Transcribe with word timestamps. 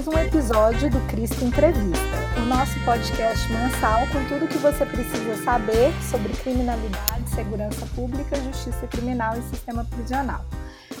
mais 0.00 0.08
um 0.08 0.18
episódio 0.18 0.90
do 0.90 0.98
Cristo 1.08 1.44
Entrevista, 1.44 2.00
o 2.38 2.46
nosso 2.46 2.72
podcast 2.86 3.46
mensal 3.52 4.00
com 4.10 4.24
tudo 4.28 4.46
o 4.46 4.48
que 4.48 4.56
você 4.56 4.86
precisa 4.86 5.36
saber 5.44 5.92
sobre 6.10 6.32
criminalidade, 6.32 7.28
segurança 7.28 7.84
pública, 7.94 8.34
justiça 8.36 8.86
criminal 8.86 9.36
e 9.36 9.42
sistema 9.42 9.84
prisional. 9.84 10.42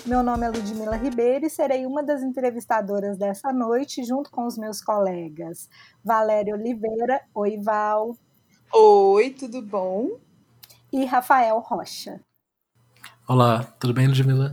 Meu 0.04 0.22
nome 0.22 0.44
é 0.44 0.50
Ludmila 0.50 0.96
Ribeiro 0.96 1.46
e 1.46 1.50
serei 1.50 1.86
uma 1.86 2.02
das 2.02 2.22
entrevistadoras 2.22 3.16
dessa 3.16 3.50
noite, 3.50 4.04
junto 4.04 4.30
com 4.30 4.44
os 4.46 4.58
meus 4.58 4.82
colegas 4.82 5.70
Valéria 6.04 6.54
Oliveira. 6.54 7.22
Oi, 7.34 7.56
Val. 7.56 8.14
Oi, 8.70 9.30
tudo 9.30 9.62
bom? 9.62 10.10
E 10.92 11.06
Rafael 11.06 11.58
Rocha. 11.60 12.20
Olá, 13.26 13.64
tudo 13.78 13.94
bem, 13.94 14.08
Ludmila? 14.08 14.52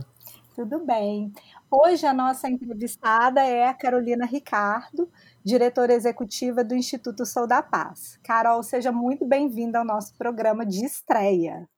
Tudo 0.56 0.84
bem. 0.86 1.32
Hoje 1.70 2.06
a 2.06 2.14
nossa 2.14 2.48
entrevistada 2.48 3.42
é 3.42 3.68
a 3.68 3.74
Carolina 3.74 4.24
Ricardo, 4.24 5.06
diretora 5.44 5.92
executiva 5.92 6.64
do 6.64 6.74
Instituto 6.74 7.26
Sou 7.26 7.46
da 7.46 7.62
Paz. 7.62 8.18
Carol, 8.24 8.62
seja 8.62 8.90
muito 8.90 9.26
bem-vinda 9.26 9.78
ao 9.78 9.84
nosso 9.84 10.14
programa 10.16 10.64
de 10.64 10.82
estreia. 10.82 11.68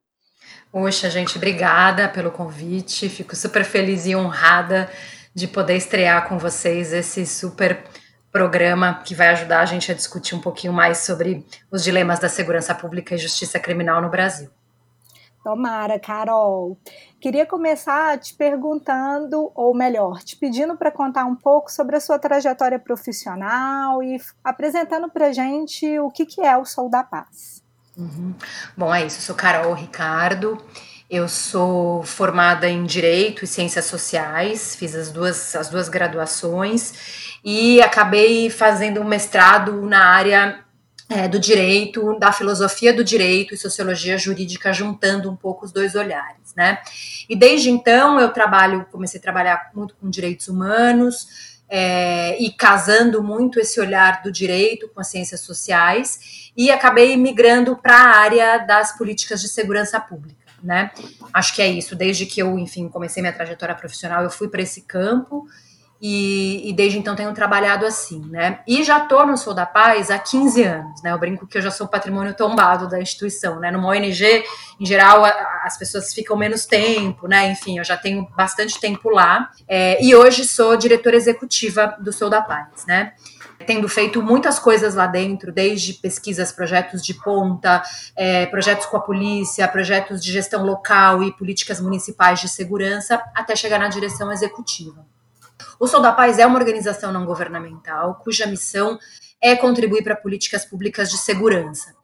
Poxa, 0.71 1.09
gente, 1.09 1.35
obrigada 1.35 2.07
pelo 2.07 2.31
convite. 2.31 3.09
Fico 3.09 3.35
super 3.35 3.65
feliz 3.65 4.05
e 4.05 4.15
honrada 4.15 4.89
de 5.35 5.45
poder 5.45 5.75
estrear 5.75 6.25
com 6.29 6.39
vocês 6.39 6.93
esse 6.93 7.25
super 7.25 7.83
programa 8.31 9.01
que 9.03 9.13
vai 9.13 9.27
ajudar 9.27 9.59
a 9.59 9.65
gente 9.65 9.91
a 9.91 9.95
discutir 9.95 10.35
um 10.35 10.41
pouquinho 10.41 10.71
mais 10.71 10.99
sobre 10.99 11.45
os 11.69 11.83
dilemas 11.83 12.17
da 12.17 12.29
segurança 12.29 12.73
pública 12.73 13.15
e 13.15 13.17
justiça 13.17 13.59
criminal 13.59 14.01
no 14.01 14.09
Brasil. 14.09 14.49
Tomara, 15.43 15.99
Carol. 15.99 16.77
Queria 17.19 17.45
começar 17.45 18.17
te 18.19 18.33
perguntando, 18.33 19.51
ou 19.55 19.73
melhor, 19.73 20.21
te 20.21 20.35
pedindo 20.35 20.77
para 20.77 20.91
contar 20.91 21.25
um 21.25 21.35
pouco 21.35 21.71
sobre 21.71 21.95
a 21.95 21.99
sua 21.99 22.19
trajetória 22.19 22.77
profissional 22.77 24.03
e 24.03 24.17
apresentando 24.43 25.09
para 25.09 25.31
gente 25.31 25.99
o 25.99 26.09
que, 26.09 26.25
que 26.25 26.41
é 26.41 26.55
o 26.57 26.65
Sou 26.65 26.89
da 26.89 27.03
Paz. 27.03 27.63
Uhum. 27.97 28.33
Bom, 28.77 28.93
é 28.93 29.05
isso. 29.05 29.17
Eu 29.17 29.21
sou 29.21 29.35
Carol 29.35 29.73
Ricardo. 29.73 30.57
Eu 31.09 31.27
sou 31.27 32.03
formada 32.03 32.69
em 32.69 32.85
Direito 32.85 33.43
e 33.43 33.47
Ciências 33.47 33.83
Sociais, 33.83 34.77
fiz 34.77 34.95
as 34.95 35.11
duas, 35.11 35.53
as 35.57 35.69
duas 35.69 35.89
graduações 35.89 36.93
e 37.43 37.81
acabei 37.81 38.49
fazendo 38.49 39.01
um 39.01 39.03
mestrado 39.03 39.81
na 39.81 40.05
área 40.05 40.63
é, 41.11 41.27
do 41.27 41.37
direito, 41.37 42.17
da 42.17 42.31
filosofia 42.31 42.93
do 42.93 43.03
direito 43.03 43.53
e 43.53 43.57
sociologia 43.57 44.17
jurídica, 44.17 44.71
juntando 44.71 45.29
um 45.29 45.35
pouco 45.35 45.65
os 45.65 45.71
dois 45.71 45.93
olhares, 45.93 46.55
né? 46.55 46.79
E 47.27 47.35
desde 47.35 47.69
então 47.69 48.17
eu 48.17 48.29
trabalho, 48.29 48.85
comecei 48.89 49.19
a 49.19 49.21
trabalhar 49.21 49.71
muito 49.75 49.93
com 49.95 50.09
direitos 50.09 50.47
humanos 50.47 51.51
é, 51.69 52.41
e 52.41 52.49
casando 52.49 53.21
muito 53.21 53.59
esse 53.59 53.77
olhar 53.81 54.23
do 54.23 54.31
direito 54.31 54.87
com 54.87 55.01
as 55.01 55.07
ciências 55.07 55.41
sociais 55.41 56.51
e 56.55 56.71
acabei 56.71 57.17
migrando 57.17 57.75
para 57.75 57.95
a 57.95 58.17
área 58.17 58.57
das 58.59 58.97
políticas 58.97 59.41
de 59.41 59.49
segurança 59.49 59.99
pública. 59.99 60.39
Né? 60.63 60.91
Acho 61.33 61.55
que 61.55 61.61
é 61.61 61.67
isso. 61.67 61.93
Desde 61.93 62.25
que 62.25 62.41
eu, 62.41 62.57
enfim, 62.57 62.87
comecei 62.87 63.21
minha 63.21 63.33
trajetória 63.33 63.75
profissional, 63.75 64.23
eu 64.23 64.29
fui 64.29 64.47
para 64.47 64.61
esse 64.61 64.83
campo 64.83 65.45
e, 66.01 66.67
e, 66.67 66.73
desde 66.73 66.97
então 66.97 67.15
tenho 67.15 67.31
trabalhado 67.31 67.85
assim, 67.85 68.25
né? 68.31 68.61
E 68.67 68.83
já 68.83 69.03
estou 69.03 69.23
no 69.23 69.37
Sou 69.37 69.53
da 69.53 69.67
Paz 69.67 70.09
há 70.09 70.17
15 70.17 70.63
anos, 70.63 71.03
né? 71.03 71.11
Eu 71.11 71.19
brinco 71.19 71.45
que 71.45 71.59
eu 71.59 71.61
já 71.61 71.69
sou 71.69 71.87
patrimônio 71.87 72.33
tombado 72.33 72.89
da 72.89 72.99
instituição, 72.99 73.59
né? 73.59 73.69
Numa 73.69 73.89
ONG, 73.89 74.43
em 74.79 74.85
geral, 74.85 75.23
a, 75.23 75.29
as 75.63 75.77
pessoas 75.77 76.11
ficam 76.11 76.35
menos 76.35 76.65
tempo, 76.65 77.27
né? 77.27 77.51
Enfim, 77.51 77.77
eu 77.77 77.83
já 77.83 77.95
tenho 77.95 78.27
bastante 78.35 78.79
tempo 78.79 79.11
lá. 79.11 79.51
É, 79.67 80.03
e 80.03 80.15
hoje 80.15 80.43
sou 80.43 80.75
diretora 80.75 81.15
executiva 81.15 81.95
do 81.99 82.11
Sou 82.11 82.31
da 82.31 82.41
Paz, 82.41 82.83
né? 82.87 83.13
Tendo 83.67 83.87
feito 83.87 84.23
muitas 84.23 84.57
coisas 84.57 84.95
lá 84.95 85.05
dentro, 85.05 85.51
desde 85.51 85.93
pesquisas, 85.93 86.51
projetos 86.51 87.03
de 87.03 87.13
ponta, 87.13 87.83
é, 88.15 88.47
projetos 88.47 88.87
com 88.87 88.97
a 88.97 89.01
polícia, 89.01 89.67
projetos 89.67 90.19
de 90.23 90.31
gestão 90.31 90.65
local 90.65 91.21
e 91.21 91.31
políticas 91.31 91.79
municipais 91.79 92.39
de 92.39 92.49
segurança, 92.49 93.21
até 93.35 93.55
chegar 93.55 93.77
na 93.77 93.87
direção 93.87 94.31
executiva. 94.31 95.05
O 95.81 95.87
Sol 95.87 95.99
da 95.99 96.11
Paz 96.11 96.37
é 96.37 96.45
uma 96.45 96.59
organização 96.59 97.11
não 97.11 97.25
governamental 97.25 98.21
cuja 98.23 98.45
missão 98.45 98.99
é 99.41 99.55
contribuir 99.55 100.03
para 100.03 100.15
políticas 100.15 100.63
públicas 100.63 101.09
de 101.09 101.17
segurança. 101.17 101.95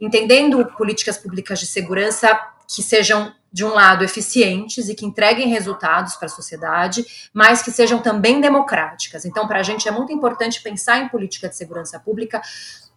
Entendendo 0.00 0.64
políticas 0.76 1.18
públicas 1.18 1.58
de 1.58 1.66
segurança 1.66 2.40
que 2.72 2.80
sejam, 2.80 3.34
de 3.52 3.64
um 3.64 3.70
lado, 3.70 4.04
eficientes 4.04 4.88
e 4.88 4.94
que 4.94 5.04
entreguem 5.04 5.48
resultados 5.48 6.14
para 6.14 6.26
a 6.26 6.28
sociedade, 6.28 7.04
mas 7.34 7.60
que 7.60 7.72
sejam 7.72 8.00
também 8.00 8.40
democráticas. 8.40 9.24
Então, 9.24 9.48
para 9.48 9.58
a 9.58 9.62
gente 9.64 9.88
é 9.88 9.90
muito 9.90 10.12
importante 10.12 10.62
pensar 10.62 10.98
em 10.98 11.08
política 11.08 11.48
de 11.48 11.56
segurança 11.56 11.98
pública 11.98 12.40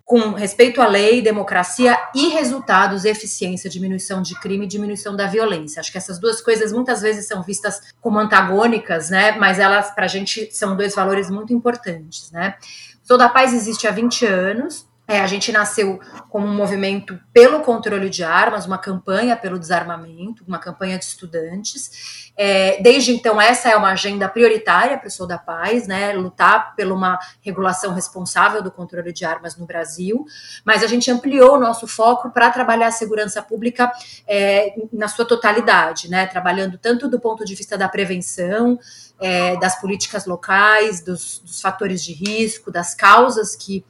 com 0.07 0.31
respeito 0.31 0.81
à 0.81 0.87
lei, 0.87 1.21
democracia 1.21 1.99
e 2.15 2.29
resultados, 2.29 3.03
eficiência, 3.03 3.69
diminuição 3.69 4.21
de 4.21 4.39
crime 4.39 4.63
e 4.63 4.67
diminuição 4.67 5.13
da 5.13 5.27
violência. 5.27 5.81
Acho 5.81 5.91
que 5.91 5.97
essas 5.97 6.17
duas 6.17 6.39
coisas 6.39 6.71
muitas 6.71 7.01
vezes 7.01 7.27
são 7.27 7.43
vistas 7.43 7.81
como 7.99 8.17
antagônicas, 8.17 9.09
né? 9.09 9.33
Mas 9.33 9.59
elas, 9.59 9.91
para 9.91 10.05
a 10.05 10.07
gente, 10.07 10.49
são 10.53 10.77
dois 10.77 10.95
valores 10.95 11.29
muito 11.29 11.53
importantes, 11.53 12.31
né? 12.31 12.55
Sou 13.03 13.17
da 13.17 13.27
Paz 13.27 13.53
existe 13.53 13.85
há 13.85 13.91
20 13.91 14.25
anos, 14.25 14.87
é, 15.07 15.21
a 15.21 15.27
gente 15.27 15.53
nasceu 15.53 15.99
como 16.29 16.45
um 16.45 16.53
movimento 16.53 17.17
pelo 17.31 17.61
controle 17.61 18.09
de 18.09 18.25
armas, 18.25 18.65
uma 18.65 18.77
campanha 18.77 19.37
pelo 19.37 19.57
desarmamento, 19.57 20.43
uma 20.45 20.59
campanha 20.59 20.97
de 20.97 21.05
estudantes. 21.05 22.31
É, 22.35 22.81
desde 22.81 23.13
então, 23.13 23.39
essa 23.39 23.69
é 23.69 23.75
uma 23.77 23.91
agenda 23.91 24.27
prioritária 24.27 24.97
para 24.97 25.07
o 25.07 25.11
Sou 25.11 25.25
da 25.25 25.37
Paz, 25.37 25.87
né? 25.87 26.11
Lutar 26.11 26.75
por 26.75 26.85
uma 26.91 27.17
regulação 27.41 27.93
responsável 27.93 28.61
do 28.61 28.69
controle 28.69 29.13
de 29.13 29.23
armas 29.23 29.55
no 29.55 29.65
Brasil. 29.65 30.25
Mas 30.65 30.83
a 30.83 30.87
gente 30.87 31.09
ampliou 31.09 31.55
o 31.55 31.59
nosso 31.59 31.87
foco 31.87 32.29
para 32.29 32.51
trabalhar 32.51 32.87
a 32.87 32.91
segurança 32.91 33.41
pública 33.41 33.89
é, 34.27 34.75
na 34.91 35.07
sua 35.07 35.23
totalidade, 35.23 36.09
né? 36.09 36.25
Trabalhando 36.25 36.77
tanto 36.77 37.07
do 37.07 37.17
ponto 37.17 37.45
de 37.45 37.55
vista 37.55 37.77
da 37.77 37.87
prevenção, 37.87 38.77
é, 39.19 39.55
das 39.57 39.79
políticas 39.79 40.25
locais, 40.25 40.99
dos, 40.99 41.39
dos 41.39 41.61
fatores 41.61 42.03
de 42.03 42.11
risco, 42.11 42.69
das 42.69 42.93
causas 42.93 43.55
que 43.55 43.85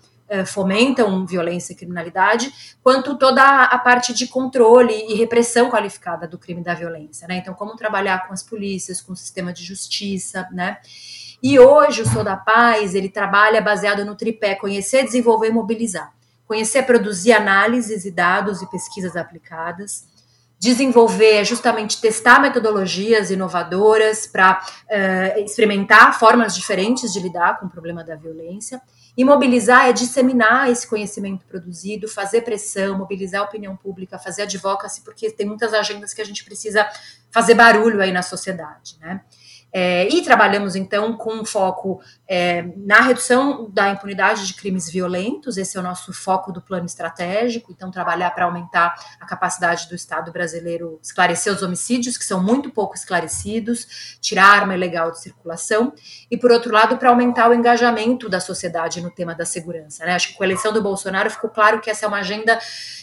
fomentam 0.45 1.25
violência 1.25 1.73
e 1.73 1.75
criminalidade, 1.75 2.51
quanto 2.83 3.17
toda 3.17 3.63
a 3.63 3.77
parte 3.77 4.13
de 4.13 4.27
controle 4.27 4.93
e 4.93 5.15
repressão 5.15 5.69
qualificada 5.69 6.27
do 6.27 6.37
crime 6.37 6.61
e 6.61 6.63
da 6.63 6.73
violência, 6.73 7.27
né? 7.27 7.37
Então, 7.37 7.53
como 7.53 7.75
trabalhar 7.75 8.27
com 8.27 8.33
as 8.33 8.43
polícias, 8.43 9.01
com 9.01 9.13
o 9.13 9.15
sistema 9.15 9.53
de 9.53 9.63
justiça, 9.63 10.47
né? 10.51 10.77
E 11.41 11.59
hoje 11.59 12.01
o 12.01 12.07
Sou 12.07 12.23
da 12.23 12.35
Paz, 12.35 12.95
ele 12.95 13.09
trabalha 13.09 13.61
baseado 13.61 14.03
no 14.03 14.15
tripé 14.15 14.55
conhecer, 14.55 15.03
desenvolver 15.03 15.47
e 15.47 15.51
mobilizar. 15.51 16.11
Conhecer, 16.47 16.83
produzir 16.83 17.33
análises 17.33 18.05
e 18.05 18.11
dados 18.11 18.61
e 18.61 18.69
pesquisas 18.69 19.15
aplicadas. 19.15 20.07
Desenvolver 20.59 21.35
é 21.35 21.43
justamente 21.43 22.01
testar 22.01 22.41
metodologias 22.41 23.29
inovadoras 23.29 24.25
para 24.25 24.59
uh, 24.59 24.85
eh, 24.89 25.41
experimentar 25.41 26.17
formas 26.17 26.55
diferentes 26.55 27.13
de 27.13 27.19
lidar 27.19 27.59
com 27.59 27.67
o 27.67 27.69
problema 27.69 28.03
da 28.03 28.15
violência 28.15 28.81
e 29.17 29.25
mobilizar 29.25 29.87
é 29.87 29.93
disseminar 29.93 30.69
esse 30.69 30.85
conhecimento 30.85 31.43
produzido, 31.47 32.07
fazer 32.07 32.41
pressão, 32.41 32.95
mobilizar 32.95 33.41
a 33.41 33.45
opinião 33.45 33.75
pública, 33.75 34.19
fazer 34.19 34.43
advocacy, 34.43 35.01
porque 35.01 35.31
tem 35.31 35.47
muitas 35.47 35.73
agendas 35.73 36.13
que 36.13 36.21
a 36.21 36.25
gente 36.25 36.45
precisa 36.45 36.87
fazer 37.31 37.55
barulho 37.55 37.99
aí 37.99 38.11
na 38.11 38.21
sociedade, 38.21 38.95
né? 39.01 39.21
É, 39.71 40.07
e 40.07 40.21
trabalhamos 40.21 40.75
então 40.75 41.17
com 41.17 41.43
foco 41.43 42.01
é, 42.27 42.65
na 42.77 43.01
redução 43.01 43.69
da 43.69 43.89
impunidade 43.89 44.47
de 44.47 44.53
crimes 44.53 44.89
violentos, 44.89 45.57
esse 45.57 45.77
é 45.77 45.79
o 45.79 45.83
nosso 45.83 46.13
foco 46.13 46.51
do 46.51 46.61
plano 46.61 46.85
estratégico. 46.85 47.71
Então, 47.71 47.91
trabalhar 47.91 48.31
para 48.31 48.45
aumentar 48.45 48.95
a 49.19 49.25
capacidade 49.25 49.87
do 49.89 49.95
Estado 49.95 50.31
brasileiro 50.31 50.99
esclarecer 51.03 51.53
os 51.53 51.61
homicídios, 51.61 52.17
que 52.17 52.25
são 52.25 52.41
muito 52.41 52.71
pouco 52.71 52.95
esclarecidos, 52.95 54.17
tirar 54.21 54.61
arma 54.61 54.73
ilegal 54.73 55.11
de 55.11 55.21
circulação, 55.21 55.93
e 56.31 56.37
por 56.37 56.51
outro 56.51 56.73
lado, 56.73 56.97
para 56.97 57.09
aumentar 57.09 57.49
o 57.49 57.53
engajamento 57.53 58.29
da 58.29 58.39
sociedade 58.39 59.01
no 59.01 59.11
tema 59.11 59.35
da 59.35 59.45
segurança. 59.45 60.05
Né? 60.05 60.15
Acho 60.15 60.29
que 60.29 60.33
com 60.35 60.43
a 60.43 60.47
eleição 60.47 60.71
do 60.71 60.81
Bolsonaro 60.81 61.29
ficou 61.29 61.49
claro 61.49 61.81
que 61.81 61.89
essa 61.89 62.05
é 62.05 62.07
uma 62.07 62.19
agenda 62.19 62.57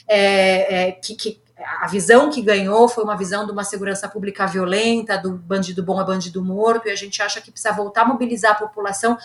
é, 0.09 0.89
é 0.89 0.93
que, 0.93 1.15
que 1.15 1.44
a 1.57 1.87
visão 1.87 2.31
que 2.31 2.43
ganhou 2.43 2.89
foi 2.89 3.05
uma 3.05 3.17
visão 3.17 3.47
de 3.47 3.53
uma 3.53 3.63
segurança 3.63 4.09
pública 4.09 4.47
violenta, 4.47 5.17
do 5.17 5.37
bandido 5.37 5.83
bom 5.83 5.99
a 6.01 6.05
bandido 6.05 6.45
morto, 6.45 6.89
e 6.89 6.91
a 6.91 6.97
gente 6.97 7.23
acha 7.23 7.41
que 7.41 7.51
precisa 7.51 7.73
voltar 7.73 8.03
a 8.03 8.05
mobilizar 8.07 8.53
a 8.53 8.55
população 8.57 9.17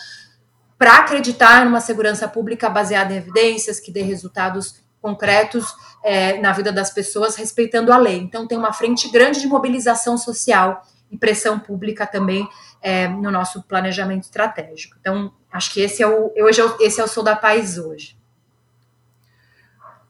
para 0.78 0.98
acreditar 0.98 1.64
numa 1.64 1.80
segurança 1.80 2.28
pública 2.28 2.70
baseada 2.70 3.12
em 3.12 3.16
evidências, 3.16 3.80
que 3.80 3.90
dê 3.90 4.02
resultados 4.02 4.80
concretos 5.02 5.74
é, 6.02 6.38
na 6.38 6.52
vida 6.52 6.72
das 6.72 6.90
pessoas, 6.90 7.36
respeitando 7.36 7.92
a 7.92 7.96
lei. 7.96 8.18
Então, 8.18 8.46
tem 8.46 8.56
uma 8.56 8.72
frente 8.72 9.10
grande 9.10 9.40
de 9.40 9.46
mobilização 9.46 10.16
social 10.16 10.82
e 11.10 11.18
pressão 11.18 11.58
pública 11.58 12.06
também 12.06 12.48
é, 12.80 13.08
no 13.08 13.30
nosso 13.30 13.62
planejamento 13.62 14.24
estratégico. 14.24 14.96
Então, 15.00 15.32
acho 15.52 15.72
que 15.72 15.80
esse 15.80 16.02
é 16.02 16.06
o, 16.06 16.32
hoje, 16.38 16.62
esse 16.80 17.00
é 17.00 17.04
o 17.04 17.08
Sou 17.08 17.24
da 17.24 17.34
Paz 17.34 17.76
hoje. 17.76 18.16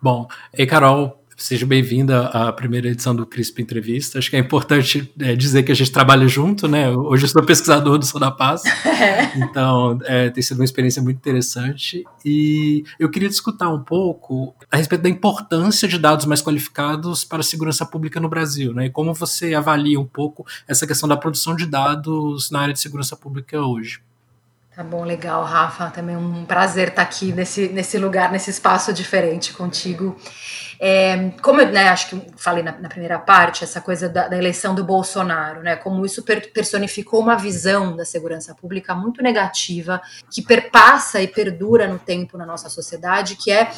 Bom, 0.00 0.28
e 0.54 0.66
Carol, 0.66 1.19
Seja 1.40 1.64
bem-vinda 1.64 2.26
à 2.26 2.52
primeira 2.52 2.88
edição 2.88 3.16
do 3.16 3.24
CRISP 3.24 3.62
Entrevista. 3.62 4.18
Acho 4.18 4.28
que 4.28 4.36
é 4.36 4.38
importante 4.38 5.10
é, 5.18 5.34
dizer 5.34 5.62
que 5.62 5.72
a 5.72 5.74
gente 5.74 5.90
trabalha 5.90 6.28
junto, 6.28 6.68
né? 6.68 6.90
Hoje 6.90 7.24
eu 7.24 7.28
sou 7.30 7.42
pesquisador 7.42 7.96
do 7.96 8.04
Sou 8.04 8.20
da 8.20 8.30
Paz, 8.30 8.62
então 9.34 9.98
é, 10.04 10.28
tem 10.28 10.42
sido 10.42 10.58
uma 10.58 10.66
experiência 10.66 11.00
muito 11.00 11.16
interessante. 11.16 12.04
E 12.22 12.84
eu 12.98 13.10
queria 13.10 13.30
discutir 13.30 13.64
um 13.64 13.82
pouco 13.82 14.54
a 14.70 14.76
respeito 14.76 15.00
da 15.00 15.08
importância 15.08 15.88
de 15.88 15.98
dados 15.98 16.26
mais 16.26 16.42
qualificados 16.42 17.24
para 17.24 17.40
a 17.40 17.42
segurança 17.42 17.86
pública 17.86 18.20
no 18.20 18.28
Brasil, 18.28 18.74
né? 18.74 18.86
E 18.86 18.90
como 18.90 19.14
você 19.14 19.54
avalia 19.54 19.98
um 19.98 20.06
pouco 20.06 20.46
essa 20.68 20.86
questão 20.86 21.08
da 21.08 21.16
produção 21.16 21.56
de 21.56 21.64
dados 21.64 22.50
na 22.50 22.60
área 22.60 22.74
de 22.74 22.80
segurança 22.80 23.16
pública 23.16 23.62
hoje. 23.62 24.02
Tá 24.74 24.84
bom, 24.84 25.04
legal, 25.04 25.42
Rafa. 25.42 25.90
Também 25.90 26.16
um 26.16 26.44
prazer 26.44 26.88
estar 26.88 27.02
aqui 27.02 27.32
nesse, 27.32 27.68
nesse 27.68 27.98
lugar, 27.98 28.30
nesse 28.30 28.50
espaço 28.50 28.92
diferente 28.92 29.52
contigo. 29.52 30.16
É, 30.78 31.30
como 31.42 31.60
eu 31.60 31.70
né, 31.70 31.88
acho 31.88 32.08
que 32.08 32.26
falei 32.36 32.62
na, 32.62 32.72
na, 32.78 32.88
primeira 32.88 33.18
parte, 33.18 33.64
essa 33.64 33.80
coisa 33.80 34.08
da, 34.08 34.28
da, 34.28 34.38
eleição 34.38 34.74
do 34.74 34.84
Bolsonaro, 34.84 35.60
né? 35.62 35.74
Como 35.76 36.06
isso 36.06 36.22
per, 36.22 36.52
personificou 36.52 37.20
uma 37.20 37.36
visão 37.36 37.96
da 37.96 38.04
segurança 38.04 38.54
pública 38.54 38.94
muito 38.94 39.22
negativa, 39.22 40.00
que 40.30 40.40
perpassa 40.40 41.20
e 41.20 41.26
perdura 41.26 41.88
no 41.88 41.98
tempo 41.98 42.38
na 42.38 42.46
nossa 42.46 42.70
sociedade, 42.70 43.36
que 43.36 43.50
é 43.50 43.70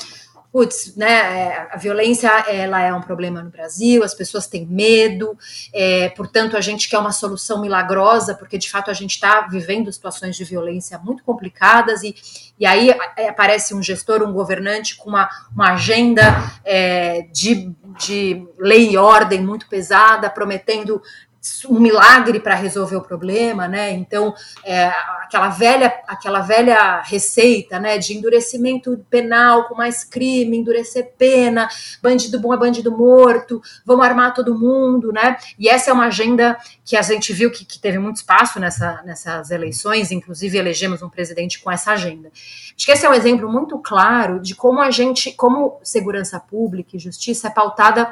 putz, 0.52 0.94
né, 0.96 1.10
é, 1.10 1.68
a 1.70 1.78
violência 1.78 2.28
ela 2.46 2.82
é 2.82 2.92
um 2.92 3.00
problema 3.00 3.42
no 3.42 3.48
Brasil, 3.48 4.04
as 4.04 4.14
pessoas 4.14 4.46
têm 4.46 4.66
medo, 4.66 5.36
é, 5.72 6.10
portanto 6.10 6.58
a 6.58 6.60
gente 6.60 6.90
quer 6.90 6.98
uma 6.98 7.10
solução 7.10 7.62
milagrosa, 7.62 8.34
porque 8.34 8.58
de 8.58 8.70
fato 8.70 8.90
a 8.90 8.94
gente 8.94 9.12
está 9.12 9.40
vivendo 9.48 9.90
situações 9.90 10.36
de 10.36 10.44
violência 10.44 10.98
muito 10.98 11.24
complicadas 11.24 12.02
e, 12.02 12.14
e 12.60 12.66
aí 12.66 12.90
é, 13.16 13.28
aparece 13.28 13.74
um 13.74 13.82
gestor, 13.82 14.22
um 14.22 14.32
governante 14.32 14.94
com 14.94 15.08
uma, 15.08 15.26
uma 15.54 15.72
agenda 15.72 16.22
é, 16.64 17.22
de, 17.32 17.74
de 17.98 18.46
lei 18.58 18.90
e 18.90 18.98
ordem 18.98 19.40
muito 19.40 19.66
pesada, 19.68 20.28
prometendo 20.28 21.00
um 21.68 21.80
milagre 21.80 22.38
para 22.38 22.54
resolver 22.54 22.96
o 22.96 23.02
problema, 23.02 23.66
né? 23.66 23.90
Então, 23.90 24.32
é, 24.64 24.86
aquela 25.22 25.48
velha 25.48 25.92
aquela 26.06 26.40
velha 26.40 27.00
receita, 27.02 27.80
né, 27.80 27.98
de 27.98 28.16
endurecimento 28.16 29.04
penal 29.10 29.64
com 29.64 29.74
mais 29.74 30.04
crime, 30.04 30.56
endurecer 30.56 31.12
pena, 31.18 31.68
bandido 32.00 32.38
bom 32.38 32.54
é 32.54 32.56
bandido 32.56 32.96
morto, 32.96 33.60
vamos 33.84 34.06
armar 34.06 34.34
todo 34.34 34.56
mundo, 34.56 35.12
né? 35.12 35.36
E 35.58 35.68
essa 35.68 35.90
é 35.90 35.92
uma 35.92 36.06
agenda 36.06 36.56
que 36.84 36.96
a 36.96 37.02
gente 37.02 37.32
viu 37.32 37.50
que, 37.50 37.64
que 37.64 37.78
teve 37.78 37.98
muito 37.98 38.16
espaço 38.16 38.60
nessa, 38.60 39.02
nessas 39.04 39.50
eleições, 39.50 40.12
inclusive 40.12 40.56
elegemos 40.56 41.02
um 41.02 41.08
presidente 41.08 41.60
com 41.60 41.70
essa 41.70 41.92
agenda. 41.92 42.30
Acho 42.76 42.86
que 42.86 42.92
esse 42.92 43.04
é 43.04 43.10
um 43.10 43.14
exemplo 43.14 43.50
muito 43.50 43.78
claro 43.78 44.38
de 44.40 44.54
como 44.54 44.80
a 44.80 44.90
gente, 44.90 45.32
como 45.32 45.80
segurança 45.82 46.38
pública 46.38 46.96
e 46.96 47.00
justiça 47.00 47.48
é 47.48 47.50
pautada 47.50 48.10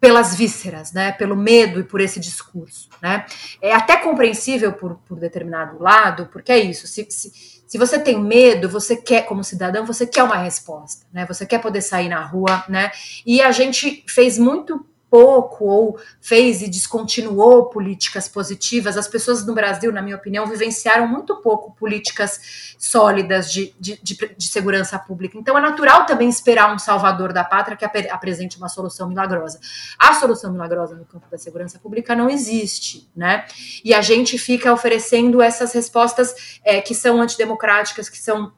pelas 0.00 0.34
vísceras, 0.34 0.92
né, 0.92 1.12
pelo 1.12 1.36
medo 1.36 1.80
e 1.80 1.84
por 1.84 2.00
esse 2.00 2.20
discurso, 2.20 2.88
né. 3.02 3.26
É 3.60 3.74
até 3.74 3.96
compreensível 3.96 4.72
por, 4.72 4.96
por 5.06 5.18
determinado 5.18 5.82
lado, 5.82 6.26
porque 6.32 6.52
é 6.52 6.58
isso. 6.58 6.86
Se, 6.86 7.06
se, 7.10 7.62
se, 7.66 7.78
você 7.78 7.98
tem 7.98 8.22
medo, 8.22 8.68
você 8.68 8.96
quer, 8.96 9.22
como 9.22 9.42
cidadão, 9.42 9.84
você 9.84 10.06
quer 10.06 10.22
uma 10.22 10.36
resposta, 10.36 11.04
né. 11.12 11.26
Você 11.26 11.44
quer 11.44 11.60
poder 11.60 11.82
sair 11.82 12.08
na 12.08 12.24
rua, 12.24 12.64
né. 12.68 12.92
E 13.26 13.42
a 13.42 13.50
gente 13.50 14.04
fez 14.06 14.38
muito 14.38 14.86
pouco 15.10 15.64
ou 15.64 15.98
fez 16.20 16.62
e 16.62 16.68
descontinuou 16.68 17.66
políticas 17.66 18.28
positivas. 18.28 18.96
As 18.96 19.08
pessoas 19.08 19.44
no 19.46 19.54
Brasil, 19.54 19.92
na 19.92 20.02
minha 20.02 20.16
opinião, 20.16 20.46
vivenciaram 20.46 21.06
muito 21.06 21.36
pouco 21.36 21.72
políticas 21.74 22.74
sólidas 22.78 23.52
de, 23.52 23.74
de, 23.78 23.98
de, 24.02 24.34
de 24.36 24.48
segurança 24.48 24.98
pública. 24.98 25.38
Então 25.38 25.56
é 25.56 25.60
natural 25.60 26.06
também 26.06 26.28
esperar 26.28 26.74
um 26.74 26.78
salvador 26.78 27.32
da 27.32 27.44
pátria 27.44 27.76
que 27.76 27.84
ap 27.84 27.96
apresente 28.10 28.56
uma 28.58 28.68
solução 28.68 29.08
milagrosa. 29.08 29.58
A 29.98 30.14
solução 30.14 30.52
milagrosa 30.52 30.94
no 30.94 31.04
campo 31.04 31.26
da 31.30 31.38
segurança 31.38 31.78
pública 31.78 32.14
não 32.14 32.28
existe, 32.28 33.08
né? 33.16 33.46
E 33.84 33.94
a 33.94 34.00
gente 34.00 34.38
fica 34.38 34.72
oferecendo 34.72 35.40
essas 35.42 35.72
respostas 35.72 36.58
é, 36.64 36.80
que 36.80 36.94
são 36.94 37.20
antidemocráticas, 37.20 38.08
que 38.08 38.18
são 38.18 38.52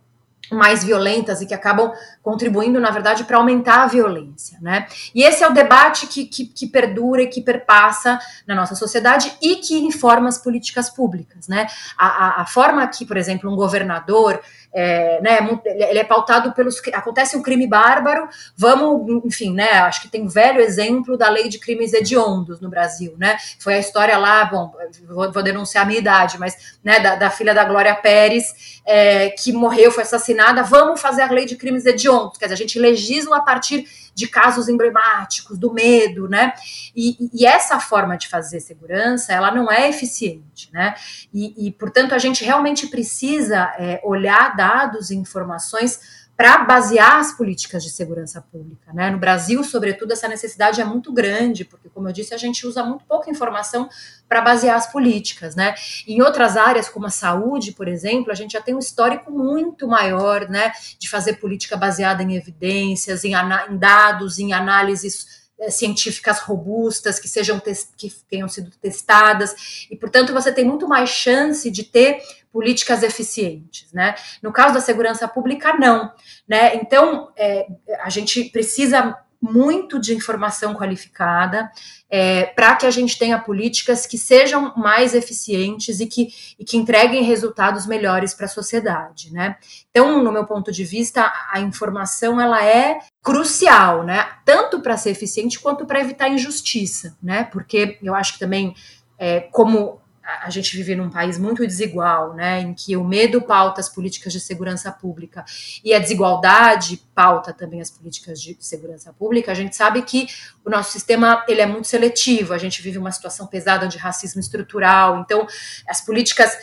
mais 0.51 0.85
violentas 0.85 1.41
e 1.41 1.47
que 1.47 1.55
acabam 1.55 1.93
contribuindo, 2.23 2.81
na 2.81 2.91
verdade, 2.91 3.25
para 3.25 3.37
aumentar 3.37 3.83
a 3.83 3.87
violência, 3.87 4.59
né? 4.61 4.87
E 5.15 5.23
esse 5.23 5.43
é 5.43 5.49
o 5.49 5.53
debate 5.53 6.07
que, 6.07 6.25
que, 6.25 6.47
que, 6.47 6.67
perdura 6.67 7.23
e 7.23 7.27
que 7.27 7.41
perpassa 7.41 8.19
na 8.47 8.55
nossa 8.55 8.75
sociedade 8.75 9.33
e 9.41 9.57
que 9.57 9.79
informa 9.79 10.29
as 10.29 10.39
políticas 10.39 10.91
públicas, 10.91 11.49
né? 11.49 11.67
A, 11.97 12.07
a, 12.07 12.43
a 12.43 12.47
forma 12.47 12.87
que, 12.87 13.05
por 13.07 13.17
exemplo, 13.17 13.51
um 13.51 13.57
governador 13.57 14.41
é, 14.73 15.21
né, 15.21 15.39
ele 15.65 15.99
é 15.99 16.05
pautado 16.05 16.53
pelos. 16.53 16.81
Acontece 16.93 17.37
um 17.37 17.43
crime 17.43 17.67
bárbaro, 17.67 18.29
vamos, 18.57 19.25
enfim, 19.25 19.53
né? 19.53 19.73
Acho 19.81 20.03
que 20.03 20.09
tem 20.09 20.23
um 20.23 20.29
velho 20.29 20.61
exemplo 20.61 21.17
da 21.17 21.29
lei 21.29 21.49
de 21.49 21.59
crimes 21.59 21.93
hediondos 21.93 22.61
no 22.61 22.69
Brasil, 22.69 23.15
né? 23.19 23.37
Foi 23.59 23.75
a 23.75 23.79
história 23.79 24.17
lá, 24.17 24.45
bom, 24.45 24.73
vou, 25.09 25.33
vou 25.33 25.43
denunciar 25.43 25.85
a 25.85 25.87
minha 25.87 25.99
idade, 25.99 26.39
mas 26.39 26.79
né, 26.85 27.01
da, 27.01 27.17
da 27.17 27.31
filha 27.31 27.53
da 27.53 27.65
Glória 27.65 27.95
Pérez, 27.97 28.81
é, 28.87 29.31
que 29.31 29.53
morreu, 29.53 29.91
foi 29.91 30.05
assassinada, 30.05 30.40
vamos 30.63 31.01
fazer 31.01 31.23
a 31.23 31.31
lei 31.31 31.47
de 31.47 31.57
crimes 31.57 31.87
hediondos. 31.87 32.39
Quer 32.39 32.47
dizer, 32.47 32.55
a 32.55 32.59
gente 32.59 32.79
legisla 32.79 33.39
a 33.39 33.43
partir 33.43 33.87
de 34.15 34.29
casos 34.29 34.69
emblemáticos, 34.69 35.59
do 35.59 35.73
medo, 35.73 36.29
né? 36.29 36.53
E, 36.95 37.31
e, 37.33 37.47
essa 37.47 37.79
forma 37.81 38.17
de 38.17 38.29
fazer 38.29 38.61
segurança, 38.61 39.33
ela 39.33 39.51
não 39.51 39.71
é 39.71 39.89
eficiente, 39.89 40.69
né? 40.73 40.95
E, 41.33 41.67
e 41.67 41.73
portanto, 41.73 42.15
a 42.15 42.19
gente 42.19 42.45
realmente 42.45 42.89
precisa 42.89 43.73
é, 43.79 44.01
olhar 44.05 44.57
dados 44.57 45.11
e 45.11 45.17
informações 45.17 46.01
para 46.41 46.65
basear 46.65 47.19
as 47.19 47.35
políticas 47.37 47.85
de 47.85 47.91
segurança 47.91 48.41
pública. 48.41 48.95
Né? 48.95 49.11
No 49.11 49.19
Brasil, 49.19 49.63
sobretudo, 49.63 50.15
essa 50.15 50.27
necessidade 50.27 50.81
é 50.81 50.85
muito 50.87 51.13
grande, 51.13 51.67
porque, 51.67 51.91
como 51.91 52.09
eu 52.09 52.15
disse, 52.15 52.33
a 52.33 52.39
gente 52.39 52.67
usa 52.67 52.83
muito 52.83 53.05
pouca 53.05 53.29
informação 53.31 53.91
para 54.27 54.41
basear 54.41 54.75
as 54.75 54.91
políticas. 54.91 55.55
Né? 55.55 55.75
Em 56.09 56.23
outras 56.23 56.57
áreas, 56.57 56.89
como 56.89 57.05
a 57.05 57.11
saúde, 57.11 57.73
por 57.73 57.87
exemplo, 57.87 58.33
a 58.33 58.35
gente 58.35 58.53
já 58.53 58.61
tem 58.63 58.75
um 58.75 58.79
histórico 58.79 59.31
muito 59.31 59.87
maior 59.87 60.49
né, 60.49 60.73
de 60.99 61.11
fazer 61.11 61.35
política 61.35 61.77
baseada 61.77 62.23
em 62.23 62.35
evidências, 62.35 63.23
em, 63.23 63.35
em 63.35 63.77
dados, 63.77 64.39
em 64.39 64.55
análises 64.55 65.41
eh, 65.61 65.71
científicas 65.71 66.39
robustas 66.39 67.19
que 67.19 67.29
sejam 67.29 67.61
que 67.61 68.11
tenham 68.31 68.49
sido 68.49 68.71
testadas 68.81 69.87
e 69.91 69.97
portanto 69.97 70.33
você 70.33 70.51
tem 70.51 70.65
muito 70.65 70.89
mais 70.89 71.11
chance 71.11 71.71
de 71.71 71.83
ter 71.83 72.23
políticas 72.53 73.03
eficientes, 73.03 73.93
né? 73.93 74.15
No 74.43 74.53
caso 74.53 74.75
da 74.75 74.81
segurança 74.81 75.27
pública, 75.29 75.77
não, 75.77 76.13
né? 76.49 76.75
Então, 76.77 77.31
é, 77.37 77.67
a 78.03 78.11
gente 78.11 78.45
precisa 78.45 79.17
muito 79.41 79.99
de 79.99 80.15
informação 80.15 80.75
qualificada 80.75 81.73
é, 82.11 82.45
para 82.47 82.77
que 82.77 82.85
a 82.85 82.91
gente 82.91 83.19
tenha 83.19 83.39
políticas 83.39 84.05
que 84.05 84.19
sejam 84.19 84.75
mais 84.77 85.15
eficientes 85.15 85.99
e 85.99 86.07
que, 86.07 86.29
e 86.59 86.65
que 86.65 86.77
entreguem 86.77 87.23
resultados 87.23 87.87
melhores 87.87 88.35
para 88.35 88.45
a 88.45 88.49
sociedade, 88.49 89.33
né? 89.33 89.57
Então, 89.91 90.23
no 90.23 90.31
meu 90.31 90.45
ponto 90.45 90.71
de 90.71 90.85
vista, 90.85 91.33
a 91.51 91.59
informação 91.61 92.39
ela 92.39 92.63
é 92.63 92.99
crucial, 93.23 94.05
né? 94.05 94.29
Tanto 94.45 94.81
para 94.81 94.99
ser 94.99 95.11
eficiente 95.11 95.59
quanto 95.59 95.87
para 95.87 96.01
evitar 96.01 96.29
injustiça, 96.29 97.17
né? 97.23 97.45
Porque 97.45 97.99
eu 98.03 98.15
acho 98.15 98.35
que 98.35 98.41
também 98.41 98.75
é, 99.19 99.41
como 99.41 100.00
a 100.43 100.51
gente 100.51 100.77
vive 100.77 100.95
num 100.95 101.11
país 101.11 101.39
muito 101.39 101.67
desigual, 101.67 102.35
né, 102.35 102.61
em 102.61 102.75
que 102.75 102.97
o 102.97 103.05
medo 103.05 103.43
pauta 103.43 103.81
as 103.81 103.89
políticas 103.89 104.33
de 104.33 104.41
segurança 104.41 104.91
pública 104.91 105.45
e 105.85 105.93
a 105.93 105.99
desigualdade 105.99 107.03
pauta 107.15 107.53
também 107.53 107.81
as 107.81 107.91
políticas 107.91 108.41
de 108.41 108.57
segurança 108.61 109.13
pública, 109.13 109.53
a 109.53 109.55
gente 109.55 109.77
sabe 109.77 110.03
que 110.03 110.27
o 110.65 110.71
nosso 110.71 110.93
sistema 110.93 111.45
ele 111.49 111.61
é 111.61 111.67
muito 111.67 111.89
seletivo, 111.89 112.53
a 112.53 112.59
gente 112.59 112.83
vive 112.83 112.99
uma 112.99 113.13
situação 113.13 113.47
pesada 113.47 113.89
de 113.89 113.99
racismo 113.99 114.41
estrutural, 114.41 115.21
então 115.21 115.47
as 115.87 116.01
políticas 116.01 116.57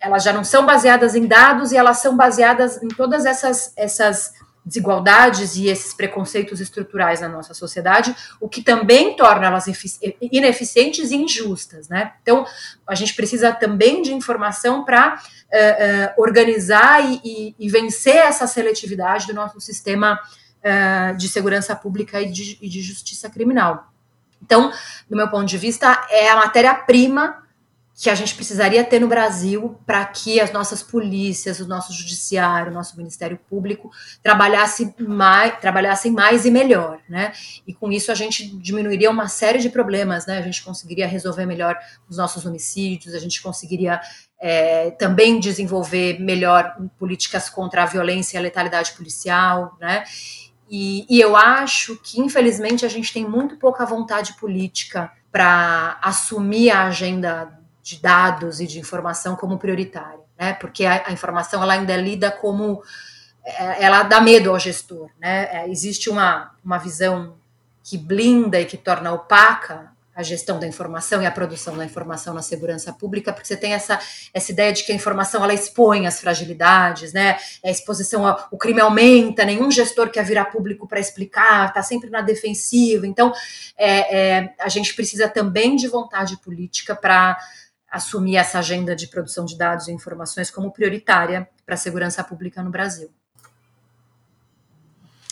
elas 0.00 0.22
já 0.22 0.32
não 0.32 0.44
são 0.44 0.66
baseadas 0.66 1.14
em 1.14 1.26
dados 1.26 1.72
e 1.72 1.76
elas 1.76 1.98
são 1.98 2.16
baseadas 2.16 2.82
em 2.82 2.88
todas 2.88 3.24
essas 3.24 3.72
essas 3.76 4.34
desigualdades 4.64 5.56
e 5.56 5.68
esses 5.68 5.92
preconceitos 5.92 6.60
estruturais 6.60 7.20
na 7.20 7.28
nossa 7.28 7.52
sociedade, 7.52 8.14
o 8.40 8.48
que 8.48 8.62
também 8.62 9.14
torna 9.14 9.46
elas 9.46 9.66
ineficientes 10.20 11.10
e 11.10 11.16
injustas, 11.16 11.88
né? 11.88 12.12
Então, 12.22 12.46
a 12.86 12.94
gente 12.94 13.14
precisa 13.14 13.52
também 13.52 14.00
de 14.00 14.14
informação 14.14 14.84
para 14.84 15.14
uh, 15.14 15.16
uh, 15.16 16.22
organizar 16.22 17.04
e, 17.04 17.20
e, 17.22 17.54
e, 17.58 17.68
vencer 17.68 18.16
essa 18.16 18.46
seletividade 18.46 19.26
do 19.26 19.34
nosso 19.34 19.60
sistema 19.60 20.18
uh, 20.18 21.16
de 21.16 21.28
segurança 21.28 21.76
pública 21.76 22.20
e 22.22 22.30
de, 22.30 22.58
e 22.60 22.68
de 22.68 22.80
justiça 22.80 23.28
criminal. 23.28 23.92
Então, 24.42 24.72
do 25.08 25.16
meu 25.16 25.28
ponto 25.28 25.46
de 25.46 25.58
vista, 25.58 26.06
é 26.10 26.30
a 26.30 26.36
matéria-prima 26.36 27.43
que 27.96 28.10
a 28.10 28.14
gente 28.14 28.34
precisaria 28.34 28.82
ter 28.82 29.00
no 29.00 29.06
Brasil 29.06 29.78
para 29.86 30.04
que 30.04 30.40
as 30.40 30.50
nossas 30.52 30.82
polícias, 30.82 31.60
o 31.60 31.68
nosso 31.68 31.92
judiciário, 31.92 32.72
o 32.72 32.74
nosso 32.74 32.96
Ministério 32.96 33.38
Público 33.48 33.88
trabalhassem 34.20 34.92
mais, 34.98 35.60
trabalhassem 35.60 36.10
mais 36.10 36.44
e 36.44 36.50
melhor, 36.50 36.98
né? 37.08 37.32
E 37.64 37.72
com 37.72 37.92
isso 37.92 38.10
a 38.10 38.14
gente 38.14 38.56
diminuiria 38.58 39.10
uma 39.10 39.28
série 39.28 39.60
de 39.60 39.70
problemas, 39.70 40.26
né? 40.26 40.38
A 40.38 40.42
gente 40.42 40.64
conseguiria 40.64 41.06
resolver 41.06 41.46
melhor 41.46 41.78
os 42.08 42.16
nossos 42.16 42.44
homicídios, 42.44 43.14
a 43.14 43.20
gente 43.20 43.40
conseguiria 43.40 44.00
é, 44.40 44.90
também 44.92 45.38
desenvolver 45.38 46.18
melhor 46.18 46.76
políticas 46.98 47.48
contra 47.48 47.84
a 47.84 47.86
violência 47.86 48.36
e 48.36 48.38
a 48.38 48.42
letalidade 48.42 48.92
policial, 48.92 49.76
né? 49.80 50.02
E, 50.68 51.06
e 51.08 51.20
eu 51.20 51.36
acho 51.36 51.96
que, 52.02 52.20
infelizmente, 52.20 52.84
a 52.84 52.88
gente 52.88 53.12
tem 53.12 53.24
muito 53.24 53.56
pouca 53.56 53.86
vontade 53.86 54.32
política 54.34 55.12
para 55.30 55.98
assumir 56.02 56.70
a 56.70 56.86
agenda 56.86 57.63
de 57.84 58.00
dados 58.00 58.60
e 58.60 58.66
de 58.66 58.80
informação 58.80 59.36
como 59.36 59.58
prioritária, 59.58 60.24
né? 60.38 60.54
Porque 60.54 60.86
a, 60.86 61.04
a 61.06 61.12
informação 61.12 61.62
ela 61.62 61.74
ainda 61.74 61.92
é 61.92 61.98
lida 61.98 62.30
como 62.30 62.82
é, 63.44 63.84
ela 63.84 64.02
dá 64.02 64.22
medo 64.22 64.48
ao 64.48 64.58
gestor, 64.58 65.10
né? 65.20 65.48
É, 65.52 65.68
existe 65.68 66.08
uma, 66.08 66.52
uma 66.64 66.78
visão 66.78 67.36
que 67.82 67.98
blinda 67.98 68.58
e 68.58 68.64
que 68.64 68.78
torna 68.78 69.12
opaca 69.12 69.92
a 70.16 70.22
gestão 70.22 70.60
da 70.60 70.66
informação 70.66 71.20
e 71.20 71.26
a 71.26 71.30
produção 71.30 71.76
da 71.76 71.84
informação 71.84 72.32
na 72.32 72.40
segurança 72.40 72.92
pública, 72.92 73.32
porque 73.32 73.48
você 73.48 73.56
tem 73.56 73.74
essa, 73.74 73.98
essa 74.32 74.52
ideia 74.52 74.72
de 74.72 74.84
que 74.84 74.92
a 74.92 74.94
informação 74.94 75.42
ela 75.42 75.52
expõe 75.52 76.06
as 76.06 76.20
fragilidades, 76.20 77.12
né? 77.12 77.36
A 77.62 77.68
exposição, 77.68 78.26
ao, 78.26 78.48
o 78.50 78.56
crime 78.56 78.80
aumenta, 78.80 79.44
nenhum 79.44 79.70
gestor 79.70 80.08
quer 80.08 80.24
virar 80.24 80.46
público 80.46 80.86
para 80.86 81.00
explicar, 81.00 81.68
está 81.68 81.82
sempre 81.82 82.08
na 82.08 82.22
defensiva. 82.22 83.06
Então, 83.06 83.32
é, 83.76 84.16
é, 84.18 84.54
a 84.58 84.68
gente 84.68 84.94
precisa 84.94 85.28
também 85.28 85.76
de 85.76 85.88
vontade 85.88 86.38
política 86.38 86.94
para 86.94 87.36
assumir 87.94 88.34
essa 88.34 88.58
agenda 88.58 88.96
de 88.96 89.06
produção 89.06 89.44
de 89.44 89.56
dados 89.56 89.86
e 89.86 89.92
informações 89.92 90.50
como 90.50 90.72
prioritária 90.72 91.48
para 91.64 91.76
a 91.76 91.78
segurança 91.78 92.24
pública 92.24 92.60
no 92.60 92.68
Brasil. 92.68 93.08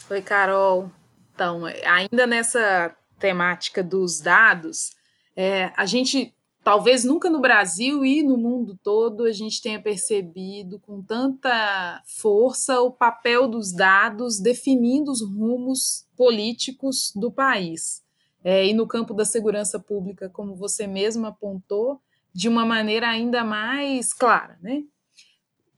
Oi, 0.09 0.23
Carol. 0.23 0.89
Então, 1.35 1.65
ainda 1.85 2.25
nessa 2.25 2.95
temática 3.19 3.83
dos 3.83 4.21
dados, 4.21 4.93
é, 5.35 5.73
a 5.77 5.85
gente 5.85 6.33
talvez 6.63 7.03
nunca 7.03 7.29
no 7.29 7.41
Brasil 7.41 8.05
e 8.05 8.23
no 8.23 8.37
mundo 8.37 8.79
todo 8.81 9.25
a 9.25 9.33
gente 9.33 9.61
tenha 9.61 9.83
percebido 9.83 10.79
com 10.79 11.03
tanta 11.03 12.01
força 12.07 12.81
o 12.81 12.93
papel 12.93 13.49
dos 13.49 13.73
dados 13.73 14.39
definindo 14.39 15.11
os 15.11 15.21
rumos 15.21 16.07
políticos 16.17 17.13
do 17.17 17.33
país. 17.33 18.05
É, 18.45 18.65
e 18.65 18.73
no 18.73 18.87
campo 18.87 19.15
da 19.15 19.25
segurança 19.25 19.81
pública, 19.81 20.29
como 20.29 20.55
você 20.55 20.87
mesmo 20.87 21.27
apontou, 21.27 22.01
de 22.35 22.49
uma 22.49 22.65
maneira 22.65 23.09
ainda 23.09 23.45
mais 23.45 24.13
clara, 24.13 24.59
né? 24.63 24.83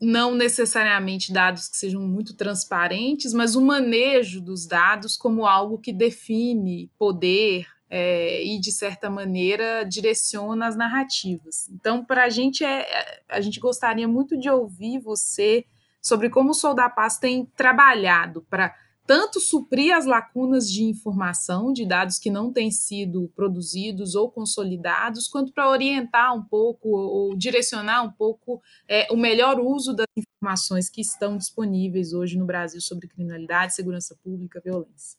não 0.00 0.34
necessariamente 0.34 1.32
dados 1.32 1.68
que 1.68 1.76
sejam 1.76 2.02
muito 2.02 2.34
transparentes, 2.36 3.32
mas 3.32 3.56
o 3.56 3.62
manejo 3.62 4.40
dos 4.40 4.66
dados 4.66 5.16
como 5.16 5.46
algo 5.46 5.78
que 5.78 5.92
define 5.92 6.90
poder 6.98 7.66
é, 7.88 8.44
e, 8.44 8.58
de 8.60 8.72
certa 8.72 9.08
maneira, 9.08 9.84
direciona 9.84 10.66
as 10.66 10.76
narrativas. 10.76 11.68
Então, 11.70 12.04
para 12.04 12.24
a 12.24 12.28
gente, 12.28 12.64
é, 12.64 12.80
é, 12.80 13.22
a 13.28 13.40
gente 13.40 13.60
gostaria 13.60 14.08
muito 14.08 14.38
de 14.38 14.50
ouvir 14.50 14.98
você 14.98 15.64
sobre 16.02 16.28
como 16.28 16.50
o 16.50 16.54
Sou 16.54 16.74
da 16.74 16.88
Paz 16.90 17.18
tem 17.18 17.46
trabalhado 17.56 18.42
para 18.50 18.74
tanto 19.06 19.38
suprir 19.38 19.94
as 19.94 20.06
lacunas 20.06 20.70
de 20.70 20.82
informação, 20.82 21.72
de 21.72 21.86
dados 21.86 22.18
que 22.18 22.30
não 22.30 22.52
têm 22.52 22.70
sido 22.70 23.30
produzidos 23.36 24.14
ou 24.14 24.30
consolidados, 24.30 25.28
quanto 25.28 25.52
para 25.52 25.68
orientar 25.68 26.34
um 26.34 26.42
pouco 26.42 26.88
ou 26.88 27.36
direcionar 27.36 28.02
um 28.02 28.10
pouco 28.10 28.62
é, 28.88 29.06
o 29.10 29.16
melhor 29.16 29.60
uso 29.60 29.94
das 29.94 30.06
informações 30.16 30.88
que 30.88 31.00
estão 31.00 31.36
disponíveis 31.36 32.12
hoje 32.12 32.38
no 32.38 32.46
Brasil 32.46 32.80
sobre 32.80 33.08
criminalidade, 33.08 33.74
segurança 33.74 34.16
pública, 34.22 34.60
violência. 34.64 35.18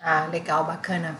Ah, 0.00 0.26
legal, 0.26 0.64
bacana. 0.64 1.18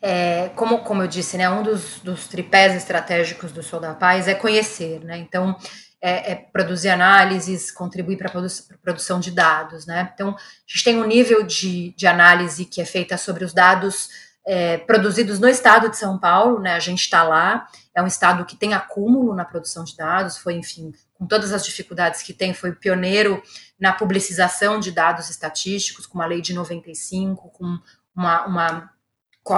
É, 0.00 0.50
como, 0.50 0.80
como 0.80 1.02
eu 1.02 1.08
disse, 1.08 1.38
né, 1.38 1.48
um 1.48 1.62
dos, 1.62 2.00
dos 2.00 2.28
tripés 2.28 2.74
estratégicos 2.74 3.52
do 3.52 3.62
Sou 3.62 3.80
da 3.80 3.94
Paz 3.94 4.28
é 4.28 4.34
conhecer, 4.34 5.00
né? 5.02 5.16
Então, 5.16 5.56
é, 6.04 6.32
é 6.32 6.34
produzir 6.34 6.90
análises, 6.90 7.70
contribuir 7.70 8.18
para 8.18 8.28
a 8.28 8.30
produ 8.30 8.48
produção 8.82 9.18
de 9.18 9.30
dados, 9.30 9.86
né? 9.86 10.10
Então, 10.12 10.28
a 10.28 10.36
gente 10.66 10.84
tem 10.84 11.00
um 11.00 11.06
nível 11.06 11.42
de, 11.42 11.94
de 11.96 12.06
análise 12.06 12.66
que 12.66 12.82
é 12.82 12.84
feita 12.84 13.16
sobre 13.16 13.42
os 13.42 13.54
dados 13.54 14.10
é, 14.46 14.76
produzidos 14.76 15.38
no 15.38 15.48
estado 15.48 15.88
de 15.88 15.96
São 15.96 16.18
Paulo, 16.18 16.60
né? 16.60 16.74
A 16.74 16.78
gente 16.78 17.00
está 17.00 17.22
lá, 17.22 17.66
é 17.94 18.02
um 18.02 18.06
estado 18.06 18.44
que 18.44 18.54
tem 18.54 18.74
acúmulo 18.74 19.34
na 19.34 19.46
produção 19.46 19.82
de 19.82 19.96
dados, 19.96 20.36
foi, 20.36 20.52
enfim, 20.52 20.92
com 21.14 21.26
todas 21.26 21.54
as 21.54 21.64
dificuldades 21.64 22.20
que 22.20 22.34
tem, 22.34 22.52
foi 22.52 22.72
pioneiro 22.72 23.42
na 23.80 23.94
publicização 23.94 24.78
de 24.78 24.90
dados 24.90 25.30
estatísticos, 25.30 26.06
com 26.06 26.18
uma 26.18 26.26
lei 26.26 26.42
de 26.42 26.52
95, 26.52 27.48
com 27.48 27.78
uma, 28.14 28.44
uma 28.44 28.90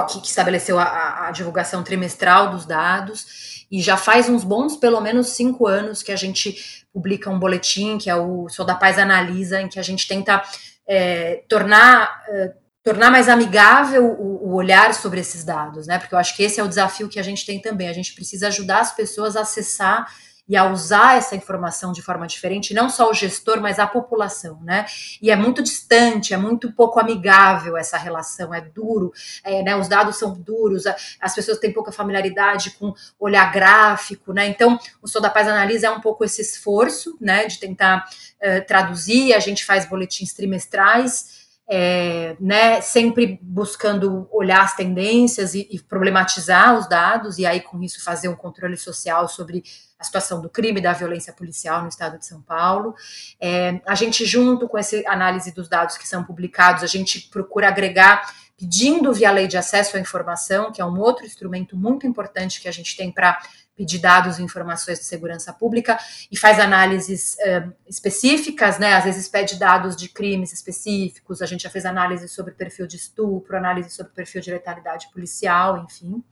que, 0.07 0.27
estabeleceu 0.27 0.77
a, 0.77 1.27
a, 1.27 1.31
divulgação 1.31 1.83
trimestral 1.83 2.49
dos 2.49 2.65
dados, 2.65 3.65
e 3.71 3.81
já 3.81 3.97
faz 3.97 4.29
uns 4.29 4.43
bons, 4.43 4.75
pelo 4.75 4.99
menos 5.01 5.27
cinco 5.29 5.67
anos, 5.67 6.03
que 6.03 6.11
a 6.11 6.15
gente 6.15 6.85
publica 6.93 7.29
um 7.29 7.39
boletim, 7.39 7.97
que 7.97 8.09
é 8.09 8.15
o 8.15 8.49
Sou 8.49 8.65
da 8.65 8.75
Paz 8.75 8.97
Analisa, 8.97 9.61
em 9.61 9.67
que 9.67 9.79
a 9.79 9.83
gente 9.83 10.07
tenta 10.07 10.41
é, 10.87 11.43
tornar, 11.49 12.23
é, 12.29 12.53
tornar 12.83 13.11
mais 13.11 13.27
amigável 13.27 14.05
o, 14.05 14.49
o, 14.49 14.53
olhar 14.55 14.93
sobre 14.93 15.19
esses 15.19 15.43
dados, 15.43 15.85
né? 15.85 15.99
Porque 15.99 16.15
eu 16.15 16.19
acho 16.19 16.35
que 16.35 16.43
esse 16.43 16.59
é 16.59 16.63
o 16.63 16.67
desafio 16.67 17.09
que 17.09 17.19
a 17.19 17.23
gente 17.23 17.45
tem 17.45 17.61
também. 17.61 17.89
A 17.89 17.93
gente 17.93 18.13
precisa 18.13 18.47
ajudar 18.47 18.79
as 18.79 18.93
pessoas 18.93 19.35
a 19.35 19.41
acessar 19.41 20.07
e 20.47 20.55
a 20.55 20.65
usar 20.65 21.17
essa 21.17 21.35
informação 21.35 21.91
de 21.91 22.01
forma 22.01 22.25
diferente, 22.25 22.73
não 22.73 22.89
só 22.89 23.09
o 23.09 23.13
gestor, 23.13 23.59
mas 23.59 23.79
a 23.79 23.87
população, 23.87 24.59
né? 24.63 24.85
E 25.21 25.29
é 25.29 25.35
muito 25.35 25.61
distante, 25.61 26.33
é 26.33 26.37
muito 26.37 26.71
pouco 26.71 26.99
amigável 26.99 27.75
essa 27.75 27.97
relação, 27.97 28.53
é 28.53 28.61
duro, 28.61 29.11
é, 29.43 29.61
né? 29.61 29.75
Os 29.75 29.87
dados 29.87 30.17
são 30.17 30.33
duros, 30.33 30.83
as 31.19 31.35
pessoas 31.35 31.57
têm 31.59 31.73
pouca 31.73 31.91
familiaridade 31.91 32.71
com 32.71 32.93
olhar 33.19 33.51
gráfico, 33.51 34.31
né? 34.31 34.47
Então, 34.47 34.79
o 35.01 35.07
Sou 35.07 35.21
da 35.21 35.29
Paz 35.29 35.47
Analisa 35.47 35.91
um 35.91 36.01
pouco 36.01 36.23
esse 36.23 36.41
esforço, 36.41 37.17
né? 37.19 37.45
De 37.45 37.59
tentar 37.59 38.07
uh, 38.41 38.65
traduzir, 38.65 39.33
a 39.33 39.39
gente 39.39 39.65
faz 39.65 39.85
boletins 39.85 40.33
trimestrais. 40.33 41.46
É, 41.69 42.37
né, 42.39 42.79
sempre 42.79 43.37
buscando 43.41 44.25
olhar 44.31 44.61
as 44.61 44.73
tendências 44.73 45.53
e, 45.53 45.67
e, 45.69 45.81
problematizar 45.83 46.77
os 46.77 46.87
dados, 46.87 47.37
e 47.37 47.45
aí 47.45 47.59
com 47.59 47.83
isso 47.83 48.01
fazer 48.01 48.29
um 48.29 48.35
controle 48.35 48.77
social 48.77 49.27
sobre 49.27 49.63
a 49.99 50.03
situação 50.03 50.41
do 50.41 50.49
crime 50.49 50.79
e 50.79 50.83
da 50.83 50.93
violência 50.93 51.33
policial 51.33 51.81
no 51.81 51.89
estado 51.89 52.17
de 52.17 52.25
São 52.25 52.41
Paulo. 52.41 52.93
É, 53.39 53.81
a 53.85 53.95
gente, 53.95 54.25
junto 54.25 54.67
com 54.67 54.77
essa 54.77 54.95
análise 55.07 55.51
dos 55.51 55.67
dados 55.67 55.97
que 55.97 56.07
são 56.07 56.23
publicados, 56.23 56.83
a 56.83 56.87
gente 56.87 57.27
procura 57.29 57.67
agregar, 57.67 58.33
pedindo 58.57 59.13
via 59.13 59.31
lei 59.31 59.47
de 59.47 59.57
acesso 59.57 59.97
à 59.97 59.99
informação, 59.99 60.71
que 60.71 60.81
é 60.81 60.85
um 60.85 60.99
outro 60.99 61.25
instrumento 61.25 61.75
muito 61.75 62.07
importante 62.07 62.61
que 62.61 62.67
a 62.67 62.71
gente 62.71 62.95
tem 62.95 63.11
para 63.11 63.39
pedir 63.77 63.99
dados 63.99 64.39
e 64.39 64.43
informações 64.43 64.97
de 64.97 65.05
segurança 65.05 65.53
pública 65.53 65.97
e 66.31 66.37
faz 66.37 66.59
análises 66.59 67.35
uh, 67.35 67.71
específicas, 67.87 68.79
né? 68.79 68.95
Às 68.95 69.03
vezes 69.05 69.29
pede 69.29 69.57
dados 69.57 69.95
de 69.95 70.09
crimes 70.09 70.51
específicos. 70.51 71.41
A 71.43 71.45
gente 71.45 71.63
já 71.63 71.69
fez 71.69 71.85
análise 71.85 72.27
sobre 72.27 72.55
perfil 72.55 72.87
de 72.87 72.97
estupro, 72.97 73.55
análise 73.55 73.91
sobre 73.91 74.11
perfil 74.13 74.41
de 74.41 74.51
letalidade 74.51 75.09
policial, 75.13 75.85
enfim. 75.85 76.23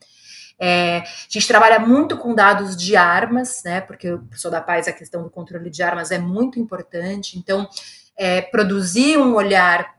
É, 0.58 1.00
a 1.00 1.04
gente 1.30 1.48
trabalha 1.48 1.80
muito 1.80 2.18
com 2.18 2.34
dados 2.34 2.76
de 2.76 2.96
armas, 2.96 3.62
né? 3.64 3.80
Porque 3.82 4.12
o 4.12 4.20
professor 4.20 4.50
da 4.50 4.62
paz, 4.62 4.88
a 4.88 4.94
questão 4.94 5.22
do 5.22 5.30
controle 5.30 5.70
de 5.70 5.84
armas 5.84 6.12
é 6.12 6.18
muito 6.18 6.60
importante. 6.60 7.38
Então, 7.38 7.70
é, 8.18 8.42
produzir 8.42 9.18
um 9.18 9.36
olhar 9.36 9.95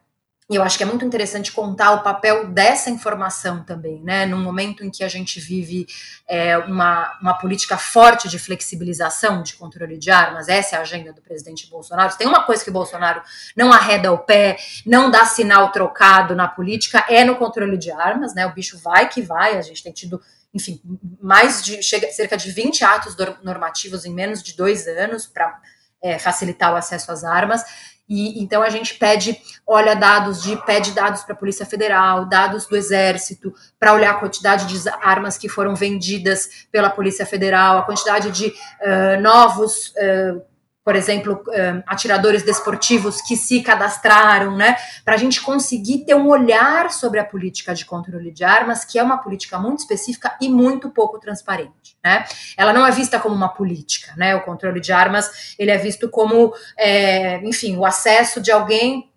e 0.49 0.55
eu 0.55 0.63
acho 0.63 0.79
que 0.79 0.85
é 0.85 0.87
muito 0.87 1.05
interessante 1.05 1.51
contar 1.51 1.91
o 1.91 2.03
papel 2.05 2.47
dessa 2.47 2.89
informação 2.89 3.65
também, 3.65 4.01
né? 4.03 4.25
Num 4.27 4.39
momento 4.39 4.85
em 4.85 4.91
que 4.91 5.03
a 5.03 5.09
gente 5.09 5.41
vive 5.41 5.89
é, 6.29 6.57
uma, 6.57 7.19
uma 7.21 7.35
política 7.35 7.77
forte 7.77 8.29
de 8.29 8.39
flexibilização 8.39 9.43
de 9.43 9.55
controle 9.55 9.99
de 9.99 10.09
armas, 10.09 10.49
essa 10.49 10.77
é 10.77 10.79
a 10.79 10.83
agenda 10.83 11.13
do 11.13 11.21
presidente 11.21 11.69
Bolsonaro. 11.69 12.13
Se 12.13 12.19
tem 12.19 12.29
uma 12.29 12.45
coisa 12.45 12.63
que 12.63 12.71
o 12.71 12.73
Bolsonaro 12.73 13.23
não 13.57 13.73
arreda 13.73 14.13
o 14.13 14.19
pé, 14.19 14.57
não 14.87 15.11
dá 15.11 15.25
sinal 15.25 15.73
trocado 15.73 16.37
na 16.37 16.47
política, 16.47 17.05
é 17.09 17.25
no 17.25 17.35
controle 17.35 17.77
de 17.77 17.91
armas, 17.91 18.33
né? 18.33 18.47
O 18.47 18.55
bicho 18.55 18.79
vai 18.79 19.09
que 19.09 19.21
vai, 19.23 19.59
a 19.59 19.63
gente 19.63 19.83
tem 19.83 19.93
tido 19.93 20.21
enfim, 20.55 20.81
mais 21.21 21.63
de 21.63 21.83
chega, 21.83 22.11
cerca 22.13 22.37
de 22.37 22.51
20 22.51 22.83
atos 22.83 23.17
normativos 23.43 24.07
em 24.07 24.15
menos 24.15 24.43
de 24.43 24.57
dois 24.57 24.87
anos 24.87 25.27
para 25.27 25.61
é, 26.01 26.19
facilitar 26.19 26.73
o 26.73 26.77
acesso 26.77 27.11
às 27.11 27.25
armas. 27.25 27.63
E 28.09 28.43
então 28.43 28.63
a 28.63 28.71
gente 28.71 28.95
pede, 28.95 29.41
olha 29.67 29.95
dados 29.95 30.43
de, 30.43 30.57
pede 30.65 30.93
dados 30.93 31.23
para 31.23 31.35
a 31.35 31.37
Polícia 31.37 31.67
Federal, 31.67 32.25
dados 32.25 32.67
do 32.67 32.77
Exército, 32.77 33.53
para 33.79 33.93
olhar 33.93 34.13
a 34.13 34.19
quantidade 34.19 34.67
de 34.67 34.89
armas 35.03 35.37
que 35.37 35.49
foram 35.49 35.75
vendidas 35.75 36.67
pela 36.71 36.89
Polícia 36.89 37.27
Federal, 37.27 37.79
a 37.79 37.83
quantidade 37.83 38.31
de 38.31 38.47
uh, 38.47 39.21
novos 39.21 39.89
uh, 39.97 40.41
por 40.87 40.95
exemplo, 40.95 41.43
atiradores 41.85 42.45
desportivos 42.45 43.21
que 43.21 43.37
se 43.37 43.61
cadastraram, 43.61 44.57
né, 44.57 44.77
para 45.05 45.15
a 45.15 45.17
gente 45.17 45.41
conseguir 45.41 46.05
ter 46.05 46.15
um 46.15 46.29
olhar 46.29 46.93
sobre 46.93 47.19
a 47.19 47.25
política 47.25 47.75
de 47.75 47.85
controle 47.85 48.31
de 48.31 48.45
armas, 48.45 48.85
que 48.85 48.97
é 48.97 49.03
uma 49.03 49.19
política 49.19 49.59
muito 49.59 49.81
específica 49.81 50.37
e 50.41 50.49
muito 50.49 50.89
pouco 50.89 51.19
transparente, 51.19 51.99
né? 52.05 52.25
Ela 52.57 52.73
não 52.73 52.87
é 52.87 52.93
vista 52.93 53.19
como 53.19 53.35
uma 53.35 53.49
política, 53.49 54.15
né? 54.17 54.37
O 54.37 54.43
controle 54.43 54.81
de 54.81 54.93
armas 54.93 55.57
ele 55.59 55.73
é 55.73 55.77
visto 55.77 56.09
como, 56.09 56.55
é, 56.79 57.45
enfim, 57.45 57.77
o 57.77 57.85
acesso 57.85 58.41
de 58.41 58.53
alguém 58.53 59.11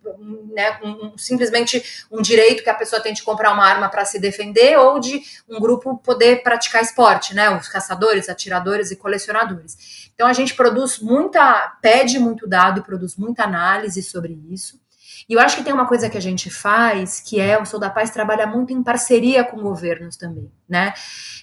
né, 0.53 0.79
um, 0.83 1.17
simplesmente 1.17 2.07
um 2.11 2.21
direito 2.21 2.63
que 2.63 2.69
a 2.69 2.73
pessoa 2.73 3.01
tem 3.01 3.13
de 3.13 3.23
comprar 3.23 3.51
uma 3.53 3.65
arma 3.65 3.89
para 3.89 4.05
se 4.05 4.19
defender 4.19 4.77
ou 4.77 4.99
de 4.99 5.21
um 5.47 5.59
grupo 5.59 5.97
poder 5.97 6.43
praticar 6.43 6.81
esporte, 6.81 7.35
né, 7.35 7.49
os 7.49 7.67
caçadores, 7.67 8.29
atiradores 8.29 8.91
e 8.91 8.95
colecionadores. 8.95 10.09
Então 10.13 10.27
a 10.27 10.33
gente 10.33 10.53
produz 10.53 10.99
muita, 10.99 11.77
pede 11.81 12.19
muito 12.19 12.47
dado 12.47 12.79
e 12.79 12.83
produz 12.83 13.15
muita 13.15 13.43
análise 13.43 14.01
sobre 14.03 14.37
isso. 14.49 14.79
E 15.27 15.33
eu 15.33 15.39
acho 15.39 15.57
que 15.57 15.63
tem 15.63 15.73
uma 15.73 15.85
coisa 15.85 16.09
que 16.09 16.17
a 16.17 16.21
gente 16.21 16.49
faz, 16.49 17.19
que 17.19 17.39
é 17.39 17.61
o 17.61 17.65
Sou 17.65 17.79
da 17.79 17.89
Paz 17.89 18.09
trabalha 18.09 18.47
muito 18.47 18.73
em 18.73 18.81
parceria 18.81 19.43
com 19.43 19.61
governos 19.61 20.15
também, 20.15 20.51
né? 20.67 20.93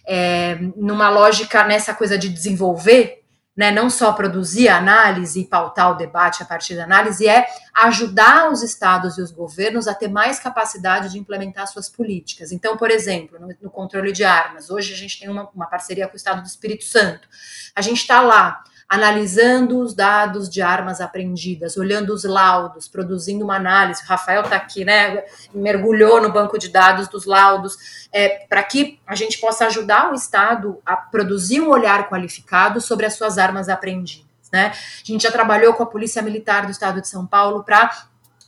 É, 0.04 0.56
numa 0.76 1.08
lógica 1.08 1.62
nessa 1.64 1.94
coisa 1.94 2.18
de 2.18 2.28
desenvolver 2.28 3.25
né, 3.56 3.70
não 3.70 3.88
só 3.88 4.12
produzir 4.12 4.68
análise 4.68 5.40
e 5.40 5.46
pautar 5.46 5.90
o 5.90 5.94
debate 5.94 6.42
a 6.42 6.46
partir 6.46 6.76
da 6.76 6.84
análise, 6.84 7.26
é 7.26 7.46
ajudar 7.75 8.50
os 8.50 8.62
estados 8.62 9.16
e 9.16 9.22
os 9.22 9.30
governos 9.30 9.88
a 9.88 9.94
ter 9.94 10.08
mais 10.08 10.38
capacidade 10.38 11.10
de 11.10 11.18
implementar 11.18 11.66
suas 11.66 11.88
políticas. 11.88 12.52
Então, 12.52 12.76
por 12.76 12.90
exemplo, 12.90 13.38
no, 13.40 13.48
no 13.62 13.70
controle 13.70 14.12
de 14.12 14.25
armas, 14.25 14.68
hoje 14.68 14.92
a 14.92 14.96
gente 14.96 15.18
tem 15.18 15.30
uma, 15.30 15.48
uma 15.54 15.66
parceria 15.66 16.06
com 16.06 16.14
o 16.14 16.16
Estado 16.16 16.42
do 16.42 16.46
Espírito 16.46 16.84
Santo. 16.84 17.26
A 17.75 17.80
gente 17.80 18.00
está 18.00 18.20
lá 18.20 18.62
analisando 18.88 19.81
os 19.81 19.95
dados 19.95 20.49
de 20.49 20.62
armas 20.62 21.00
apreendidas, 21.00 21.76
olhando 21.76 22.14
os 22.14 22.25
laudos, 22.25 22.87
produzindo 22.87 23.45
uma 23.45 23.57
análise. 23.57 24.02
O 24.02 24.07
Rafael 24.07 24.43
está 24.43 24.57
aqui, 24.57 24.85
né? 24.85 25.25
Mergulhou 25.52 26.23
no 26.23 26.33
banco 26.33 26.59
de 26.59 26.69
dados 26.69 27.09
dos 27.09 27.26
laudos, 27.26 28.09
é, 28.12 28.47
para 28.49 28.62
que 28.62 29.00
a 29.07 29.14
gente 29.14 29.38
possa 29.38 29.66
ajudar 29.66 30.12
o 30.12 30.14
Estado 30.14 30.81
a 30.87 30.97
produzir 30.97 31.61
um 31.61 31.71
olhar 31.71 32.09
qualificado 32.09 32.81
sobre 32.81 33.07
as 33.07 33.14
suas 33.14 33.38
armas 33.38 33.69
apreendidas. 33.69 34.26
Né? 34.52 34.66
A 34.66 35.05
gente 35.05 35.23
já 35.23 35.33
trabalhou 35.33 35.75
com 35.75 35.83
a 35.83 35.87
Polícia 35.87 36.23
Militar 36.23 36.66
do 36.66 36.71
Estado 36.71 37.00
de 37.00 37.09
São 37.09 37.26
Paulo 37.26 37.64
para 37.64 37.90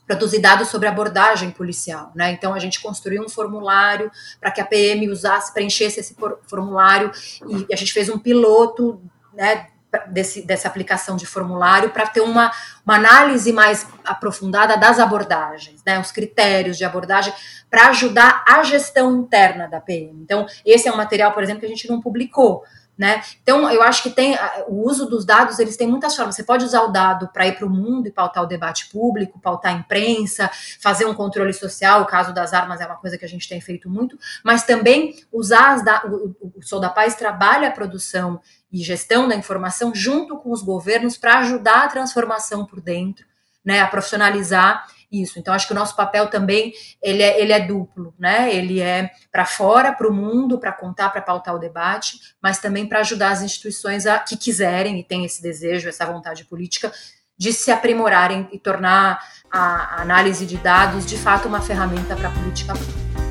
produzir 0.06 0.38
dados 0.38 0.68
sobre 0.68 0.88
abordagem 0.88 1.50
policial, 1.50 2.10
né? 2.14 2.30
Então 2.30 2.54
a 2.54 2.58
gente 2.58 2.80
construiu 2.80 3.22
um 3.22 3.28
formulário 3.28 4.10
para 4.40 4.50
que 4.50 4.58
a 4.58 4.64
PM 4.64 5.06
usasse, 5.10 5.52
preenchesse 5.52 6.00
esse 6.00 6.16
formulário 6.46 7.12
e 7.46 7.66
a 7.70 7.76
gente 7.76 7.92
fez 7.92 8.08
um 8.08 8.18
piloto, 8.18 9.02
né? 9.34 9.66
Desse, 10.08 10.42
dessa 10.42 10.68
aplicação 10.68 11.16
de 11.16 11.26
formulário 11.26 11.90
para 11.90 12.06
ter 12.06 12.20
uma, 12.20 12.52
uma 12.84 12.96
análise 12.96 13.52
mais 13.52 13.86
aprofundada 14.04 14.76
das 14.76 14.98
abordagens, 14.98 15.82
né, 15.84 15.98
os 15.98 16.12
critérios 16.12 16.76
de 16.76 16.84
abordagem, 16.84 17.32
para 17.70 17.88
ajudar 17.88 18.44
a 18.46 18.62
gestão 18.62 19.16
interna 19.16 19.66
da 19.66 19.80
PM. 19.80 20.20
Então, 20.22 20.46
esse 20.64 20.88
é 20.88 20.92
um 20.92 20.96
material, 20.96 21.32
por 21.32 21.42
exemplo, 21.42 21.60
que 21.60 21.66
a 21.66 21.70
gente 21.70 21.88
não 21.88 22.00
publicou. 22.00 22.62
Né? 22.98 23.22
Então, 23.40 23.70
eu 23.70 23.80
acho 23.80 24.02
que 24.02 24.10
tem 24.10 24.36
o 24.66 24.84
uso 24.84 25.06
dos 25.06 25.24
dados, 25.24 25.60
eles 25.60 25.76
têm 25.76 25.86
muitas 25.86 26.16
formas. 26.16 26.34
Você 26.34 26.42
pode 26.42 26.64
usar 26.64 26.82
o 26.82 26.88
dado 26.88 27.28
para 27.28 27.46
ir 27.46 27.52
para 27.56 27.64
o 27.64 27.70
mundo 27.70 28.08
e 28.08 28.10
pautar 28.10 28.42
o 28.42 28.46
debate 28.46 28.88
público, 28.88 29.38
pautar 29.38 29.72
a 29.72 29.78
imprensa, 29.78 30.50
fazer 30.80 31.06
um 31.06 31.14
controle 31.14 31.52
social. 31.52 32.02
O 32.02 32.06
caso 32.06 32.34
das 32.34 32.52
armas 32.52 32.80
é 32.80 32.86
uma 32.86 32.96
coisa 32.96 33.16
que 33.16 33.24
a 33.24 33.28
gente 33.28 33.48
tem 33.48 33.60
feito 33.60 33.88
muito, 33.88 34.18
mas 34.42 34.64
também 34.64 35.14
usar 35.32 35.74
as 35.74 35.84
da, 35.84 36.02
o, 36.06 36.34
o 36.56 36.60
Sou 36.60 36.80
da 36.80 36.88
Paz 36.88 37.14
trabalha 37.14 37.68
a 37.68 37.70
produção 37.70 38.40
e 38.72 38.82
gestão 38.82 39.28
da 39.28 39.36
informação 39.36 39.94
junto 39.94 40.36
com 40.36 40.50
os 40.50 40.60
governos 40.60 41.16
para 41.16 41.38
ajudar 41.38 41.84
a 41.84 41.88
transformação 41.88 42.66
por 42.66 42.80
dentro, 42.80 43.24
né, 43.64 43.80
a 43.80 43.86
profissionalizar 43.86 44.88
isso. 45.10 45.38
Então 45.38 45.54
acho 45.54 45.66
que 45.66 45.72
o 45.72 45.76
nosso 45.76 45.96
papel 45.96 46.28
também 46.28 46.72
ele 47.02 47.22
é, 47.22 47.40
ele 47.40 47.52
é 47.52 47.60
duplo, 47.60 48.14
né? 48.18 48.54
Ele 48.54 48.80
é 48.80 49.10
para 49.32 49.44
fora, 49.44 49.92
para 49.92 50.08
o 50.08 50.12
mundo, 50.12 50.58
para 50.58 50.72
contar, 50.72 51.10
para 51.10 51.22
pautar 51.22 51.54
o 51.54 51.58
debate, 51.58 52.18
mas 52.42 52.58
também 52.58 52.86
para 52.86 53.00
ajudar 53.00 53.30
as 53.30 53.42
instituições 53.42 54.06
a, 54.06 54.18
que 54.18 54.36
quiserem 54.36 54.98
e 54.98 55.04
têm 55.04 55.24
esse 55.24 55.42
desejo, 55.42 55.88
essa 55.88 56.06
vontade 56.06 56.44
política 56.44 56.92
de 57.36 57.52
se 57.52 57.70
aprimorarem 57.70 58.48
e 58.52 58.58
tornar 58.58 59.20
a 59.50 60.02
análise 60.02 60.44
de 60.44 60.56
dados 60.56 61.06
de 61.06 61.16
fato 61.16 61.48
uma 61.48 61.62
ferramenta 61.62 62.16
para 62.16 62.28
a 62.28 62.32
política 62.32 62.74
pública. 62.74 63.27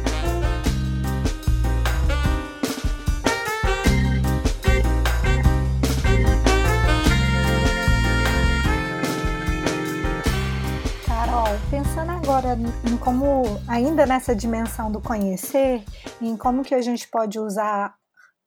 Agora 12.37 12.55
em 12.87 12.95
como, 12.97 13.41
ainda 13.67 14.05
nessa 14.05 14.35
dimensão 14.35 14.91
do 14.91 15.01
conhecer, 15.01 15.83
em 16.21 16.37
como 16.37 16.63
que 16.63 16.75
a 16.75 16.81
gente 16.81 17.07
pode 17.07 17.39
usar 17.39 17.95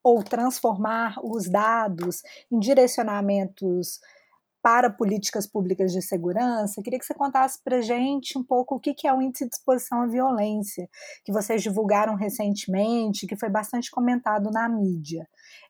ou 0.00 0.22
transformar 0.22 1.16
os 1.24 1.50
dados 1.50 2.22
em 2.52 2.60
direcionamentos 2.60 3.98
para 4.62 4.90
políticas 4.90 5.44
públicas 5.44 5.90
de 5.90 6.02
segurança, 6.02 6.80
queria 6.84 7.00
que 7.00 7.04
você 7.04 7.14
contasse 7.14 7.58
para 7.64 7.80
gente 7.80 8.38
um 8.38 8.44
pouco 8.44 8.76
o 8.76 8.80
que 8.80 9.08
é 9.08 9.12
o 9.12 9.20
índice 9.20 9.48
de 9.48 9.56
exposição 9.56 10.02
à 10.02 10.06
violência, 10.06 10.88
que 11.24 11.32
vocês 11.32 11.60
divulgaram 11.60 12.14
recentemente, 12.14 13.26
que 13.26 13.36
foi 13.36 13.48
bastante 13.48 13.90
comentado 13.90 14.52
na 14.52 14.68
mídia. 14.68 15.26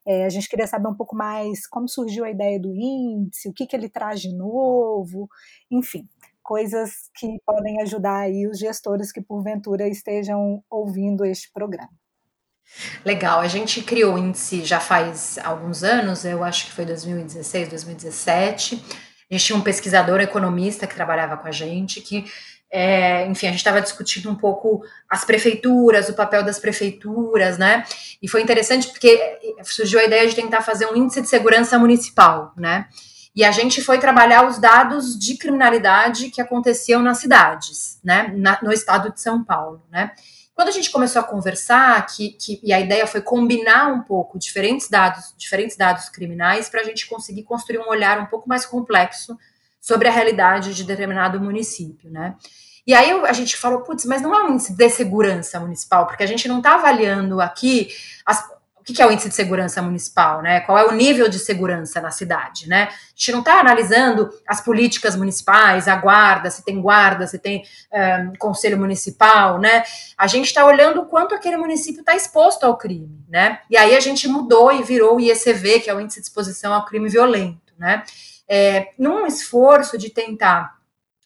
É, 0.07 0.27
a 0.27 0.29
gente 0.29 0.49
queria 0.49 0.67
saber 0.67 0.89
um 0.89 0.95
pouco 0.95 1.17
mais 1.17 1.67
como 1.67 1.89
surgiu 1.89 2.25
a 2.25 2.31
ideia 2.31 2.61
do 2.61 2.75
índice, 2.75 3.49
o 3.49 3.53
que, 3.55 3.67
que 3.67 3.75
ele 3.75 3.89
traz 3.89 4.21
de 4.21 4.37
novo, 4.37 5.27
enfim 5.71 6.07
coisas 6.51 6.91
que 7.15 7.29
podem 7.47 7.81
ajudar 7.81 8.23
aí 8.23 8.49
os 8.49 8.59
gestores 8.59 9.13
que 9.13 9.23
porventura 9.23 9.87
estejam 9.87 10.61
ouvindo 10.69 11.25
este 11.25 11.49
programa. 11.55 11.93
Legal, 13.05 13.39
a 13.39 13.47
gente 13.47 13.81
criou 13.83 14.17
o 14.17 14.19
índice 14.19 14.65
já 14.65 14.81
faz 14.81 15.39
alguns 15.45 15.85
anos, 15.85 16.25
eu 16.25 16.43
acho 16.43 16.67
que 16.67 16.73
foi 16.73 16.85
2016, 16.85 17.69
2017. 17.69 18.85
A 19.31 19.35
gente 19.35 19.45
tinha 19.45 19.57
um 19.57 19.61
pesquisador 19.63 20.21
economista 20.21 20.89
que 20.89 20.95
trabalhava 20.97 21.37
com 21.37 21.47
a 21.47 21.53
gente, 21.53 22.01
que, 22.01 22.25
é, 22.69 23.27
enfim, 23.27 23.47
a 23.47 23.51
gente 23.51 23.61
estava 23.61 23.81
discutindo 23.81 24.29
um 24.29 24.35
pouco 24.35 24.83
as 25.09 25.25
prefeituras, 25.25 26.09
o 26.09 26.15
papel 26.15 26.43
das 26.43 26.59
prefeituras, 26.59 27.59
né? 27.59 27.85
E 28.21 28.27
foi 28.27 28.43
interessante 28.43 28.89
porque 28.89 29.39
surgiu 29.63 30.01
a 30.01 30.05
ideia 30.05 30.27
de 30.27 30.35
tentar 30.35 30.63
fazer 30.63 30.87
um 30.87 30.97
índice 30.97 31.23
de 31.23 31.29
segurança 31.29 31.79
municipal, 31.79 32.53
né? 32.57 32.89
E 33.35 33.45
a 33.45 33.51
gente 33.53 33.81
foi 33.81 33.99
trabalhar 33.99 34.47
os 34.47 34.59
dados 34.59 35.19
de 35.19 35.37
criminalidade 35.37 36.31
que 36.31 36.40
aconteciam 36.40 37.01
nas 37.01 37.19
cidades, 37.19 38.01
né, 38.03 38.33
na, 38.37 38.59
no 38.62 38.73
estado 38.73 39.12
de 39.12 39.21
São 39.21 39.45
Paulo, 39.45 39.83
né. 39.90 40.12
Quando 40.55 40.69
a 40.69 40.73
gente 40.73 40.90
começou 40.90 41.21
a 41.21 41.25
conversar, 41.25 42.05
que, 42.07 42.33
que, 42.33 42.61
e 42.62 42.71
a 42.71 42.79
ideia 42.79 43.07
foi 43.07 43.23
combinar 43.23 43.90
um 43.90 44.03
pouco 44.03 44.38
diferentes 44.38 44.90
dados, 44.90 45.33
diferentes 45.38 45.75
dados 45.75 46.11
criminais, 46.11 46.69
para 46.69 46.83
a 46.83 46.85
gente 46.85 47.07
conseguir 47.07 47.45
construir 47.45 47.79
um 47.79 47.88
olhar 47.88 48.19
um 48.19 48.27
pouco 48.27 48.47
mais 48.47 48.66
complexo 48.66 49.38
sobre 49.81 50.07
a 50.07 50.11
realidade 50.11 50.75
de 50.75 50.85
determinado 50.85 51.40
município, 51.40 52.11
né. 52.11 52.35
E 52.87 52.93
aí 52.93 53.11
a 53.11 53.33
gente 53.33 53.57
falou, 53.57 53.81
putz, 53.83 54.05
mas 54.05 54.21
não 54.21 54.35
é 54.35 54.43
um 54.43 54.55
índice 54.55 54.75
de 54.75 54.90
segurança 54.90 55.61
municipal, 55.61 56.07
porque 56.07 56.25
a 56.25 56.27
gente 56.27 56.49
não 56.49 56.59
está 56.59 56.75
avaliando 56.75 57.40
aqui 57.40 57.88
as, 58.27 58.45
o 58.81 58.93
que 58.93 59.03
é 59.03 59.07
o 59.07 59.12
índice 59.12 59.29
de 59.29 59.35
segurança 59.35 59.83
municipal, 59.83 60.40
né? 60.40 60.61
Qual 60.61 60.79
é 60.79 60.85
o 60.85 60.93
nível 60.93 61.29
de 61.29 61.38
segurança 61.38 62.01
na 62.01 62.11
cidade, 62.11 62.69
né? 62.69 62.85
A 62.85 62.93
gente 63.14 63.33
não 63.33 63.40
está 63.40 63.61
analisando 63.61 64.31
as 64.47 64.61
políticas 64.61 65.14
municipais, 65.14 65.87
a 65.87 65.97
guarda, 65.97 66.51
se 66.51 66.64
tem 66.64 66.81
guarda, 66.81 67.27
se 67.27 67.38
tem 67.38 67.62
um, 67.93 68.33
conselho 68.38 68.79
municipal, 68.79 69.59
né? 69.59 69.85
A 70.16 70.27
gente 70.27 70.47
está 70.47 70.64
olhando 70.64 71.03
o 71.03 71.07
quanto 71.07 71.35
aquele 71.35 71.57
município 71.57 72.01
está 72.01 72.16
exposto 72.16 72.64
ao 72.64 72.77
crime, 72.77 73.25
né? 73.29 73.61
E 73.69 73.77
aí 73.77 73.95
a 73.95 74.01
gente 74.01 74.27
mudou 74.27 74.73
e 74.73 74.83
virou 74.83 75.16
o 75.16 75.21
IECV, 75.21 75.81
que 75.81 75.90
é 75.90 75.95
o 75.95 76.01
índice 76.01 76.21
de 76.21 76.27
exposição 76.27 76.73
ao 76.73 76.85
crime 76.87 77.09
violento, 77.09 77.75
né? 77.79 78.03
É, 78.49 78.93
num 78.99 79.27
esforço 79.27 79.99
de 79.99 80.11
tentar, 80.11 80.75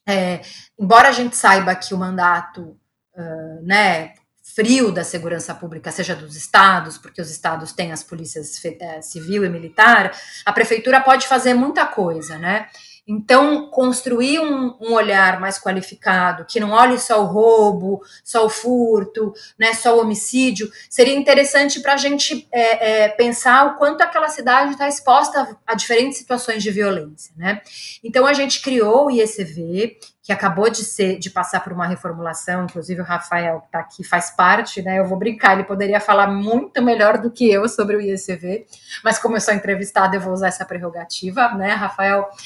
é, 0.07 0.40
embora 0.79 1.09
a 1.09 1.12
gente 1.12 1.37
saiba 1.37 1.75
que 1.75 1.95
o 1.95 1.99
mandato, 1.99 2.77
uh, 3.17 3.62
né, 3.62 4.12
frio 4.55 4.93
da 4.93 5.03
segurança 5.03 5.55
pública, 5.55 5.90
seja 5.90 6.14
dos 6.14 6.37
estados, 6.37 6.97
porque 6.97 7.21
os 7.21 7.31
estados 7.31 7.73
têm 7.73 7.93
as 7.93 8.03
polícias 8.03 8.64
é, 8.64 9.03
civil 9.03 9.45
e 9.45 9.49
militar, 9.49 10.17
a 10.45 10.53
prefeitura 10.53 11.01
pode 11.01 11.27
fazer 11.27 11.55
muita 11.55 11.85
coisa, 11.87 12.38
né? 12.38 12.69
Então, 13.07 13.69
construir 13.69 14.40
um, 14.40 14.77
um, 14.81 14.93
olhar 14.95 15.38
mais 15.38 15.59
qualificado, 15.59 16.47
que 16.47 16.59
não 16.59 16.71
olhe 16.71 16.99
só 16.99 17.23
o 17.23 17.27
roubo, 17.27 18.01
só 18.25 18.47
o 18.47 18.49
furto, 18.49 19.35
né, 19.59 19.75
só 19.75 19.95
o 19.95 20.01
homicídio, 20.01 20.71
seria 20.88 21.14
interessante 21.14 21.81
para 21.81 21.93
a 21.93 21.97
gente 21.99 22.49
é, 22.51 23.03
é, 23.03 23.09
pensar 23.09 23.67
o 23.67 23.77
quanto 23.77 24.01
aquela 24.01 24.31
cidade 24.31 24.73
está 24.73 24.88
exposta 24.88 25.59
a, 25.67 25.73
a, 25.73 25.75
diferentes 25.75 26.17
situações 26.17 26.62
de 26.62 26.71
violência. 26.71 27.35
Né? 27.37 27.61
Então, 28.03 28.25
a 28.25 28.33
gente 28.33 28.62
criou 28.62 29.07
o 29.07 29.11
IECV, 29.11 29.99
que 30.25 30.33
acabou 30.33 30.71
de 30.71 30.83
ser 30.83 31.19
de 31.19 31.29
passar 31.29 31.61
por 31.61 31.71
uma 31.71 31.87
reformulação, 31.87 32.65
inclusive 32.65 33.03
o 33.03 33.05
Rafael 33.05 33.61
que 33.61 33.67
está 33.67 33.79
aqui 33.79 34.03
faz 34.03 34.31
parte, 34.31 34.81
né? 34.81 34.99
Eu 34.99 35.07
vou 35.07 35.19
brincar, 35.19 35.53
ele 35.53 35.65
poderia 35.65 36.01
falar 36.01 36.29
muito 36.29 36.83
melhor 36.83 37.19
do 37.19 37.31
que 37.31 37.49
eu 37.49 37.69
sobre 37.69 37.95
o 37.95 38.01
IECV, 38.01 38.65
mas 39.05 39.19
como 39.19 39.37
eu 39.37 39.41
sou 39.41 39.53
entrevistada, 39.53 40.17
eu 40.17 40.21
vou 40.23 40.33
usar 40.33 40.49
essa 40.49 40.65
prerrogativa, 40.65 41.51
né, 41.51 41.75
Rafael? 41.75 42.29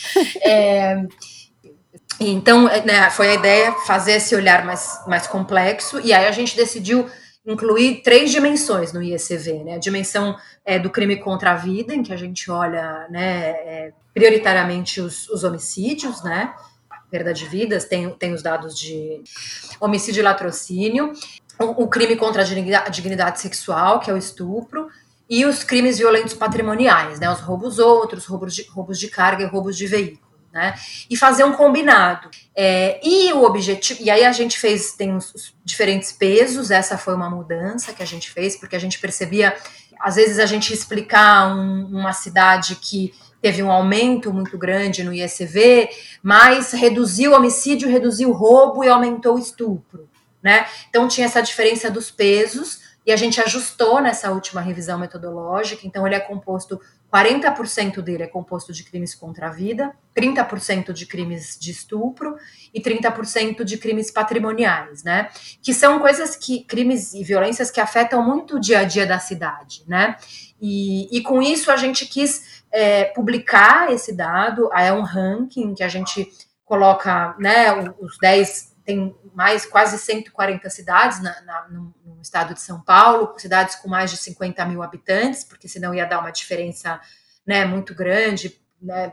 É, 0.44 1.04
então, 2.20 2.64
né, 2.64 3.10
foi 3.10 3.28
a 3.28 3.34
ideia 3.34 3.72
fazer 3.86 4.12
esse 4.12 4.34
olhar 4.34 4.64
mais, 4.64 5.02
mais 5.06 5.26
complexo, 5.26 6.00
e 6.00 6.12
aí 6.12 6.26
a 6.26 6.32
gente 6.32 6.56
decidiu 6.56 7.08
incluir 7.46 8.02
três 8.02 8.30
dimensões 8.30 8.92
no 8.92 9.02
IECV, 9.02 9.64
né? 9.64 9.74
A 9.74 9.78
dimensão 9.78 10.36
é, 10.64 10.78
do 10.78 10.90
crime 10.90 11.16
contra 11.16 11.52
a 11.52 11.54
vida, 11.54 11.94
em 11.94 12.02
que 12.02 12.12
a 12.12 12.16
gente 12.16 12.50
olha, 12.50 13.06
né, 13.08 13.50
é, 13.50 13.92
prioritariamente 14.12 15.00
os, 15.00 15.28
os 15.28 15.44
homicídios, 15.44 16.22
né? 16.24 16.52
Perda 17.10 17.32
de 17.32 17.46
vidas, 17.46 17.84
tem, 17.84 18.10
tem 18.10 18.32
os 18.32 18.42
dados 18.42 18.78
de 18.78 19.22
homicídio 19.80 20.20
e 20.20 20.22
latrocínio, 20.22 21.12
o, 21.58 21.84
o 21.84 21.88
crime 21.88 22.16
contra 22.16 22.42
a 22.42 22.88
dignidade, 22.88 23.40
sexual, 23.40 24.00
que 24.00 24.10
é 24.10 24.14
o 24.14 24.16
estupro, 24.16 24.88
e 25.28 25.44
os 25.44 25.62
crimes 25.62 25.98
violentos 25.98 26.34
patrimoniais, 26.34 27.20
né, 27.20 27.30
os 27.30 27.40
roubos 27.40 27.78
outros, 27.78 28.24
roubos 28.24 28.54
de, 28.54 28.62
roubos 28.70 28.98
de 28.98 29.08
carga 29.08 29.44
e 29.44 29.46
roubos 29.46 29.76
de 29.76 29.86
veículo. 29.86 30.26
né? 30.52 30.74
E 31.10 31.16
fazer 31.16 31.44
um 31.44 31.52
combinado. 31.52 32.30
É, 32.56 32.98
e 33.06 33.32
o 33.34 33.44
objetivo, 33.44 34.02
e 34.02 34.10
aí 34.10 34.24
a 34.24 34.32
gente 34.32 34.58
fez, 34.58 34.92
tem 34.92 35.14
os 35.14 35.54
diferentes 35.64 36.10
pesos, 36.12 36.70
essa 36.70 36.96
foi 36.96 37.14
uma 37.14 37.28
mudança 37.28 37.92
que 37.92 38.02
a 38.02 38.06
gente 38.06 38.30
fez, 38.30 38.56
porque 38.56 38.74
a 38.74 38.78
gente 38.78 38.98
percebia, 38.98 39.54
às 40.00 40.16
vezes 40.16 40.38
a 40.38 40.46
gente 40.46 40.72
explicar 40.72 41.54
um, 41.54 41.86
uma 41.86 42.12
cidade 42.12 42.76
que 42.76 43.12
teve 43.40 43.62
um 43.62 43.70
aumento 43.70 44.32
muito 44.32 44.58
grande 44.58 45.04
no 45.04 45.12
ISV, 45.12 45.88
mas 46.22 46.72
reduziu 46.72 47.32
o 47.32 47.34
homicídio, 47.34 47.88
reduziu 47.88 48.30
o 48.30 48.32
roubo 48.32 48.82
e 48.82 48.88
aumentou 48.88 49.36
o 49.36 49.38
estupro, 49.38 50.08
né? 50.42 50.66
Então 50.88 51.06
tinha 51.08 51.26
essa 51.26 51.40
diferença 51.40 51.90
dos 51.90 52.10
pesos, 52.10 52.80
e 53.08 53.12
a 53.12 53.16
gente 53.16 53.40
ajustou 53.40 54.02
nessa 54.02 54.30
última 54.30 54.60
revisão 54.60 54.98
metodológica, 54.98 55.86
então 55.86 56.06
ele 56.06 56.14
é 56.14 56.20
composto 56.20 56.78
40% 57.12 58.02
dele 58.02 58.22
é 58.22 58.26
composto 58.26 58.72
de 58.72 58.84
crimes 58.84 59.14
contra 59.14 59.46
a 59.46 59.50
vida, 59.50 59.94
30% 60.14 60.92
de 60.92 61.06
crimes 61.06 61.58
de 61.58 61.70
estupro 61.70 62.36
e 62.72 62.80
30% 62.80 63.64
de 63.64 63.78
crimes 63.78 64.10
patrimoniais, 64.10 65.02
né? 65.02 65.30
Que 65.62 65.72
são 65.72 65.98
coisas 66.00 66.36
que, 66.36 66.64
crimes 66.64 67.14
e 67.14 67.24
violências 67.24 67.70
que 67.70 67.80
afetam 67.80 68.22
muito 68.22 68.56
o 68.56 68.60
dia 68.60 68.80
a 68.80 68.84
dia 68.84 69.06
da 69.06 69.18
cidade, 69.18 69.84
né? 69.86 70.16
E, 70.60 71.16
e 71.16 71.22
com 71.22 71.40
isso 71.40 71.70
a 71.70 71.76
gente 71.76 72.04
quis 72.04 72.62
é, 72.70 73.04
publicar 73.04 73.90
esse 73.92 74.14
dado, 74.14 74.70
é 74.74 74.92
um 74.92 75.02
ranking 75.02 75.74
que 75.74 75.82
a 75.82 75.88
gente 75.88 76.30
coloca, 76.64 77.34
né, 77.38 77.72
os 77.98 78.18
10, 78.18 78.76
tem 78.88 79.14
mais 79.34 79.66
quase 79.66 79.98
140 79.98 80.70
cidades 80.70 81.20
na, 81.20 81.38
na, 81.42 81.68
no, 81.68 81.94
estado 82.22 82.54
de 82.54 82.60
São 82.62 82.80
Paulo, 82.80 83.34
cidades 83.36 83.76
com 83.76 83.86
mais 83.86 84.10
de 84.10 84.16
50 84.16 84.64
mil 84.64 84.82
habitantes, 84.82 85.44
porque 85.44 85.68
senão 85.68 85.94
ia 85.94 86.06
dar 86.06 86.20
uma 86.20 86.30
diferença 86.30 86.98
né, 87.46 87.66
muito 87.66 87.94
grande, 87.94 88.58
né, 88.80 89.12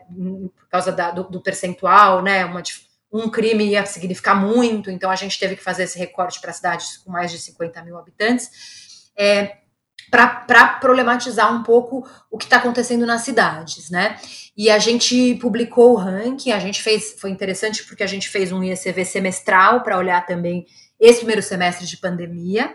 por 0.55 0.69
causa 0.69 0.93
da, 0.93 1.11
do, 1.11 1.25
do, 1.25 1.41
percentual, 1.41 2.21
né, 2.23 2.45
uma, 2.45 2.63
um 3.11 3.29
crime 3.29 3.65
ia 3.65 3.85
significar 3.85 4.33
muito, 4.33 4.89
então 4.89 5.11
a 5.11 5.15
gente 5.17 5.37
teve 5.37 5.57
que 5.57 5.63
fazer 5.63 5.83
esse 5.83 5.99
recorte 5.99 6.39
para 6.39 6.53
cidades 6.53 6.95
com 6.95 7.11
mais 7.11 7.29
de 7.29 7.37
50 7.37 7.83
mil 7.83 7.97
habitantes, 7.97 9.11
é, 9.13 9.57
para 10.09 10.67
problematizar 10.79 11.53
um 11.53 11.63
pouco 11.63 12.07
o 12.29 12.37
que 12.37 12.45
está 12.45 12.57
acontecendo 12.57 13.05
nas 13.05 13.21
cidades, 13.21 13.89
né? 13.89 14.17
E 14.55 14.69
a 14.69 14.79
gente 14.79 15.35
publicou 15.35 15.93
o 15.93 15.95
ranking, 15.95 16.51
a 16.51 16.59
gente 16.59 16.81
fez, 16.81 17.15
foi 17.19 17.29
interessante 17.29 17.83
porque 17.85 18.03
a 18.03 18.07
gente 18.07 18.29
fez 18.29 18.51
um 18.51 18.63
IECV 18.63 19.03
semestral 19.03 19.83
para 19.83 19.97
olhar 19.97 20.25
também 20.25 20.65
esse 20.99 21.19
primeiro 21.19 21.41
semestre 21.41 21.85
de 21.85 21.97
pandemia, 21.97 22.73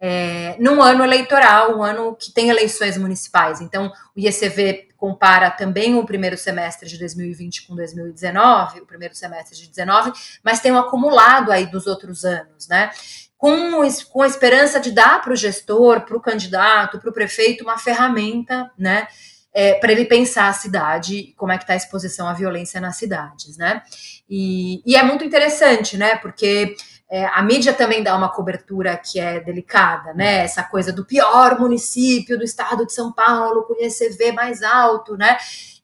é, 0.00 0.56
num 0.60 0.80
ano 0.80 1.02
eleitoral, 1.02 1.76
um 1.76 1.82
ano 1.82 2.14
que 2.14 2.32
tem 2.32 2.48
eleições 2.48 2.96
municipais. 2.96 3.60
Então, 3.60 3.92
o 4.16 4.20
IECV 4.20 4.88
compara 4.96 5.50
também 5.50 5.96
o 5.96 6.06
primeiro 6.06 6.36
semestre 6.38 6.88
de 6.88 6.98
2020 6.98 7.66
com 7.66 7.74
2019, 7.74 8.80
o 8.80 8.86
primeiro 8.86 9.14
semestre 9.14 9.56
de 9.56 9.68
19, 9.68 10.12
mas 10.42 10.60
tem 10.60 10.72
um 10.72 10.78
acumulado 10.78 11.50
aí 11.50 11.66
dos 11.66 11.86
outros 11.86 12.24
anos, 12.24 12.68
né? 12.68 12.90
Com, 13.38 13.80
com 14.10 14.22
a 14.22 14.26
esperança 14.26 14.80
de 14.80 14.90
dar 14.90 15.22
para 15.22 15.32
o 15.32 15.36
gestor, 15.36 16.02
para 16.02 16.16
o 16.16 16.20
candidato, 16.20 16.98
para 16.98 17.08
o 17.08 17.12
prefeito 17.12 17.62
uma 17.64 17.78
ferramenta, 17.78 18.70
né? 18.76 19.06
É, 19.54 19.74
para 19.74 19.90
ele 19.90 20.04
pensar 20.04 20.48
a 20.48 20.52
cidade, 20.52 21.32
como 21.36 21.50
é 21.50 21.56
que 21.56 21.64
está 21.64 21.72
a 21.72 21.76
exposição 21.76 22.28
à 22.28 22.34
violência 22.34 22.80
nas 22.80 22.96
cidades, 22.96 23.56
né? 23.56 23.82
E, 24.28 24.82
e 24.84 24.94
é 24.96 25.02
muito 25.02 25.24
interessante, 25.24 25.96
né? 25.96 26.16
Porque 26.16 26.76
é, 27.10 27.24
a 27.26 27.42
mídia 27.42 27.72
também 27.72 28.02
dá 28.02 28.14
uma 28.14 28.28
cobertura 28.28 28.94
que 28.96 29.18
é 29.18 29.40
delicada, 29.40 30.12
né? 30.12 30.44
Essa 30.44 30.62
coisa 30.62 30.92
do 30.92 31.06
pior 31.06 31.58
município 31.58 32.36
do 32.36 32.44
estado 32.44 32.84
de 32.84 32.92
São 32.92 33.10
Paulo, 33.12 33.62
com 33.62 33.74
ICV 33.74 34.32
mais 34.32 34.62
alto, 34.62 35.16
né? 35.16 35.38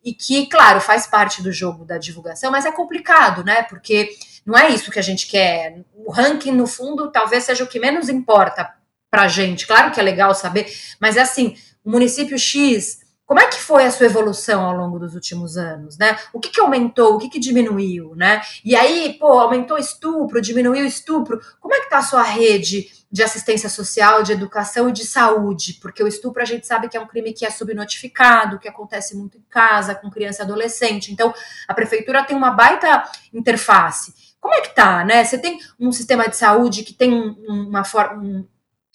E 0.04 0.12
que, 0.12 0.46
claro, 0.46 0.82
faz 0.82 1.06
parte 1.06 1.42
do 1.42 1.50
jogo 1.50 1.84
da 1.86 1.96
divulgação, 1.96 2.50
mas 2.50 2.66
é 2.66 2.72
complicado, 2.72 3.42
né? 3.42 3.62
Porque 3.62 4.10
não 4.44 4.58
é 4.58 4.70
isso 4.70 4.90
que 4.90 4.98
a 4.98 5.02
gente 5.02 5.26
quer. 5.26 5.80
O 5.94 6.10
ranking, 6.10 6.52
no 6.52 6.66
fundo, 6.66 7.10
talvez 7.10 7.44
seja 7.44 7.64
o 7.64 7.66
que 7.66 7.80
menos 7.80 8.08
importa 8.08 8.72
para 9.10 9.22
a 9.22 9.28
gente. 9.28 9.66
Claro 9.66 9.90
que 9.90 10.00
é 10.00 10.02
legal 10.02 10.34
saber, 10.34 10.66
mas 11.00 11.16
é 11.16 11.22
assim: 11.22 11.56
o 11.84 11.90
município 11.90 12.38
X 12.38 13.04
como 13.26 13.40
é 13.40 13.46
que 13.46 13.58
foi 13.58 13.86
a 13.86 13.90
sua 13.90 14.06
evolução 14.06 14.62
ao 14.62 14.76
longo 14.76 14.98
dos 14.98 15.14
últimos 15.14 15.56
anos, 15.56 15.96
né? 15.96 16.18
O 16.32 16.38
que, 16.38 16.50
que 16.50 16.60
aumentou, 16.60 17.14
o 17.14 17.18
que, 17.18 17.30
que 17.30 17.40
diminuiu, 17.40 18.14
né? 18.14 18.42
E 18.62 18.76
aí, 18.76 19.16
pô, 19.18 19.38
aumentou 19.38 19.78
estupro, 19.78 20.42
diminuiu 20.42 20.84
estupro. 20.84 21.40
Como 21.58 21.74
é 21.74 21.80
que 21.80 21.88
tá 21.88 21.98
a 21.98 22.02
sua 22.02 22.22
rede 22.22 22.86
de 23.14 23.22
assistência 23.22 23.68
social, 23.68 24.24
de 24.24 24.32
educação 24.32 24.88
e 24.88 24.92
de 24.92 25.06
saúde? 25.06 25.74
Porque 25.80 26.02
o 26.02 26.08
estupro 26.08 26.42
a 26.42 26.44
gente 26.44 26.66
sabe 26.66 26.88
que 26.88 26.96
é 26.96 27.00
um 27.00 27.06
crime 27.06 27.32
que 27.32 27.46
é 27.46 27.50
subnotificado, 27.50 28.58
que 28.58 28.66
acontece 28.66 29.16
muito 29.16 29.38
em 29.38 29.44
casa, 29.48 29.94
com 29.94 30.10
criança 30.10 30.42
e 30.42 30.44
adolescente. 30.44 31.12
Então, 31.12 31.32
a 31.68 31.72
prefeitura 31.72 32.24
tem 32.24 32.36
uma 32.36 32.50
baita 32.50 33.04
interface. 33.32 34.12
Como 34.40 34.52
é 34.52 34.62
que 34.62 34.74
tá, 34.74 35.04
né? 35.04 35.22
Você 35.22 35.38
tem 35.38 35.60
um 35.78 35.92
sistema 35.92 36.28
de 36.28 36.36
saúde 36.36 36.82
que 36.82 36.92
tem 36.92 37.36
uma 37.46 37.84
forma, 37.84 38.44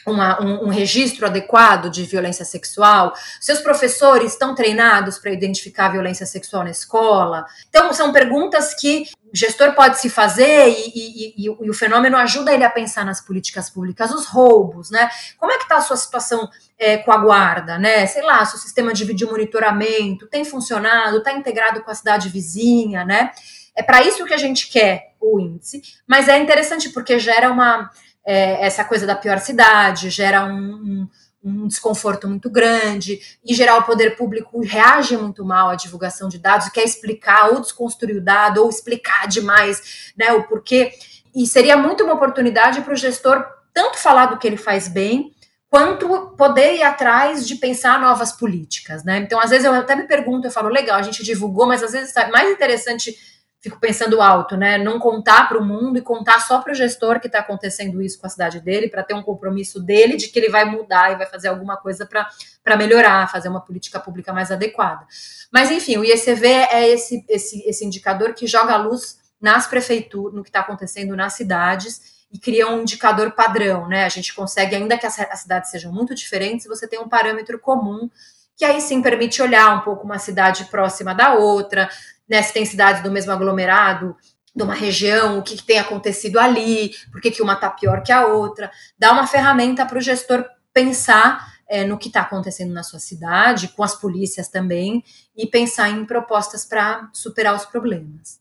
uma, 0.05 0.41
um, 0.41 0.65
um, 0.65 0.69
registro 0.69 1.25
adequado 1.25 1.89
de 1.89 2.03
violência 2.03 2.45
sexual? 2.45 3.13
Seus 3.39 3.59
professores 3.59 4.33
estão 4.33 4.55
treinados 4.55 5.17
para 5.17 5.31
identificar 5.31 5.89
violência 5.89 6.25
sexual 6.25 6.63
na 6.63 6.71
escola? 6.71 7.45
Então, 7.69 7.91
são 7.93 8.11
perguntas 8.11 8.73
que 8.73 9.05
o 9.31 9.35
gestor 9.35 9.73
pode 9.73 9.99
se 9.99 10.09
fazer 10.09 10.69
e, 10.69 10.91
e, 10.95 11.33
e, 11.37 11.45
e 11.45 11.69
o 11.69 11.73
fenômeno 11.73 12.17
ajuda 12.17 12.53
ele 12.53 12.63
a 12.63 12.69
pensar 12.69 13.05
nas 13.05 13.21
políticas 13.21 13.69
públicas, 13.69 14.11
os 14.11 14.25
roubos, 14.25 14.89
né? 14.89 15.09
Como 15.37 15.51
é 15.51 15.57
que 15.57 15.63
está 15.63 15.77
a 15.77 15.81
sua 15.81 15.97
situação 15.97 16.49
é, 16.77 16.97
com 16.97 17.11
a 17.11 17.17
guarda, 17.17 17.77
né? 17.77 18.05
Sei 18.07 18.21
lá, 18.21 18.43
seu 18.45 18.57
sistema 18.57 18.93
de 18.93 19.05
vídeo 19.05 19.29
monitoramento 19.29 20.27
tem 20.27 20.43
funcionado, 20.43 21.17
está 21.17 21.31
integrado 21.33 21.83
com 21.83 21.91
a 21.91 21.95
cidade 21.95 22.29
vizinha, 22.29 23.05
né? 23.05 23.31
É 23.75 23.83
para 23.83 24.01
isso 24.01 24.25
que 24.25 24.33
a 24.33 24.37
gente 24.37 24.69
quer 24.69 25.13
o 25.21 25.39
índice, 25.39 25.81
mas 26.07 26.27
é 26.27 26.37
interessante 26.37 26.89
porque 26.89 27.19
gera 27.19 27.51
uma 27.51 27.89
é, 28.29 28.63
essa 28.63 28.83
coisa 28.83 29.07
da 29.07 29.15
pior 29.15 29.39
cidade, 29.39 30.11
gera 30.11 30.45
um, 30.45 30.53
um, 30.53 31.07
um, 31.43 31.67
desconforto 31.67 32.27
muito 32.27 32.47
grande. 32.47 33.19
Em 33.43 33.55
geral, 33.55 33.79
o 33.79 33.83
poder 33.83 34.15
público 34.15 34.61
reage 34.61 35.17
muito 35.17 35.43
mal 35.43 35.69
à 35.69 35.73
divulgação 35.75 36.29
de 36.29 36.37
dados, 36.37 36.69
quer 36.69 36.83
explicar 36.83 37.49
ou 37.49 37.59
desconstruir 37.59 38.17
o 38.17 38.21
dado, 38.21 38.61
ou 38.61 38.69
explicar 38.69 39.27
demais 39.27 40.11
né, 40.15 40.31
o 40.31 40.43
porquê. 40.43 40.91
E 41.35 41.47
seria 41.47 41.75
muito 41.75 42.03
uma 42.03 42.13
oportunidade 42.13 42.81
para 42.81 42.93
o 42.93 42.95
gestor 42.95 43.43
tanto 43.73 43.97
falar 43.97 44.27
do 44.27 44.37
que 44.37 44.45
ele 44.45 44.57
faz 44.57 44.87
bem, 44.87 45.33
quanto 45.67 46.35
poder 46.37 46.75
ir 46.75 46.83
atrás 46.83 47.47
de 47.47 47.55
pensar 47.55 47.99
novas 47.99 48.31
políticas, 48.31 49.03
né? 49.03 49.17
Então, 49.17 49.39
às 49.39 49.49
vezes 49.49 49.65
eu 49.65 49.73
até 49.73 49.95
me 49.95 50.03
pergunto, 50.03 50.45
eu 50.45 50.51
falo, 50.51 50.69
legal, 50.69 50.99
a 50.99 51.03
gente 51.03 51.23
divulgou, 51.23 51.65
mas 51.65 51.81
às 51.81 51.93
vezes 51.93 52.15
é 52.15 52.29
mais 52.29 52.51
interessante 52.51 53.15
fico 53.61 53.79
pensando 53.79 54.21
alto, 54.21 54.55
né? 54.55 54.77
Não 54.77 54.99
contar 54.99 55.47
para 55.47 55.57
o 55.57 55.65
mundo 55.65 55.97
e 55.97 56.01
contar 56.01 56.39
só 56.39 56.61
para 56.61 56.71
o 56.71 56.75
gestor 56.75 57.19
que 57.19 57.27
está 57.27 57.39
acontecendo 57.39 58.01
isso 58.01 58.19
com 58.19 58.25
a 58.25 58.29
cidade 58.29 58.61
dele, 58.61 58.87
para 58.87 59.03
ter 59.03 59.13
um 59.13 59.21
compromisso 59.21 59.81
dele 59.81 60.15
de 60.15 60.29
que 60.29 60.39
ele 60.39 60.49
vai 60.49 60.63
mudar 60.63 61.11
e 61.11 61.15
vai 61.15 61.25
fazer 61.25 61.49
alguma 61.49 61.75
coisa 61.75 62.05
para 62.05 62.77
melhorar, 62.77 63.29
fazer 63.29 63.49
uma 63.49 63.61
política 63.61 63.99
pública 63.99 64.31
mais 64.31 64.51
adequada. 64.51 65.05
Mas, 65.51 65.71
enfim, 65.71 65.97
o 65.97 66.05
IECV 66.05 66.47
é 66.47 66.87
esse, 66.87 67.25
esse, 67.27 67.67
esse 67.67 67.85
indicador 67.85 68.33
que 68.33 68.47
joga 68.47 68.73
a 68.73 68.77
luz 68.77 69.19
nas 69.41 69.67
prefeituras, 69.67 70.33
no 70.33 70.43
que 70.43 70.49
está 70.49 70.61
acontecendo 70.61 71.15
nas 71.15 71.33
cidades 71.33 72.19
e 72.31 72.37
cria 72.39 72.67
um 72.67 72.81
indicador 72.81 73.31
padrão, 73.31 73.87
né? 73.87 74.05
A 74.05 74.09
gente 74.09 74.33
consegue, 74.33 74.75
ainda 74.75 74.97
que 74.97 75.05
as, 75.05 75.19
as 75.19 75.41
cidades 75.41 75.71
sejam 75.71 75.91
muito 75.91 76.15
diferentes, 76.15 76.67
você 76.67 76.87
tem 76.87 76.99
um 76.99 77.09
parâmetro 77.09 77.59
comum 77.59 78.09
que 78.55 78.65
aí 78.65 78.81
sim 78.81 79.01
permite 79.01 79.41
olhar 79.41 79.73
um 79.77 79.81
pouco 79.81 80.03
uma 80.03 80.19
cidade 80.19 80.65
próxima 80.65 81.15
da 81.15 81.33
outra, 81.33 81.89
né, 82.29 82.41
se 82.41 82.53
tem 82.53 82.65
cidades 82.65 83.01
do 83.01 83.11
mesmo 83.11 83.31
aglomerado, 83.31 84.15
de 84.55 84.63
uma 84.63 84.73
região, 84.73 85.39
o 85.39 85.43
que, 85.43 85.55
que 85.55 85.63
tem 85.63 85.79
acontecido 85.79 86.39
ali, 86.39 86.91
por 87.11 87.21
que, 87.21 87.31
que 87.31 87.41
uma 87.41 87.53
está 87.53 87.69
pior 87.69 88.03
que 88.03 88.11
a 88.11 88.25
outra, 88.25 88.71
dá 88.97 89.11
uma 89.11 89.27
ferramenta 89.27 89.85
para 89.85 89.97
o 89.97 90.01
gestor 90.01 90.45
pensar 90.73 91.53
é, 91.67 91.85
no 91.85 91.97
que 91.97 92.07
está 92.07 92.21
acontecendo 92.21 92.73
na 92.73 92.83
sua 92.83 92.99
cidade, 92.99 93.69
com 93.69 93.83
as 93.83 93.95
polícias 93.95 94.49
também, 94.49 95.03
e 95.37 95.45
pensar 95.45 95.89
em 95.89 96.03
propostas 96.05 96.65
para 96.65 97.09
superar 97.13 97.55
os 97.55 97.65
problemas. 97.65 98.38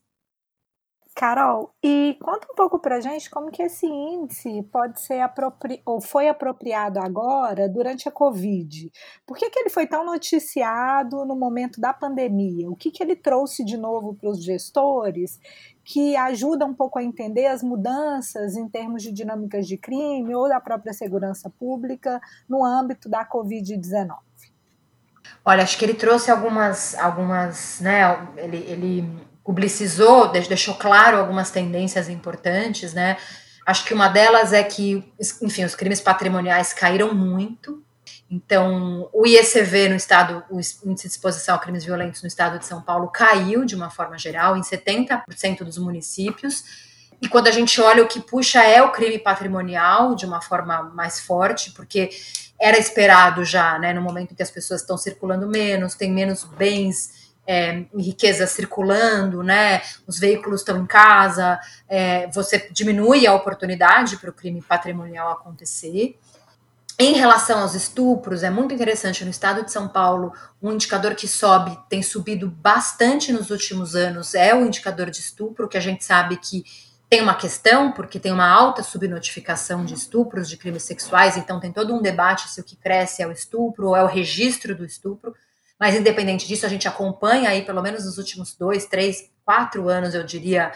Carol, 1.19 1.75
e 1.83 2.17
conta 2.21 2.47
um 2.49 2.55
pouco 2.55 2.79
para 2.79 3.01
gente 3.01 3.29
como 3.29 3.51
que 3.51 3.61
esse 3.61 3.85
índice 3.85 4.63
pode 4.71 5.01
ser 5.01 5.19
apropri... 5.19 5.81
ou 5.85 5.99
foi 5.99 6.29
apropriado 6.29 6.97
agora 6.97 7.67
durante 7.67 8.07
a 8.07 8.11
Covid. 8.11 8.89
Por 9.27 9.35
que, 9.35 9.49
que 9.49 9.59
ele 9.59 9.69
foi 9.69 9.85
tão 9.85 10.05
noticiado 10.05 11.25
no 11.25 11.35
momento 11.35 11.81
da 11.81 11.91
pandemia? 11.91 12.69
O 12.69 12.75
que, 12.75 12.89
que 12.89 13.03
ele 13.03 13.17
trouxe 13.17 13.65
de 13.65 13.75
novo 13.75 14.15
para 14.15 14.29
os 14.29 14.41
gestores 14.41 15.37
que 15.83 16.15
ajuda 16.15 16.65
um 16.65 16.73
pouco 16.73 16.97
a 16.97 17.03
entender 17.03 17.47
as 17.47 17.61
mudanças 17.61 18.55
em 18.55 18.69
termos 18.69 19.03
de 19.03 19.11
dinâmicas 19.11 19.67
de 19.67 19.75
crime 19.75 20.33
ou 20.33 20.47
da 20.47 20.61
própria 20.61 20.93
segurança 20.93 21.49
pública 21.49 22.21
no 22.47 22.63
âmbito 22.63 23.09
da 23.09 23.29
Covid-19? 23.29 24.15
Olha, 25.43 25.63
acho 25.63 25.77
que 25.77 25.83
ele 25.83 25.95
trouxe 25.95 26.31
algumas, 26.31 26.95
algumas, 26.95 27.81
né? 27.81 28.03
Ele, 28.37 28.57
ele 28.57 29.28
publicizou, 29.49 30.27
deixou 30.27 30.75
claro 30.75 31.17
algumas 31.17 31.49
tendências 31.49 32.07
importantes, 32.07 32.93
né? 32.93 33.17
Acho 33.65 33.83
que 33.83 33.95
uma 33.95 34.07
delas 34.07 34.53
é 34.53 34.61
que, 34.61 35.03
enfim, 35.41 35.63
os 35.63 35.73
crimes 35.73 35.99
patrimoniais 35.99 36.71
caíram 36.71 37.15
muito 37.15 37.83
Então, 38.29 39.09
o 39.11 39.25
IECV 39.25 39.89
no 39.89 39.95
estado, 39.95 40.43
o 40.51 40.59
índice 40.59 41.07
de 41.07 41.13
exposição 41.13 41.55
a 41.55 41.57
crimes 41.57 41.83
violentos 41.83 42.21
no 42.21 42.27
estado 42.27 42.59
de 42.59 42.65
São 42.67 42.79
Paulo 42.79 43.07
caiu 43.07 43.65
de 43.65 43.73
uma 43.73 43.89
forma 43.89 44.19
geral 44.19 44.55
em 44.55 44.61
70% 44.61 45.63
dos 45.63 45.79
municípios. 45.79 46.63
E 47.19 47.27
quando 47.27 47.47
a 47.47 47.51
gente 47.51 47.81
olha 47.81 48.03
o 48.03 48.07
que 48.07 48.19
puxa 48.19 48.61
é 48.63 48.83
o 48.83 48.91
crime 48.91 49.17
patrimonial 49.17 50.13
de 50.13 50.27
uma 50.27 50.41
forma 50.43 50.83
mais 50.93 51.19
forte, 51.19 51.71
porque 51.71 52.11
era 52.61 52.77
esperado 52.77 53.43
já, 53.43 53.79
né, 53.79 53.93
no 53.93 54.01
momento 54.01 54.31
em 54.31 54.35
que 54.35 54.43
as 54.43 54.51
pessoas 54.51 54.81
estão 54.81 54.95
circulando 54.95 55.47
menos, 55.47 55.95
tem 55.95 56.11
menos 56.11 56.43
bens 56.43 57.18
é, 57.49 57.83
riqueza 57.97 58.45
circulando, 58.45 59.41
né, 59.41 59.81
os 60.05 60.19
veículos 60.19 60.61
estão 60.61 60.79
em 60.79 60.85
casa, 60.85 61.59
é, 61.87 62.27
você 62.27 62.69
diminui 62.71 63.25
a 63.25 63.33
oportunidade 63.33 64.17
para 64.17 64.29
o 64.29 64.33
crime 64.33 64.61
patrimonial 64.61 65.31
acontecer. 65.31 66.15
Em 66.99 67.13
relação 67.13 67.61
aos 67.61 67.73
estupros, 67.73 68.43
é 68.43 68.51
muito 68.51 68.75
interessante 68.75 69.25
no 69.25 69.31
estado 69.31 69.65
de 69.65 69.71
São 69.71 69.87
Paulo, 69.87 70.31
um 70.61 70.71
indicador 70.71 71.15
que 71.15 71.27
sobe, 71.27 71.75
tem 71.89 72.03
subido 72.03 72.47
bastante 72.47 73.33
nos 73.33 73.49
últimos 73.49 73.95
anos, 73.95 74.35
é 74.35 74.53
o 74.53 74.63
indicador 74.63 75.09
de 75.09 75.19
estupro, 75.19 75.67
que 75.67 75.77
a 75.77 75.81
gente 75.81 76.05
sabe 76.05 76.37
que 76.37 76.63
tem 77.09 77.23
uma 77.23 77.33
questão, 77.33 77.91
porque 77.91 78.19
tem 78.19 78.31
uma 78.31 78.47
alta 78.47 78.83
subnotificação 78.83 79.83
de 79.83 79.95
estupros, 79.95 80.47
de 80.47 80.55
crimes 80.55 80.83
sexuais, 80.83 81.35
então 81.35 81.59
tem 81.59 81.71
todo 81.71 81.95
um 81.95 82.01
debate 82.01 82.47
se 82.47 82.61
o 82.61 82.63
que 82.63 82.75
cresce 82.75 83.23
é 83.23 83.27
o 83.27 83.31
estupro 83.31 83.87
ou 83.87 83.95
é 83.95 84.03
o 84.03 84.07
registro 84.07 84.75
do 84.75 84.85
estupro. 84.85 85.33
Mas 85.79 85.95
independente 85.95 86.47
disso, 86.47 86.65
a 86.65 86.69
gente 86.69 86.87
acompanha 86.87 87.49
aí, 87.49 87.63
pelo 87.63 87.81
menos 87.81 88.05
nos 88.05 88.17
últimos 88.17 88.53
dois, 88.55 88.85
três, 88.85 89.29
quatro 89.45 89.87
anos, 89.87 90.13
eu 90.13 90.23
diria, 90.23 90.71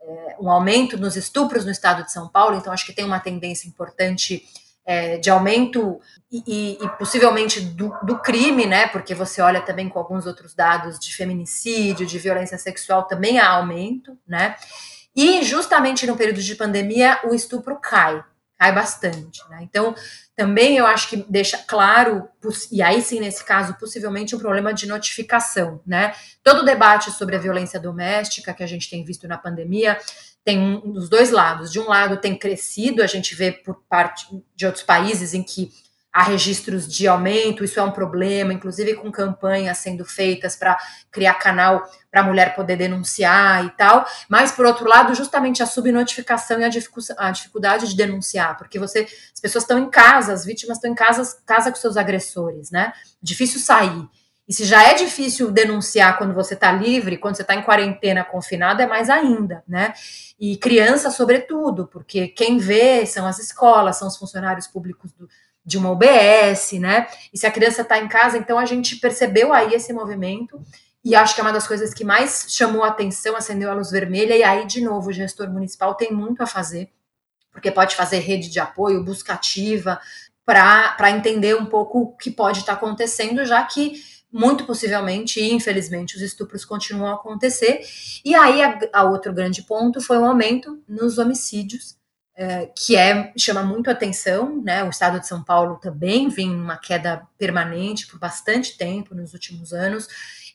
é, 0.00 0.36
um 0.40 0.50
aumento 0.50 0.96
nos 0.96 1.16
estupros 1.16 1.64
no 1.64 1.70
estado 1.70 2.04
de 2.04 2.12
São 2.12 2.28
Paulo, 2.28 2.56
então 2.56 2.72
acho 2.72 2.86
que 2.86 2.92
tem 2.92 3.04
uma 3.04 3.20
tendência 3.20 3.68
importante 3.68 4.44
é, 4.86 5.18
de 5.18 5.28
aumento 5.28 6.00
e, 6.30 6.78
e 6.80 6.88
possivelmente 6.90 7.60
do, 7.60 7.92
do, 8.04 8.18
crime, 8.20 8.66
né? 8.66 8.86
Porque 8.86 9.14
você 9.14 9.42
olha 9.42 9.60
também 9.60 9.88
com 9.88 9.98
alguns 9.98 10.26
outros 10.26 10.54
dados 10.54 10.98
de 10.98 11.12
feminicídio, 11.12 12.06
de 12.06 12.18
violência 12.18 12.56
sexual, 12.56 13.02
também 13.02 13.40
há 13.40 13.50
aumento, 13.50 14.16
né? 14.26 14.54
E 15.14 15.42
justamente 15.42 16.06
no 16.06 16.16
período 16.16 16.40
de 16.40 16.54
pandemia 16.54 17.18
o 17.24 17.34
estupro 17.34 17.76
cai, 17.80 18.22
cai 18.56 18.72
bastante, 18.72 19.42
né? 19.50 19.58
Então 19.62 19.92
também 20.36 20.76
eu 20.76 20.84
acho 20.84 21.08
que 21.08 21.16
deixa 21.16 21.56
claro, 21.56 22.28
e 22.70 22.82
aí 22.82 23.00
sim, 23.00 23.18
nesse 23.20 23.42
caso, 23.42 23.74
possivelmente 23.78 24.36
um 24.36 24.38
problema 24.38 24.72
de 24.72 24.86
notificação, 24.86 25.80
né? 25.86 26.14
Todo 26.44 26.60
o 26.60 26.64
debate 26.64 27.10
sobre 27.10 27.36
a 27.36 27.38
violência 27.38 27.80
doméstica 27.80 28.52
que 28.52 28.62
a 28.62 28.66
gente 28.66 28.90
tem 28.90 29.02
visto 29.02 29.26
na 29.26 29.38
pandemia 29.38 29.98
tem 30.44 30.60
um 30.60 30.92
dos 30.92 31.08
dois 31.08 31.30
lados. 31.30 31.72
De 31.72 31.80
um 31.80 31.88
lado, 31.88 32.18
tem 32.18 32.38
crescido, 32.38 33.02
a 33.02 33.06
gente 33.06 33.34
vê 33.34 33.50
por 33.50 33.82
parte 33.88 34.28
de 34.54 34.66
outros 34.66 34.84
países 34.84 35.32
em 35.32 35.42
que 35.42 35.72
há 36.16 36.22
registros 36.22 36.88
de 36.88 37.06
aumento, 37.06 37.62
isso 37.62 37.78
é 37.78 37.82
um 37.82 37.90
problema, 37.90 38.50
inclusive 38.50 38.94
com 38.94 39.12
campanhas 39.12 39.76
sendo 39.76 40.02
feitas 40.02 40.56
para 40.56 40.78
criar 41.10 41.34
canal 41.34 41.86
para 42.10 42.22
a 42.22 42.24
mulher 42.24 42.56
poder 42.56 42.74
denunciar 42.76 43.66
e 43.66 43.70
tal. 43.76 44.06
Mas, 44.26 44.50
por 44.50 44.64
outro 44.64 44.88
lado, 44.88 45.14
justamente 45.14 45.62
a 45.62 45.66
subnotificação 45.66 46.58
e 46.58 46.64
a, 46.64 46.70
a 47.18 47.30
dificuldade 47.30 47.86
de 47.86 47.94
denunciar, 47.94 48.56
porque 48.56 48.78
você, 48.78 49.00
as 49.34 49.40
pessoas 49.42 49.64
estão 49.64 49.78
em 49.78 49.90
casa, 49.90 50.32
as 50.32 50.42
vítimas 50.42 50.78
estão 50.78 50.90
em 50.90 50.94
casa, 50.94 51.36
casa 51.44 51.70
com 51.70 51.76
seus 51.76 51.98
agressores, 51.98 52.70
né? 52.70 52.94
Difícil 53.22 53.60
sair. 53.60 54.08
E 54.48 54.54
se 54.54 54.64
já 54.64 54.84
é 54.84 54.94
difícil 54.94 55.50
denunciar 55.50 56.16
quando 56.16 56.32
você 56.32 56.54
está 56.54 56.72
livre, 56.72 57.18
quando 57.18 57.36
você 57.36 57.42
está 57.42 57.54
em 57.54 57.62
quarentena, 57.62 58.24
confinado, 58.24 58.80
é 58.80 58.86
mais 58.86 59.10
ainda, 59.10 59.62
né? 59.68 59.92
E 60.40 60.56
criança, 60.56 61.10
sobretudo, 61.10 61.86
porque 61.86 62.28
quem 62.28 62.56
vê 62.56 63.04
são 63.04 63.26
as 63.26 63.38
escolas, 63.38 63.96
são 63.98 64.08
os 64.08 64.16
funcionários 64.16 64.66
públicos 64.66 65.12
do, 65.12 65.28
de 65.66 65.76
uma 65.76 65.90
UBS, 65.90 66.72
né? 66.80 67.08
E 67.34 67.38
se 67.38 67.46
a 67.46 67.50
criança 67.50 67.82
está 67.82 67.98
em 67.98 68.06
casa, 68.06 68.38
então 68.38 68.56
a 68.56 68.64
gente 68.64 68.96
percebeu 68.96 69.52
aí 69.52 69.74
esse 69.74 69.92
movimento. 69.92 70.62
E 71.04 71.14
acho 71.14 71.34
que 71.34 71.40
é 71.40 71.44
uma 71.44 71.52
das 71.52 71.66
coisas 71.66 71.92
que 71.92 72.04
mais 72.04 72.46
chamou 72.48 72.84
a 72.84 72.88
atenção, 72.88 73.36
acendeu 73.36 73.70
a 73.70 73.74
luz 73.74 73.90
vermelha. 73.90 74.36
E 74.36 74.44
aí, 74.44 74.64
de 74.64 74.80
novo, 74.80 75.10
o 75.10 75.12
gestor 75.12 75.50
municipal 75.50 75.94
tem 75.94 76.12
muito 76.12 76.42
a 76.42 76.46
fazer, 76.46 76.88
porque 77.50 77.70
pode 77.70 77.96
fazer 77.96 78.18
rede 78.18 78.48
de 78.48 78.60
apoio, 78.60 79.04
busca 79.04 79.32
ativa, 79.32 80.00
para 80.44 81.10
entender 81.10 81.56
um 81.56 81.66
pouco 81.66 82.00
o 82.00 82.16
que 82.16 82.30
pode 82.30 82.60
estar 82.60 82.76
tá 82.76 82.78
acontecendo, 82.78 83.44
já 83.44 83.64
que 83.64 84.00
muito 84.32 84.64
possivelmente 84.64 85.40
e 85.40 85.52
infelizmente 85.52 86.16
os 86.16 86.22
estupros 86.22 86.64
continuam 86.64 87.10
a 87.10 87.14
acontecer. 87.14 87.80
E 88.24 88.34
aí 88.34 88.62
a, 88.62 88.78
a 88.92 89.04
outro 89.04 89.32
grande 89.32 89.62
ponto 89.62 90.00
foi 90.00 90.18
o 90.18 90.20
um 90.20 90.26
aumento 90.26 90.80
nos 90.86 91.18
homicídios, 91.18 91.96
é, 92.36 92.66
que 92.66 92.96
é 92.96 93.32
chama 93.36 93.62
muito 93.62 93.90
atenção, 93.90 94.62
né? 94.62 94.84
O 94.84 94.90
estado 94.90 95.18
de 95.18 95.26
São 95.26 95.42
Paulo 95.42 95.76
também 95.76 96.28
vem 96.28 96.54
uma 96.54 96.76
queda 96.76 97.26
permanente 97.38 98.06
por 98.06 98.18
bastante 98.18 98.76
tempo 98.76 99.14
nos 99.14 99.32
últimos 99.32 99.72
anos, 99.72 100.06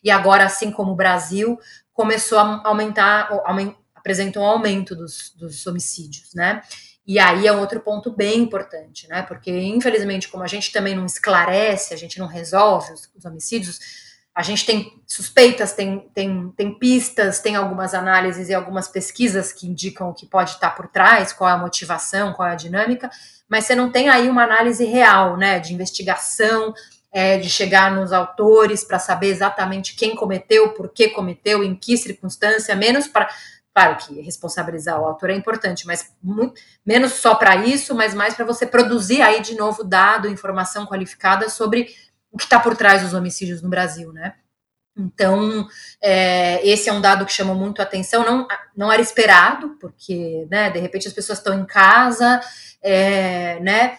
e 0.02 0.10
agora, 0.10 0.44
assim 0.44 0.70
como 0.70 0.92
o 0.92 0.96
Brasil, 0.96 1.58
começou 1.92 2.38
a 2.38 2.62
aumentar, 2.64 3.28
aument, 3.44 3.74
apresentou 3.94 4.42
um 4.42 4.46
aumento 4.46 4.94
dos, 4.94 5.32
dos 5.36 5.66
homicídios, 5.66 6.34
né? 6.34 6.62
E 7.04 7.18
aí 7.18 7.48
é 7.48 7.52
outro 7.52 7.80
ponto 7.80 8.10
bem 8.12 8.40
importante, 8.40 9.08
né? 9.08 9.22
Porque, 9.22 9.50
infelizmente, 9.50 10.28
como 10.28 10.44
a 10.44 10.46
gente 10.46 10.72
também 10.72 10.94
não 10.94 11.04
esclarece, 11.04 11.92
a 11.92 11.96
gente 11.96 12.18
não 12.18 12.26
resolve 12.26 12.92
os, 12.92 13.10
os 13.14 13.24
homicídios, 13.24 13.80
a 14.34 14.42
gente 14.42 14.64
tem 14.64 14.98
suspeitas, 15.06 15.72
tem, 15.74 16.08
tem, 16.14 16.50
tem 16.56 16.78
pistas, 16.78 17.40
tem 17.40 17.54
algumas 17.54 17.92
análises 17.92 18.48
e 18.48 18.54
algumas 18.54 18.88
pesquisas 18.88 19.52
que 19.52 19.66
indicam 19.66 20.08
o 20.08 20.14
que 20.14 20.24
pode 20.24 20.52
estar 20.52 20.70
por 20.70 20.88
trás, 20.88 21.32
qual 21.32 21.50
é 21.50 21.52
a 21.52 21.58
motivação, 21.58 22.32
qual 22.32 22.48
é 22.48 22.52
a 22.52 22.56
dinâmica, 22.56 23.10
mas 23.48 23.66
você 23.66 23.74
não 23.74 23.92
tem 23.92 24.08
aí 24.08 24.30
uma 24.30 24.44
análise 24.44 24.84
real, 24.84 25.36
né? 25.36 25.58
De 25.58 25.74
investigação, 25.74 26.72
é, 27.12 27.36
de 27.36 27.50
chegar 27.50 27.94
nos 27.94 28.10
autores 28.10 28.82
para 28.82 28.98
saber 28.98 29.28
exatamente 29.28 29.94
quem 29.94 30.16
cometeu, 30.16 30.70
por 30.70 30.88
que 30.88 31.10
cometeu, 31.10 31.62
em 31.62 31.74
que 31.74 31.96
circunstância, 31.98 32.74
menos 32.74 33.06
para 33.06 33.28
Claro 33.74 33.96
que 33.96 34.20
responsabilizar 34.20 35.00
o 35.00 35.06
autor 35.06 35.30
é 35.30 35.34
importante, 35.34 35.86
mas 35.86 36.12
muito, 36.22 36.60
menos 36.84 37.14
só 37.14 37.34
para 37.34 37.56
isso, 37.56 37.94
mas 37.94 38.12
mais 38.12 38.34
para 38.34 38.44
você 38.44 38.66
produzir 38.66 39.22
aí 39.22 39.40
de 39.40 39.54
novo 39.54 39.82
dado, 39.82 40.28
informação 40.28 40.84
qualificada 40.84 41.48
sobre 41.48 41.88
o 42.32 42.38
que 42.38 42.44
está 42.44 42.58
por 42.58 42.76
trás 42.76 43.02
dos 43.02 43.14
homicídios 43.14 43.62
no 43.62 43.68
Brasil, 43.68 44.12
né? 44.12 44.34
Então, 44.96 45.66
é, 46.02 46.66
esse 46.66 46.88
é 46.88 46.92
um 46.92 47.00
dado 47.00 47.24
que 47.24 47.32
chamou 47.32 47.54
muito 47.54 47.80
atenção, 47.80 48.24
não, 48.24 48.46
não 48.76 48.92
era 48.92 49.00
esperado, 49.00 49.76
porque, 49.80 50.46
né, 50.50 50.70
de 50.70 50.78
repente 50.78 51.08
as 51.08 51.14
pessoas 51.14 51.38
estão 51.38 51.58
em 51.58 51.64
casa, 51.64 52.40
é, 52.82 53.58
né, 53.60 53.98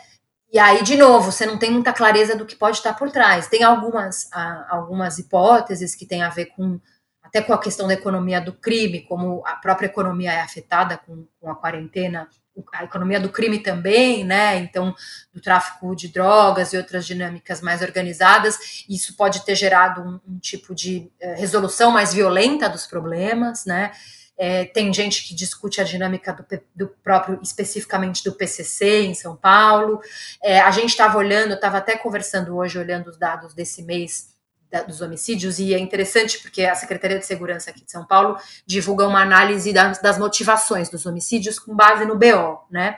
e 0.53 0.59
aí, 0.59 0.83
de 0.83 0.95
novo, 0.95 1.31
você 1.31 1.47
não 1.47 1.57
tem 1.57 1.71
muita 1.71 1.91
clareza 1.91 2.35
do 2.35 2.45
que 2.45 2.55
pode 2.55 2.77
estar 2.77 2.93
por 2.93 3.09
trás. 3.09 3.47
Tem 3.47 3.63
algumas, 3.63 4.29
algumas 4.69 5.17
hipóteses 5.17 5.95
que 5.95 6.05
têm 6.05 6.21
a 6.21 6.29
ver 6.29 6.45
com 6.55 6.79
até 7.23 7.41
com 7.41 7.53
a 7.53 7.57
questão 7.57 7.87
da 7.87 7.95
economia 7.95 8.39
do 8.39 8.53
crime, 8.53 9.01
como 9.01 9.41
a 9.47 9.55
própria 9.55 9.87
economia 9.87 10.31
é 10.31 10.41
afetada 10.41 10.99
com, 10.99 11.25
com 11.39 11.49
a 11.49 11.55
quarentena, 11.55 12.29
a 12.73 12.83
economia 12.83 13.19
do 13.19 13.29
crime 13.29 13.59
também, 13.59 14.23
né? 14.23 14.57
Então, 14.57 14.95
do 15.33 15.41
tráfico 15.41 15.95
de 15.95 16.07
drogas 16.07 16.73
e 16.73 16.77
outras 16.77 17.05
dinâmicas 17.05 17.61
mais 17.61 17.81
organizadas, 17.81 18.85
isso 18.87 19.15
pode 19.15 19.43
ter 19.45 19.55
gerado 19.55 20.01
um, 20.01 20.33
um 20.33 20.39
tipo 20.39 20.75
de 20.75 21.11
eh, 21.19 21.35
resolução 21.35 21.91
mais 21.91 22.13
violenta 22.13 22.69
dos 22.69 22.85
problemas, 22.85 23.65
né? 23.65 23.91
É, 24.35 24.65
tem 24.65 24.91
gente 24.91 25.23
que 25.27 25.35
discute 25.35 25.79
a 25.79 25.83
dinâmica 25.83 26.33
do, 26.33 26.45
do, 26.75 26.87
próprio, 27.03 27.39
especificamente 27.43 28.23
do 28.23 28.33
PCC 28.33 29.03
em 29.03 29.13
São 29.13 29.35
Paulo. 29.35 30.01
É, 30.41 30.59
a 30.59 30.71
gente 30.71 30.89
estava 30.89 31.17
olhando, 31.17 31.53
estava 31.53 31.77
até 31.77 31.95
conversando 31.95 32.55
hoje, 32.57 32.79
olhando 32.79 33.09
os 33.09 33.17
dados 33.17 33.53
desse 33.53 33.83
mês 33.83 34.32
da, 34.73 34.81
dos 34.81 35.01
homicídios, 35.01 35.59
e 35.59 35.71
é 35.71 35.77
interessante 35.77 36.39
porque 36.39 36.63
a 36.63 36.73
Secretaria 36.73 37.19
de 37.19 37.25
Segurança 37.27 37.69
aqui 37.69 37.85
de 37.85 37.91
São 37.91 38.03
Paulo 38.03 38.35
divulga 38.65 39.07
uma 39.07 39.21
análise 39.21 39.71
das, 39.71 40.01
das 40.01 40.17
motivações 40.17 40.89
dos 40.89 41.05
homicídios 41.05 41.59
com 41.59 41.75
base 41.75 42.03
no 42.05 42.17
BO, 42.17 42.59
né? 42.71 42.97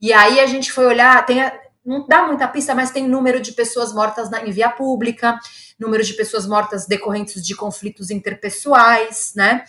E 0.00 0.12
aí 0.12 0.40
a 0.40 0.46
gente 0.46 0.72
foi 0.72 0.84
olhar, 0.84 1.24
tem 1.24 1.40
a, 1.40 1.56
não 1.86 2.04
dá 2.08 2.26
muita 2.26 2.48
pista, 2.48 2.74
mas 2.74 2.90
tem 2.90 3.06
número 3.06 3.40
de 3.40 3.52
pessoas 3.52 3.92
mortas 3.92 4.28
na, 4.30 4.44
em 4.44 4.50
via 4.50 4.68
pública, 4.68 5.38
número 5.78 6.02
de 6.02 6.12
pessoas 6.14 6.44
mortas 6.44 6.86
decorrentes 6.86 7.40
de 7.46 7.54
conflitos 7.54 8.10
interpessoais, 8.10 9.32
né? 9.36 9.64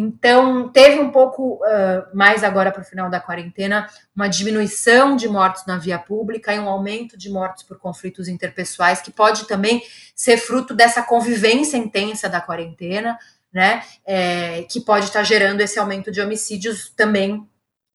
Então, 0.00 0.68
teve 0.68 1.00
um 1.00 1.10
pouco 1.10 1.54
uh, 1.54 2.16
mais 2.16 2.44
agora 2.44 2.70
para 2.70 2.82
o 2.82 2.84
final 2.84 3.10
da 3.10 3.18
quarentena, 3.18 3.90
uma 4.14 4.28
diminuição 4.28 5.16
de 5.16 5.26
mortes 5.26 5.66
na 5.66 5.76
via 5.76 5.98
pública 5.98 6.54
e 6.54 6.58
um 6.60 6.68
aumento 6.68 7.18
de 7.18 7.28
mortes 7.28 7.64
por 7.64 7.80
conflitos 7.80 8.28
interpessoais, 8.28 9.02
que 9.02 9.10
pode 9.10 9.48
também 9.48 9.82
ser 10.14 10.36
fruto 10.36 10.72
dessa 10.72 11.02
convivência 11.02 11.76
intensa 11.76 12.28
da 12.28 12.40
quarentena, 12.40 13.18
né? 13.52 13.82
É, 14.06 14.62
que 14.70 14.80
pode 14.80 15.06
estar 15.06 15.18
tá 15.18 15.24
gerando 15.24 15.62
esse 15.62 15.80
aumento 15.80 16.12
de 16.12 16.20
homicídios 16.20 16.90
também 16.90 17.44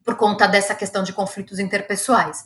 por 0.03 0.17
conta 0.17 0.45
dessa 0.45 0.75
questão 0.75 1.03
de 1.03 1.13
conflitos 1.13 1.57
interpessoais. 1.57 2.43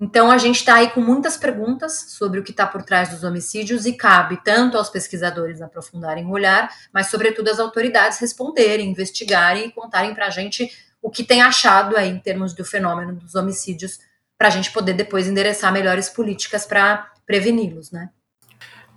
Então, 0.00 0.30
a 0.30 0.38
gente 0.38 0.56
está 0.56 0.74
aí 0.74 0.90
com 0.90 1.00
muitas 1.00 1.36
perguntas 1.36 2.06
sobre 2.08 2.40
o 2.40 2.42
que 2.42 2.50
está 2.50 2.66
por 2.66 2.82
trás 2.82 3.10
dos 3.10 3.22
homicídios 3.22 3.86
e 3.86 3.92
cabe 3.92 4.38
tanto 4.44 4.76
aos 4.76 4.90
pesquisadores 4.90 5.62
aprofundarem 5.62 6.26
o 6.26 6.30
olhar, 6.30 6.68
mas, 6.92 7.06
sobretudo, 7.06 7.48
às 7.48 7.60
autoridades 7.60 8.18
responderem, 8.18 8.90
investigarem 8.90 9.66
e 9.66 9.72
contarem 9.72 10.12
para 10.12 10.26
a 10.26 10.30
gente 10.30 10.70
o 11.00 11.10
que 11.10 11.22
tem 11.22 11.42
achado 11.42 11.96
aí 11.96 12.08
em 12.08 12.18
termos 12.18 12.52
do 12.54 12.64
fenômeno 12.64 13.14
dos 13.14 13.34
homicídios, 13.34 13.98
para 14.36 14.48
a 14.48 14.50
gente 14.50 14.72
poder 14.72 14.94
depois 14.94 15.28
endereçar 15.28 15.72
melhores 15.72 16.08
políticas 16.08 16.66
para 16.66 17.12
preveni-los, 17.24 17.90
né? 17.92 18.10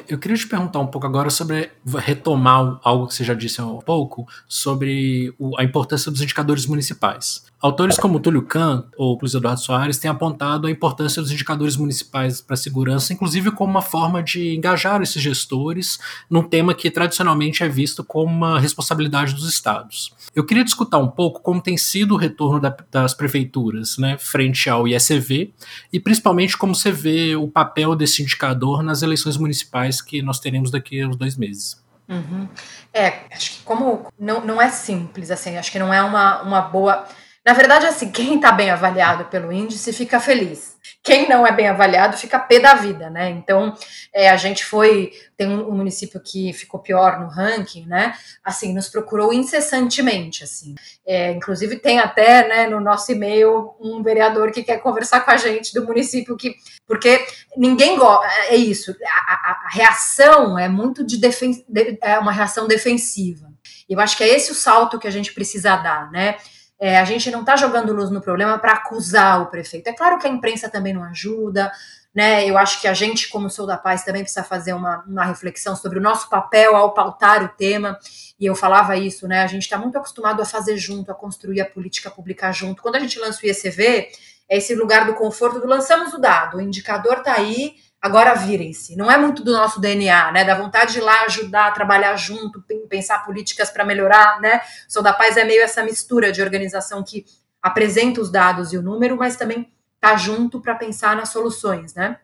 Eu 0.07 0.17
queria 0.17 0.37
te 0.37 0.47
perguntar 0.47 0.79
um 0.79 0.87
pouco 0.87 1.05
agora 1.05 1.29
sobre 1.29 1.71
retomar 1.97 2.79
algo 2.83 3.07
que 3.07 3.13
você 3.13 3.23
já 3.23 3.33
disse 3.33 3.59
há 3.59 3.65
pouco 3.65 4.25
sobre 4.47 5.33
a 5.57 5.63
importância 5.63 6.09
dos 6.09 6.21
indicadores 6.21 6.65
municipais. 6.65 7.45
Autores 7.59 7.97
como 7.97 8.19
Túlio 8.19 8.43
Kahn 8.43 8.83
ou 8.95 9.17
Luiz 9.19 9.33
Eduardo 9.33 9.59
Soares 9.59 9.97
têm 9.97 10.11
apontado 10.11 10.67
a 10.67 10.71
importância 10.71 11.21
dos 11.21 11.31
indicadores 11.31 11.75
municipais 11.75 12.39
para 12.39 12.53
a 12.53 12.57
segurança, 12.57 13.13
inclusive 13.13 13.49
como 13.49 13.71
uma 13.71 13.81
forma 13.81 14.21
de 14.21 14.55
engajar 14.55 15.01
esses 15.01 15.19
gestores 15.19 15.97
num 16.29 16.43
tema 16.43 16.75
que 16.75 16.91
tradicionalmente 16.91 17.63
é 17.63 17.67
visto 17.67 18.03
como 18.03 18.31
uma 18.31 18.59
responsabilidade 18.59 19.33
dos 19.33 19.49
estados. 19.49 20.13
Eu 20.35 20.45
queria 20.45 20.63
discutir 20.63 20.97
um 20.97 21.07
pouco 21.07 21.41
como 21.41 21.59
tem 21.59 21.77
sido 21.77 22.13
o 22.13 22.17
retorno 22.17 22.59
da, 22.59 22.75
das 22.91 23.15
prefeituras 23.15 23.97
né, 23.97 24.17
frente 24.19 24.69
ao 24.69 24.87
ISV 24.87 25.51
e 25.91 25.99
principalmente 25.99 26.55
como 26.55 26.75
você 26.75 26.91
vê 26.91 27.35
o 27.35 27.47
papel 27.47 27.95
desse 27.95 28.21
indicador 28.21 28.83
nas 28.83 29.01
eleições 29.01 29.35
municipais 29.35 29.99
que 29.99 30.21
nós 30.21 30.39
teremos 30.39 30.69
daqui 30.69 31.01
a 31.01 31.07
uns 31.07 31.15
dois 31.15 31.35
meses. 31.35 31.81
Uhum. 32.07 32.47
É, 32.93 33.23
acho 33.31 33.51
que 33.51 33.63
como 33.63 34.05
não, 34.17 34.45
não 34.45 34.61
é 34.61 34.69
simples, 34.69 35.31
assim, 35.31 35.57
acho 35.57 35.71
que 35.71 35.79
não 35.79 35.93
é 35.93 36.01
uma, 36.03 36.41
uma 36.41 36.61
boa 36.61 37.05
na 37.47 37.53
verdade, 37.53 37.85
assim, 37.85 38.11
quem 38.11 38.35
está 38.35 38.51
bem 38.51 38.69
avaliado 38.69 39.23
pelo 39.23 39.53
índice 39.53 39.93
fica 39.93 40.19
feliz. 40.19 40.75
Quem 41.01 41.29
não 41.29 41.47
é 41.47 41.51
bem 41.53 41.69
avaliado 41.69 42.17
fica 42.17 42.37
pé 42.37 42.59
da 42.59 42.73
vida, 42.73 43.09
né? 43.09 43.29
Então, 43.29 43.73
é, 44.13 44.29
a 44.29 44.35
gente 44.35 44.65
foi. 44.65 45.13
Tem 45.37 45.47
um, 45.47 45.69
um, 45.69 45.71
município 45.71 46.19
que 46.19 46.51
ficou 46.51 46.81
pior 46.81 47.21
no 47.21 47.29
ranking, 47.29 47.85
né? 47.85 48.13
Assim, 48.43 48.73
nos 48.73 48.89
procurou 48.89 49.31
incessantemente, 49.31 50.43
assim. 50.43 50.75
É, 51.05 51.31
inclusive, 51.31 51.77
tem 51.77 51.99
até, 51.99 52.49
né, 52.49 52.67
no 52.67 52.81
nosso 52.81 53.13
e-mail, 53.13 53.75
um 53.79 54.03
vereador 54.03 54.51
que 54.51 54.61
quer 54.61 54.81
conversar 54.81 55.21
com 55.21 55.31
a 55.31 55.37
gente 55.37 55.73
do 55.73 55.85
município 55.85 56.35
que. 56.35 56.53
Porque 56.85 57.25
ninguém 57.55 57.97
gosta. 57.97 58.27
É 58.49 58.57
isso. 58.57 58.93
A, 59.05 59.33
a, 59.33 59.51
a 59.67 59.69
reação 59.69 60.59
é 60.59 60.67
muito 60.67 61.01
de, 61.01 61.15
defen 61.15 61.63
de, 61.65 61.97
é 62.01 62.19
uma 62.19 62.33
reação 62.33 62.67
defensiva. 62.67 63.47
E 63.87 63.93
eu 63.93 64.01
acho 64.01 64.17
que 64.17 64.23
é 64.25 64.35
esse 64.35 64.51
o 64.51 64.55
salto 64.55 64.99
que 64.99 65.07
a 65.07 65.11
gente 65.11 65.33
precisa 65.33 65.77
dar, 65.77 66.11
né? 66.11 66.35
É, 66.79 66.97
a 66.97 67.05
gente 67.05 67.31
não 67.31 67.41
está 67.41 67.55
jogando 67.55 67.93
luz 67.93 68.09
no 68.09 68.21
problema 68.21 68.59
para 68.59 68.73
acusar 68.73 69.41
o 69.41 69.47
prefeito. 69.47 69.87
É 69.87 69.93
claro 69.93 70.19
que 70.19 70.27
a 70.27 70.29
imprensa 70.29 70.69
também 70.69 70.93
não 70.93 71.03
ajuda, 71.03 71.71
né? 72.13 72.45
Eu 72.47 72.57
acho 72.57 72.79
que 72.79 72.87
a 72.87 72.93
gente, 72.93 73.29
como 73.29 73.49
Sou 73.49 73.65
da 73.65 73.77
Paz, 73.77 74.03
também 74.03 74.21
precisa 74.21 74.43
fazer 74.43 74.73
uma, 74.73 75.03
uma 75.07 75.25
reflexão 75.25 75.75
sobre 75.75 75.97
o 75.97 76.01
nosso 76.01 76.29
papel 76.29 76.75
ao 76.75 76.93
pautar 76.93 77.43
o 77.43 77.49
tema. 77.49 77.97
E 78.39 78.45
eu 78.45 78.55
falava 78.55 78.95
isso, 78.95 79.27
né? 79.27 79.41
A 79.41 79.47
gente 79.47 79.63
está 79.63 79.77
muito 79.77 79.97
acostumado 79.97 80.41
a 80.41 80.45
fazer 80.45 80.77
junto, 80.77 81.11
a 81.11 81.15
construir 81.15 81.61
a 81.61 81.65
política 81.65 82.11
pública 82.11 82.51
junto. 82.51 82.81
Quando 82.81 82.95
a 82.95 82.99
gente 82.99 83.19
lança 83.19 83.39
o 83.41 83.45
IECV, 83.45 84.09
é 84.49 84.57
esse 84.57 84.73
lugar 84.75 85.05
do 85.05 85.15
conforto 85.15 85.59
do 85.59 85.67
lançamos 85.67 86.13
o 86.13 86.17
dado, 86.17 86.57
o 86.57 86.61
indicador 86.61 87.17
está 87.17 87.33
aí, 87.33 87.75
agora 88.01 88.33
virem-se. 88.33 88.95
Não 88.95 89.11
é 89.11 89.17
muito 89.17 89.43
do 89.43 89.51
nosso 89.51 89.79
DNA, 89.79 90.31
né? 90.31 90.43
Da 90.43 90.55
vontade 90.55 90.93
de 90.93 90.99
ir 90.99 91.01
lá 91.01 91.23
ajudar, 91.23 91.73
trabalhar 91.73 92.15
junto, 92.15 92.63
pensar 92.89 93.25
políticas 93.25 93.69
para 93.69 93.85
melhorar, 93.85 94.39
né? 94.39 94.61
Sou 94.87 95.03
da 95.03 95.13
Paz 95.13 95.37
é 95.37 95.43
meio 95.43 95.61
essa 95.61 95.83
mistura 95.83 96.31
de 96.31 96.41
organização 96.41 97.03
que 97.03 97.25
apresenta 97.61 98.21
os 98.21 98.31
dados 98.31 98.71
e 98.71 98.77
o 98.77 98.81
número, 98.81 99.17
mas 99.17 99.35
também 99.35 99.71
tá 99.99 100.15
junto 100.15 100.61
para 100.61 100.75
pensar 100.75 101.15
nas 101.15 101.29
soluções, 101.29 101.93
né? 101.93 102.17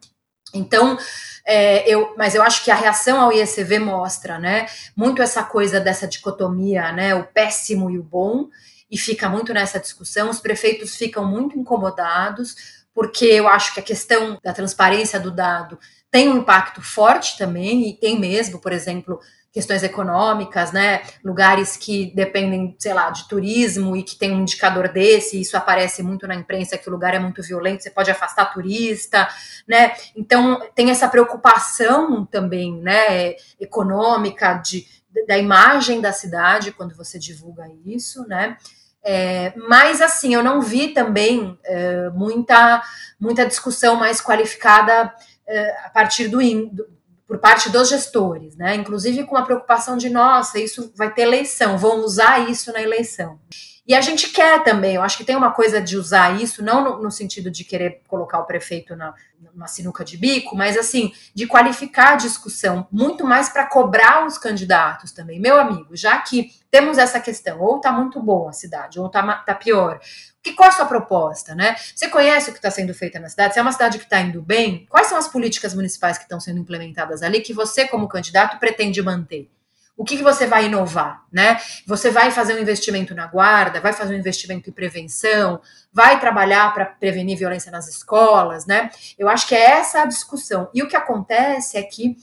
Então, 0.54 0.98
é, 1.46 1.90
eu, 1.90 2.14
mas 2.16 2.36
eu 2.36 2.44
acho 2.44 2.64
que 2.64 2.70
a 2.70 2.76
reação 2.76 3.20
ao 3.20 3.34
IECV 3.34 3.80
mostra, 3.80 4.38
né, 4.38 4.68
muito 4.96 5.22
essa 5.22 5.44
coisa 5.44 5.80
dessa 5.80 6.08
dicotomia, 6.08 6.92
né, 6.92 7.16
o 7.16 7.24
péssimo 7.24 7.90
e 7.90 7.98
o 7.98 8.04
bom, 8.04 8.50
e 8.90 8.98
fica 8.98 9.28
muito 9.28 9.52
nessa 9.54 9.80
discussão. 9.80 10.30
Os 10.30 10.40
prefeitos 10.40 10.96
ficam 10.96 11.26
muito 11.26 11.58
incomodados, 11.58 12.83
porque 12.94 13.26
eu 13.26 13.48
acho 13.48 13.74
que 13.74 13.80
a 13.80 13.84
questão 13.84 14.38
da 14.44 14.54
transparência 14.54 15.20
do 15.20 15.32
dado 15.32 15.80
tem 16.12 16.30
um 16.30 16.38
impacto 16.38 16.82
forte 16.82 17.38
também, 17.38 17.90
e 17.90 17.94
tem 17.98 18.20
mesmo, 18.20 18.60
por 18.60 18.72
exemplo, 18.72 19.20
questões 19.52 19.84
econômicas, 19.84 20.72
né? 20.72 21.04
Lugares 21.24 21.78
que 21.78 22.12
dependem, 22.16 22.76
sei 22.80 22.94
lá, 22.94 23.12
de 23.12 23.28
turismo 23.28 23.96
e 23.96 24.02
que 24.04 24.16
tem 24.16 24.32
um 24.32 24.42
indicador 24.42 24.90
desse, 24.90 25.40
isso 25.40 25.56
aparece 25.56 26.02
muito 26.02 26.28
na 26.28 26.34
imprensa 26.36 26.78
que 26.78 26.90
o 26.90 26.92
lugar 26.92 27.14
é 27.14 27.20
muito 27.20 27.42
violento, 27.44 27.84
você 27.84 27.92
pode 27.92 28.10
afastar 28.10 28.52
turista, 28.52 29.28
né? 29.68 29.94
Então 30.16 30.60
tem 30.74 30.90
essa 30.90 31.08
preocupação 31.08 32.26
também, 32.26 32.76
né, 32.80 33.36
econômica 33.60 34.54
de 34.56 34.88
da 35.28 35.38
imagem 35.38 36.02
da 36.02 36.12
cidade 36.12 36.72
quando 36.72 36.96
você 36.96 37.20
divulga 37.20 37.70
isso, 37.86 38.28
né? 38.28 38.58
É, 39.06 39.54
mas 39.68 40.02
assim, 40.02 40.34
eu 40.34 40.42
não 40.42 40.62
vi 40.62 40.90
também 40.90 41.60
é, 41.66 42.10
muita, 42.10 42.82
muita 43.20 43.46
discussão 43.46 43.96
mais 43.98 44.22
qualificada 44.22 45.14
é, 45.46 45.86
a 45.86 45.90
partir 45.90 46.30
do, 46.30 46.40
do, 46.72 46.88
por 47.28 47.38
parte 47.40 47.70
dos 47.70 47.90
gestores, 47.90 48.56
né? 48.56 48.76
Inclusive 48.76 49.26
com 49.26 49.36
a 49.36 49.42
preocupação 49.42 49.98
de 49.98 50.10
nossa, 50.10 50.60
isso 50.60 50.94
vai 50.96 51.14
ter 51.14 51.24
eleição, 51.24 51.78
vão 51.78 52.00
usar 52.06 52.50
isso 52.50 52.72
na 52.72 52.82
eleição. 52.82 53.40
E 53.86 53.94
a 53.94 54.00
gente 54.00 54.30
quer 54.30 54.64
também, 54.64 54.96
eu 54.96 55.02
acho 55.02 55.18
que 55.18 55.26
tem 55.26 55.36
uma 55.36 55.52
coisa 55.52 55.82
de 55.82 55.98
usar 55.98 56.42
isso, 56.42 56.64
não 56.64 56.82
no, 56.82 57.04
no 57.04 57.12
sentido 57.12 57.52
de 57.52 57.66
querer 57.66 58.02
colocar 58.08 58.40
o 58.40 58.46
prefeito 58.46 58.96
na, 58.96 59.14
numa 59.54 59.68
sinuca 59.68 60.06
de 60.06 60.16
bico, 60.16 60.56
mas 60.56 60.78
assim, 60.78 61.12
de 61.36 61.46
qualificar 61.46 62.14
a 62.14 62.16
discussão, 62.16 62.88
muito 62.90 63.26
mais 63.26 63.50
para 63.50 63.66
cobrar 63.66 64.26
os 64.26 64.38
candidatos 64.38 65.12
também. 65.12 65.38
Meu 65.38 65.60
amigo, 65.60 65.98
já 65.98 66.18
que 66.20 66.52
temos 66.72 66.98
essa 66.98 67.20
questão, 67.20 67.60
ou 67.60 67.76
está 67.76 67.92
muito 67.92 68.22
boa 68.22 68.52
a 68.52 68.54
cidade, 68.54 69.02
ou 69.02 69.08
está 69.08 69.22
tá 69.40 69.54
pior. 69.54 70.00
Que, 70.42 70.54
qual 70.54 70.70
é 70.70 70.72
a 70.72 70.76
sua 70.76 70.86
proposta, 70.86 71.54
né? 71.54 71.76
Você 71.94 72.08
conhece 72.08 72.50
o 72.50 72.54
que 72.54 72.60
está 72.60 72.72
sendo 72.72 72.94
feito 72.94 73.20
na 73.20 73.28
cidade? 73.28 73.54
Se 73.54 73.60
é 73.60 73.62
uma 73.62 73.72
cidade 73.72 73.98
que 73.98 74.06
está 74.06 74.22
indo 74.22 74.42
bem, 74.42 74.86
quais 74.90 75.08
são 75.08 75.18
as 75.18 75.28
políticas 75.28 75.74
municipais 75.74 76.18
que 76.18 76.24
estão 76.24 76.40
sendo 76.40 76.60
implementadas 76.60 77.22
ali 77.22 77.42
que 77.42 77.54
você, 77.54 77.86
como 77.86 78.08
candidato, 78.08 78.60
pretende 78.60 79.02
manter? 79.02 79.50
O 79.96 80.04
que, 80.04 80.18
que 80.18 80.24
você 80.24 80.48
vai 80.48 80.66
inovar, 80.66 81.24
né? 81.32 81.60
Você 81.86 82.10
vai 82.10 82.32
fazer 82.32 82.56
um 82.56 82.60
investimento 82.60 83.14
na 83.14 83.28
guarda, 83.28 83.80
vai 83.80 83.94
fazer 83.94 84.16
um 84.16 84.18
investimento 84.18 84.70
em 84.70 84.74
prevenção, 84.74 85.62
vai 85.92 86.20
trabalhar 86.20 86.74
para 86.74 86.86
prevenir 86.86 87.38
violência 87.38 87.72
nas 87.72 87.88
escolas, 87.88 88.66
né? 88.66 88.90
Eu 89.20 89.30
acho 89.30 89.48
que 89.48 89.54
é 89.54 89.62
essa 89.64 90.02
a 90.02 90.06
discussão. 90.06 90.68
E 90.74 90.82
o 90.82 90.88
que 90.88 90.96
acontece 90.96 91.78
é 91.78 91.84
que 91.84 92.18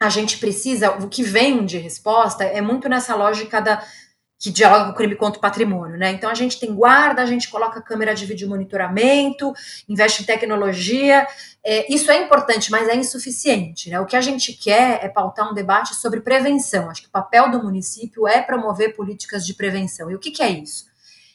a 0.00 0.08
gente 0.08 0.38
precisa, 0.38 0.90
o 0.90 1.08
que 1.08 1.22
vem 1.22 1.64
de 1.64 1.78
resposta 1.78 2.44
é 2.44 2.60
muito 2.60 2.88
nessa 2.88 3.14
lógica 3.14 3.60
da 3.60 3.82
que 4.44 4.50
dialoga 4.50 4.84
com 4.84 4.90
o 4.90 4.94
crime 4.94 5.16
contra 5.16 5.38
o 5.38 5.40
patrimônio, 5.40 5.96
né? 5.96 6.10
Então 6.10 6.28
a 6.28 6.34
gente 6.34 6.60
tem 6.60 6.74
guarda, 6.74 7.22
a 7.22 7.24
gente 7.24 7.48
coloca 7.48 7.80
câmera 7.80 8.14
de 8.14 8.26
vídeo 8.26 8.46
monitoramento, 8.46 9.54
investe 9.88 10.22
em 10.22 10.26
tecnologia. 10.26 11.26
É, 11.64 11.90
isso 11.90 12.10
é 12.10 12.22
importante, 12.22 12.70
mas 12.70 12.86
é 12.86 12.94
insuficiente. 12.94 13.88
Né? 13.88 13.98
O 13.98 14.04
que 14.04 14.14
a 14.14 14.20
gente 14.20 14.52
quer 14.52 15.02
é 15.02 15.08
pautar 15.08 15.50
um 15.50 15.54
debate 15.54 15.94
sobre 15.94 16.20
prevenção. 16.20 16.90
Acho 16.90 17.00
que 17.00 17.08
o 17.08 17.10
papel 17.10 17.50
do 17.50 17.62
município 17.62 18.28
é 18.28 18.42
promover 18.42 18.94
políticas 18.94 19.46
de 19.46 19.54
prevenção. 19.54 20.10
E 20.10 20.14
o 20.14 20.18
que, 20.18 20.30
que 20.30 20.42
é 20.42 20.50
isso? 20.50 20.84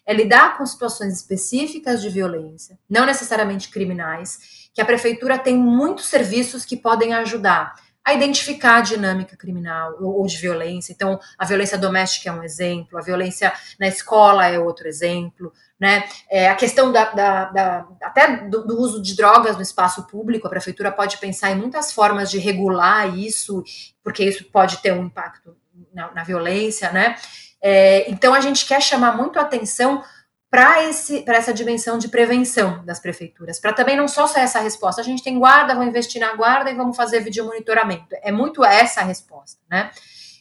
É 0.05 0.13
lidar 0.13 0.55
com 0.55 0.63
situações 0.63 1.15
específicas 1.15 2.03
de 2.03 2.09
violência, 2.09 2.77
não 2.87 3.07
necessariamente 3.07 3.69
criminais, 3.69 4.69
que 4.71 4.81
a 4.81 4.85
prefeitura 4.85 5.39
tem 5.39 5.57
muitos 5.57 6.05
serviços 6.05 6.63
que 6.63 6.77
podem 6.77 7.15
ajudar 7.15 7.73
a 8.09 8.13
identificar 8.13 8.77
a 8.77 8.81
dinâmica 8.81 9.37
criminal 9.37 9.95
ou, 9.99 10.25
de 10.25 10.37
violência. 10.37 10.91
Então, 10.91 11.19
a 11.37 11.45
violência 11.45 11.77
doméstica 11.77 12.29
é 12.29 12.33
um 12.33 12.43
exemplo, 12.43 12.97
a 12.97 13.01
violência 13.01 13.53
na 13.79 13.87
escola 13.87 14.47
é 14.47 14.57
outro 14.59 14.87
exemplo, 14.87 15.53
né? 15.79 16.03
É, 16.29 16.49
a 16.49 16.55
questão 16.55 16.91
da, 16.91 17.05
da, 17.05 17.45
da 17.45 17.87
até 18.01 18.37
do, 18.47 18.65
do, 18.65 18.79
uso 18.79 19.01
de 19.01 19.15
drogas 19.15 19.55
no 19.55 19.61
espaço 19.61 20.07
público, 20.07 20.47
a 20.47 20.49
prefeitura 20.49 20.91
pode 20.91 21.17
pensar 21.17 21.51
em 21.51 21.55
muitas 21.55 21.91
formas 21.91 22.29
de 22.29 22.39
regular 22.39 23.17
isso, 23.17 23.63
porque 24.03 24.23
isso 24.23 24.45
pode 24.45 24.77
ter 24.77 24.91
um 24.91 25.05
impacto 25.05 25.55
na, 25.93 26.11
na 26.11 26.23
violência, 26.23 26.91
né? 26.91 27.15
É, 27.61 28.09
então, 28.09 28.33
a 28.33 28.41
gente 28.41 28.65
quer 28.65 28.81
chamar 28.81 29.15
muito 29.15 29.39
atenção 29.39 30.03
para 30.49 30.79
essa 30.79 31.53
dimensão 31.53 31.97
de 31.97 32.07
prevenção 32.07 32.83
das 32.83 32.99
prefeituras, 32.99 33.59
para 33.59 33.71
também 33.71 33.95
não 33.95 34.07
só 34.07 34.25
ser 34.25 34.39
essa 34.39 34.59
resposta, 34.59 34.99
a 34.99 35.03
gente 35.03 35.23
tem 35.23 35.37
guarda, 35.37 35.75
vamos 35.75 35.89
investir 35.89 36.19
na 36.19 36.35
guarda 36.35 36.71
e 36.71 36.75
vamos 36.75 36.97
fazer 36.97 37.19
vídeo 37.19 37.45
monitoramento. 37.45 38.15
É 38.23 38.31
muito 38.31 38.65
essa 38.65 39.01
a 39.01 39.03
resposta, 39.03 39.59
né? 39.69 39.91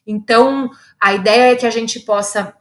Então, 0.06 0.70
a 0.98 1.12
ideia 1.12 1.52
é 1.52 1.56
que 1.56 1.66
a 1.66 1.70
gente 1.70 2.00
possa, 2.00 2.54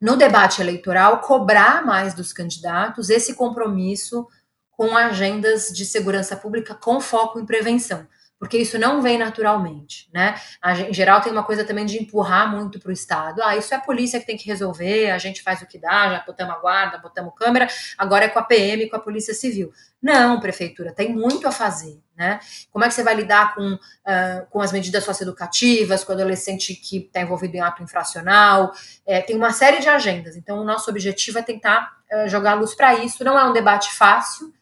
no 0.00 0.16
debate 0.16 0.62
eleitoral, 0.62 1.20
cobrar 1.20 1.84
mais 1.84 2.14
dos 2.14 2.32
candidatos 2.32 3.10
esse 3.10 3.34
compromisso 3.34 4.28
com 4.70 4.96
agendas 4.96 5.72
de 5.72 5.84
segurança 5.84 6.36
pública 6.36 6.74
com 6.74 7.00
foco 7.00 7.40
em 7.40 7.44
prevenção 7.44 8.06
porque 8.42 8.58
isso 8.58 8.76
não 8.76 9.00
vem 9.00 9.16
naturalmente, 9.16 10.10
né? 10.12 10.34
A, 10.60 10.72
em 10.72 10.92
geral 10.92 11.20
tem 11.20 11.30
uma 11.30 11.44
coisa 11.44 11.64
também 11.64 11.86
de 11.86 12.02
empurrar 12.02 12.50
muito 12.50 12.80
para 12.80 12.88
o 12.88 12.92
Estado. 12.92 13.40
Ah, 13.40 13.56
isso 13.56 13.72
é 13.72 13.76
a 13.76 13.80
polícia 13.80 14.18
que 14.18 14.26
tem 14.26 14.36
que 14.36 14.48
resolver, 14.48 15.12
a 15.12 15.18
gente 15.18 15.44
faz 15.44 15.62
o 15.62 15.66
que 15.66 15.78
dá, 15.78 16.10
já 16.10 16.24
botamos 16.26 16.56
a 16.56 16.58
guarda, 16.58 16.98
botamos 16.98 17.34
câmera, 17.36 17.68
agora 17.96 18.24
é 18.24 18.28
com 18.28 18.40
a 18.40 18.42
PM, 18.42 18.90
com 18.90 18.96
a 18.96 18.98
Polícia 18.98 19.32
Civil. 19.32 19.72
Não, 20.02 20.40
prefeitura, 20.40 20.92
tem 20.92 21.14
muito 21.14 21.46
a 21.46 21.52
fazer, 21.52 22.02
né? 22.16 22.40
Como 22.72 22.84
é 22.84 22.88
que 22.88 22.94
você 22.94 23.04
vai 23.04 23.14
lidar 23.14 23.54
com, 23.54 23.74
uh, 23.74 24.46
com 24.50 24.60
as 24.60 24.72
medidas 24.72 25.04
socioeducativas, 25.04 26.02
com 26.02 26.10
o 26.10 26.16
adolescente 26.16 26.74
que 26.74 26.96
está 26.96 27.20
envolvido 27.20 27.56
em 27.56 27.60
ato 27.60 27.80
infracional? 27.80 28.72
É, 29.06 29.20
tem 29.20 29.36
uma 29.36 29.52
série 29.52 29.78
de 29.78 29.88
agendas. 29.88 30.34
Então, 30.34 30.58
o 30.58 30.64
nosso 30.64 30.90
objetivo 30.90 31.38
é 31.38 31.42
tentar 31.42 31.96
uh, 32.12 32.28
jogar 32.28 32.54
luz 32.54 32.74
para 32.74 32.92
isso. 32.96 33.22
Não 33.22 33.38
é 33.38 33.44
um 33.44 33.52
debate 33.52 33.94
fácil, 33.94 34.52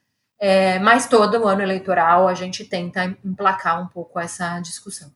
é, 0.41 0.79
mas 0.79 1.07
todo 1.07 1.39
o 1.39 1.47
ano 1.47 1.61
eleitoral 1.61 2.27
a 2.27 2.33
gente 2.33 2.65
tenta 2.65 3.05
emplacar 3.23 3.81
um 3.81 3.87
pouco 3.87 4.19
essa 4.19 4.59
discussão. 4.61 5.13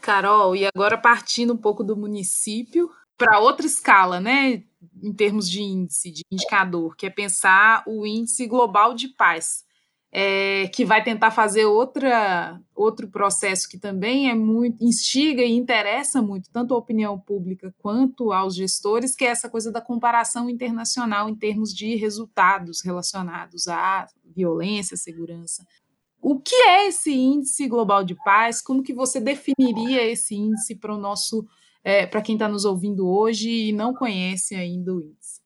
Carol, 0.00 0.54
e 0.54 0.64
agora 0.64 0.96
partindo 0.96 1.52
um 1.52 1.56
pouco 1.56 1.82
do 1.82 1.96
município 1.96 2.88
para 3.16 3.40
outra 3.40 3.66
escala, 3.66 4.20
né, 4.20 4.62
em 5.02 5.12
termos 5.12 5.50
de 5.50 5.60
índice, 5.60 6.12
de 6.12 6.22
indicador, 6.30 6.94
que 6.96 7.06
é 7.06 7.10
pensar 7.10 7.82
o 7.84 8.06
índice 8.06 8.46
global 8.46 8.94
de 8.94 9.08
paz 9.08 9.64
é, 10.10 10.68
que 10.68 10.84
vai 10.84 11.04
tentar 11.04 11.30
fazer 11.30 11.66
outra, 11.66 12.58
outro 12.74 13.08
processo 13.08 13.68
que 13.68 13.78
também 13.78 14.30
é 14.30 14.34
muito 14.34 14.82
instiga 14.82 15.42
e 15.42 15.52
interessa 15.52 16.22
muito 16.22 16.50
tanto 16.50 16.72
a 16.72 16.78
opinião 16.78 17.18
pública 17.18 17.74
quanto 17.78 18.32
aos 18.32 18.54
gestores, 18.54 19.14
que 19.14 19.24
é 19.24 19.28
essa 19.28 19.50
coisa 19.50 19.70
da 19.70 19.80
comparação 19.80 20.48
internacional 20.48 21.28
em 21.28 21.34
termos 21.34 21.74
de 21.74 21.94
resultados 21.96 22.80
relacionados 22.82 23.68
à 23.68 24.06
violência, 24.34 24.96
segurança. 24.96 25.66
O 26.20 26.40
que 26.40 26.54
é 26.54 26.88
esse 26.88 27.12
índice 27.12 27.68
global 27.68 28.02
de 28.02 28.14
paz? 28.24 28.60
Como 28.60 28.82
que 28.82 28.94
você 28.94 29.20
definiria 29.20 30.02
esse 30.04 30.34
índice 30.34 30.74
para 30.74 30.94
o 30.94 30.98
nosso, 30.98 31.46
é, 31.84 32.06
para 32.06 32.22
quem 32.22 32.34
está 32.34 32.48
nos 32.48 32.64
ouvindo 32.64 33.08
hoje 33.08 33.50
e 33.68 33.72
não 33.72 33.94
conhece 33.94 34.54
ainda 34.54 34.94
o 34.94 35.00
índice? 35.00 35.40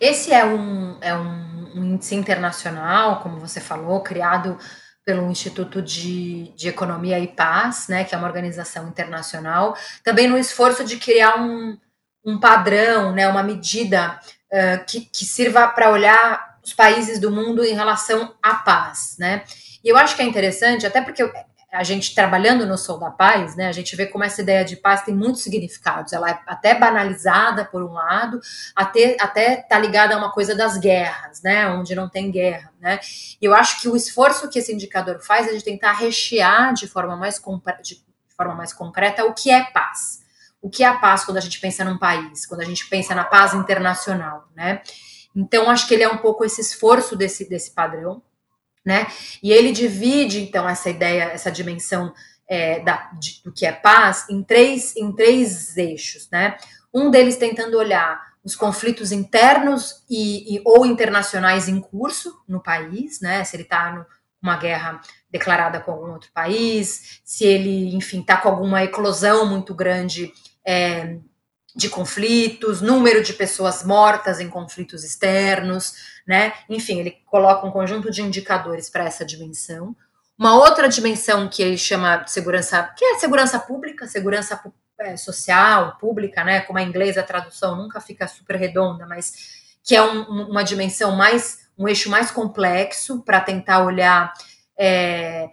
Esse 0.00 0.32
é 0.32 0.44
um, 0.44 0.98
é 1.00 1.14
um, 1.14 1.72
um 1.74 1.84
índice 1.84 2.14
internacional, 2.14 3.20
como 3.20 3.40
você 3.40 3.60
falou, 3.60 4.00
criado 4.02 4.58
pelo 5.04 5.30
Instituto 5.30 5.80
de, 5.80 6.52
de 6.54 6.68
Economia 6.68 7.18
e 7.18 7.26
Paz, 7.26 7.88
né, 7.88 8.04
que 8.04 8.14
é 8.14 8.18
uma 8.18 8.26
organização 8.26 8.88
internacional, 8.88 9.74
também 10.04 10.28
no 10.28 10.36
esforço 10.36 10.84
de 10.84 10.98
criar 10.98 11.40
um, 11.40 11.78
um 12.24 12.38
padrão, 12.38 13.12
né, 13.12 13.26
uma 13.26 13.42
medida 13.42 14.20
uh, 14.52 14.84
que, 14.86 15.00
que 15.00 15.24
sirva 15.24 15.66
para 15.68 15.90
olhar 15.90 16.58
os 16.62 16.74
países 16.74 17.18
do 17.18 17.30
mundo 17.30 17.64
em 17.64 17.72
relação 17.72 18.34
à 18.42 18.56
paz, 18.56 19.16
né? 19.18 19.44
E 19.82 19.88
eu 19.88 19.96
acho 19.96 20.14
que 20.14 20.20
é 20.20 20.26
interessante, 20.26 20.86
até 20.86 21.00
porque 21.00 21.22
a 21.70 21.84
gente 21.84 22.14
trabalhando 22.14 22.64
no 22.64 22.78
Sol 22.78 22.98
da 22.98 23.10
Paz, 23.10 23.54
né, 23.54 23.68
a 23.68 23.72
gente 23.72 23.94
vê 23.94 24.06
como 24.06 24.24
essa 24.24 24.40
ideia 24.40 24.64
de 24.64 24.74
paz 24.76 25.02
tem 25.02 25.14
muitos 25.14 25.42
significados. 25.42 26.12
Ela 26.12 26.30
é 26.30 26.38
até 26.46 26.74
banalizada 26.74 27.64
por 27.64 27.82
um 27.82 27.92
lado, 27.92 28.40
até 28.74 29.16
até 29.20 29.56
tá 29.56 29.78
ligada 29.78 30.14
a 30.14 30.18
uma 30.18 30.32
coisa 30.32 30.54
das 30.54 30.78
guerras, 30.78 31.42
né, 31.42 31.68
onde 31.68 31.94
não 31.94 32.08
tem 32.08 32.30
guerra, 32.30 32.72
né. 32.80 32.98
E 33.40 33.44
eu 33.44 33.54
acho 33.54 33.80
que 33.80 33.88
o 33.88 33.96
esforço 33.96 34.48
que 34.48 34.58
esse 34.58 34.72
indicador 34.72 35.20
faz 35.20 35.46
é 35.46 35.52
de 35.52 35.62
tentar 35.62 35.92
rechear 35.92 36.72
de 36.72 36.86
forma 36.86 37.16
mais 37.16 37.40
de 37.82 38.02
forma 38.34 38.54
mais 38.54 38.72
concreta 38.72 39.24
o 39.24 39.34
que 39.34 39.50
é 39.50 39.64
paz. 39.64 40.26
O 40.60 40.70
que 40.70 40.82
é 40.82 40.86
a 40.86 40.96
paz 40.96 41.24
quando 41.24 41.36
a 41.36 41.40
gente 41.40 41.60
pensa 41.60 41.84
num 41.84 41.98
país, 41.98 42.46
quando 42.46 42.62
a 42.62 42.64
gente 42.64 42.88
pensa 42.88 43.14
na 43.14 43.24
paz 43.24 43.54
internacional, 43.54 44.48
né? 44.56 44.82
Então 45.36 45.70
acho 45.70 45.86
que 45.86 45.94
ele 45.94 46.02
é 46.02 46.08
um 46.08 46.18
pouco 46.18 46.44
esse 46.44 46.60
esforço 46.60 47.14
desse 47.14 47.48
desse 47.48 47.70
padrão 47.70 48.22
né? 48.84 49.06
E 49.42 49.52
ele 49.52 49.72
divide 49.72 50.40
então 50.40 50.68
essa 50.68 50.90
ideia, 50.90 51.24
essa 51.24 51.50
dimensão 51.50 52.12
é, 52.48 52.80
da, 52.80 53.10
de, 53.18 53.42
do 53.44 53.52
que 53.52 53.66
é 53.66 53.72
paz 53.72 54.26
em 54.30 54.42
três, 54.42 54.96
em 54.96 55.12
três 55.12 55.76
eixos, 55.76 56.28
né? 56.30 56.56
Um 56.92 57.10
deles 57.10 57.36
tentando 57.36 57.76
olhar 57.76 58.28
os 58.42 58.56
conflitos 58.56 59.12
internos 59.12 60.04
e, 60.08 60.56
e 60.56 60.62
ou 60.64 60.86
internacionais 60.86 61.68
em 61.68 61.80
curso 61.80 62.42
no 62.48 62.62
país, 62.62 63.20
né? 63.20 63.44
Se 63.44 63.56
ele 63.56 63.64
está 63.64 64.06
numa 64.42 64.56
guerra 64.56 65.00
declarada 65.30 65.80
com 65.80 65.92
algum 65.92 66.12
outro 66.12 66.30
país, 66.32 67.20
se 67.24 67.44
ele, 67.44 67.94
enfim, 67.94 68.20
está 68.20 68.38
com 68.38 68.48
alguma 68.48 68.82
eclosão 68.82 69.44
muito 69.46 69.74
grande 69.74 70.32
é, 70.66 71.18
de 71.76 71.88
conflitos, 71.88 72.80
número 72.80 73.22
de 73.22 73.34
pessoas 73.34 73.84
mortas 73.84 74.40
em 74.40 74.48
conflitos 74.48 75.04
externos, 75.04 76.17
né? 76.28 76.52
Enfim, 76.68 77.00
ele 77.00 77.16
coloca 77.24 77.66
um 77.66 77.70
conjunto 77.70 78.10
de 78.10 78.20
indicadores 78.20 78.90
para 78.90 79.04
essa 79.04 79.24
dimensão. 79.24 79.96
Uma 80.38 80.54
outra 80.56 80.86
dimensão 80.86 81.48
que 81.48 81.62
ele 81.62 81.78
chama 81.78 82.18
de 82.18 82.30
segurança, 82.30 82.82
que 82.94 83.02
é 83.02 83.18
segurança 83.18 83.58
pública, 83.58 84.06
segurança 84.06 84.60
é, 85.00 85.16
social, 85.16 85.96
pública, 85.98 86.44
né? 86.44 86.60
Como 86.60 86.78
é 86.78 86.82
em 86.82 86.88
inglês 86.88 87.16
a 87.16 87.22
tradução 87.22 87.74
nunca 87.74 87.98
fica 87.98 88.28
super 88.28 88.56
redonda, 88.56 89.06
mas 89.06 89.32
que 89.82 89.96
é 89.96 90.02
um, 90.02 90.50
uma 90.50 90.62
dimensão 90.62 91.16
mais, 91.16 91.66
um 91.78 91.88
eixo 91.88 92.10
mais 92.10 92.30
complexo 92.30 93.22
para 93.22 93.40
tentar 93.40 93.82
olhar 93.82 94.34
é, 94.78 95.48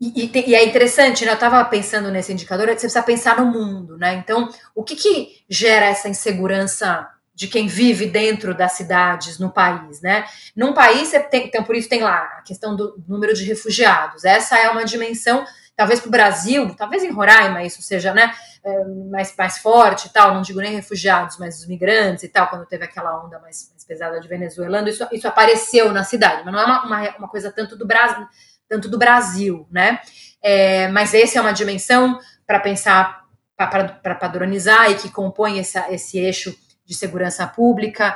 e, 0.00 0.24
e, 0.24 0.50
e, 0.50 0.54
é 0.54 0.64
interessante, 0.64 1.24
né? 1.24 1.32
Eu 1.32 1.34
estava 1.34 1.64
pensando 1.64 2.10
nesse 2.12 2.32
indicador, 2.32 2.66
você 2.66 2.74
precisa 2.74 3.02
pensar 3.02 3.40
no 3.40 3.46
mundo, 3.46 3.98
né? 3.98 4.14
Então, 4.14 4.48
o 4.74 4.84
que, 4.84 4.94
que 4.94 5.44
gera 5.48 5.86
essa 5.86 6.08
insegurança 6.08 7.08
de 7.36 7.46
quem 7.46 7.66
vive 7.66 8.06
dentro 8.06 8.54
das 8.54 8.72
cidades 8.72 9.38
no 9.38 9.50
país, 9.50 10.00
né? 10.00 10.24
Num 10.56 10.72
país, 10.72 11.12
tem, 11.30 11.46
então 11.46 11.62
por 11.62 11.76
isso 11.76 11.86
tem 11.86 12.02
lá 12.02 12.22
a 12.38 12.42
questão 12.42 12.74
do 12.74 12.96
número 13.06 13.34
de 13.34 13.44
refugiados. 13.44 14.24
Essa 14.24 14.58
é 14.58 14.70
uma 14.70 14.86
dimensão, 14.86 15.44
talvez 15.76 16.00
para 16.00 16.08
o 16.08 16.10
Brasil, 16.10 16.74
talvez 16.74 17.04
em 17.04 17.10
Roraima 17.10 17.62
isso 17.62 17.82
seja, 17.82 18.14
né, 18.14 18.32
é, 18.64 18.84
mais, 19.10 19.34
mais 19.36 19.58
forte 19.58 20.06
e 20.06 20.10
tal, 20.10 20.32
não 20.32 20.40
digo 20.40 20.60
nem 20.60 20.74
refugiados, 20.74 21.36
mas 21.38 21.60
os 21.60 21.66
migrantes 21.66 22.24
e 22.24 22.28
tal, 22.28 22.48
quando 22.48 22.64
teve 22.64 22.84
aquela 22.84 23.22
onda 23.22 23.38
mais, 23.38 23.68
mais 23.70 23.84
pesada 23.84 24.18
de 24.18 24.26
venezuelano, 24.26 24.88
isso, 24.88 25.06
isso 25.12 25.28
apareceu 25.28 25.92
na 25.92 26.04
cidade, 26.04 26.42
mas 26.42 26.54
não 26.54 26.60
é 26.60 26.64
uma, 26.64 26.86
uma, 26.86 27.16
uma 27.18 27.28
coisa 27.28 27.52
tanto 27.52 27.76
do 27.76 27.86
Brasil 27.86 28.26
tanto 28.68 28.88
do 28.88 28.98
Brasil, 28.98 29.66
né? 29.70 30.00
É, 30.42 30.88
mas 30.88 31.14
essa 31.14 31.38
é 31.38 31.40
uma 31.40 31.52
dimensão 31.52 32.18
para 32.44 32.58
pensar, 32.60 33.24
para 33.56 34.14
padronizar 34.14 34.90
e 34.90 34.96
que 34.96 35.10
compõe 35.10 35.60
essa, 35.60 35.86
esse 35.92 36.18
eixo 36.18 36.52
de 36.86 36.94
segurança 36.94 37.46
pública. 37.46 38.14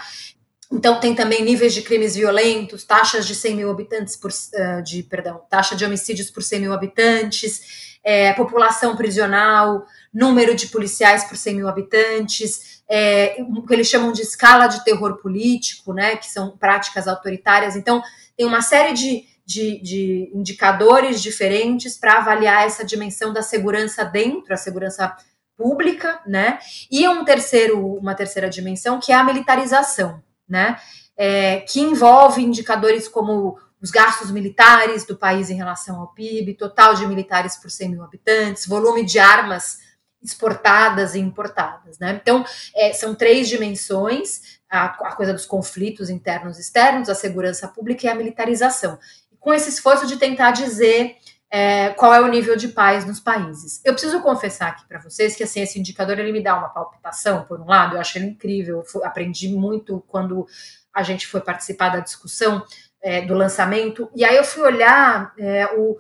Então 0.72 1.00
tem 1.00 1.14
também 1.14 1.44
níveis 1.44 1.74
de 1.74 1.82
crimes 1.82 2.14
violentos, 2.14 2.84
taxas 2.84 3.26
de 3.26 3.34
100 3.34 3.56
mil 3.56 3.70
habitantes 3.70 4.16
por, 4.16 4.30
uh, 4.30 4.82
de, 4.82 5.02
perdão, 5.02 5.42
taxa 5.50 5.74
de 5.74 5.84
homicídios 5.84 6.30
por 6.30 6.42
100 6.42 6.60
mil 6.60 6.72
habitantes, 6.72 7.98
é, 8.04 8.32
população 8.32 8.96
prisional, 8.96 9.84
número 10.14 10.54
de 10.54 10.68
policiais 10.68 11.24
por 11.24 11.36
100 11.36 11.56
mil 11.56 11.68
habitantes, 11.68 12.82
é, 12.88 13.36
o 13.40 13.62
que 13.66 13.74
eles 13.74 13.88
chamam 13.88 14.12
de 14.12 14.22
escala 14.22 14.68
de 14.68 14.84
terror 14.84 15.18
político, 15.20 15.92
né, 15.92 16.16
que 16.16 16.30
são 16.30 16.56
práticas 16.56 17.06
autoritárias. 17.06 17.76
Então 17.76 18.02
tem 18.36 18.46
uma 18.46 18.62
série 18.62 18.94
de 18.94 19.28
de, 19.50 19.80
de 19.82 20.30
indicadores 20.32 21.20
diferentes 21.20 21.98
para 21.98 22.18
avaliar 22.18 22.64
essa 22.64 22.84
dimensão 22.84 23.32
da 23.32 23.42
segurança 23.42 24.04
dentro, 24.04 24.54
a 24.54 24.56
segurança 24.56 25.12
pública, 25.60 26.20
né? 26.26 26.58
E 26.90 27.06
um 27.06 27.22
terceiro, 27.22 27.94
uma 27.96 28.14
terceira 28.14 28.48
dimensão 28.48 28.98
que 28.98 29.12
é 29.12 29.14
a 29.14 29.22
militarização, 29.22 30.22
né? 30.48 30.80
É, 31.14 31.60
que 31.60 31.80
envolve 31.80 32.42
indicadores 32.42 33.06
como 33.06 33.58
os 33.82 33.90
gastos 33.90 34.30
militares 34.30 35.04
do 35.04 35.14
país 35.14 35.50
em 35.50 35.54
relação 35.54 36.00
ao 36.00 36.08
PIB, 36.14 36.54
total 36.54 36.94
de 36.94 37.06
militares 37.06 37.56
por 37.56 37.70
100 37.70 37.90
mil 37.90 38.02
habitantes, 38.02 38.66
volume 38.66 39.04
de 39.04 39.18
armas 39.18 39.80
exportadas 40.22 41.14
e 41.14 41.18
importadas, 41.18 41.98
né? 41.98 42.18
Então, 42.22 42.42
é, 42.74 42.94
são 42.94 43.14
três 43.14 43.46
dimensões, 43.46 44.60
a, 44.70 44.86
a, 44.86 45.14
coisa 45.14 45.34
dos 45.34 45.44
conflitos 45.44 46.08
internos 46.08 46.56
e 46.56 46.62
externos, 46.62 47.10
a 47.10 47.14
segurança 47.14 47.68
pública 47.68 48.06
e 48.06 48.08
a 48.08 48.14
militarização 48.14 48.98
com 49.40 49.54
esse 49.54 49.70
esforço 49.70 50.06
de 50.06 50.18
tentar 50.18 50.50
dizer 50.52 51.16
é, 51.50 51.90
qual 51.90 52.14
é 52.14 52.20
o 52.20 52.28
nível 52.28 52.54
de 52.56 52.68
paz 52.68 53.04
nos 53.04 53.18
países. 53.18 53.80
Eu 53.84 53.92
preciso 53.92 54.20
confessar 54.20 54.68
aqui 54.68 54.86
para 54.86 55.00
vocês 55.00 55.34
que 55.34 55.42
assim, 55.42 55.60
esse 55.60 55.78
indicador 55.78 56.18
ele 56.18 56.32
me 56.32 56.42
dá 56.42 56.56
uma 56.56 56.68
palpitação, 56.68 57.44
por 57.44 57.60
um 57.60 57.66
lado, 57.66 57.96
eu 57.96 58.00
acho 58.00 58.18
ele 58.18 58.26
incrível, 58.26 58.84
eu 58.94 59.04
aprendi 59.04 59.48
muito 59.48 60.04
quando 60.06 60.46
a 60.94 61.02
gente 61.02 61.26
foi 61.26 61.40
participar 61.40 61.90
da 61.90 62.00
discussão 62.00 62.64
é, 63.02 63.22
do 63.22 63.34
lançamento, 63.34 64.10
e 64.14 64.24
aí 64.24 64.36
eu 64.36 64.44
fui 64.44 64.62
olhar 64.62 65.32
é, 65.38 65.66
o, 65.76 65.96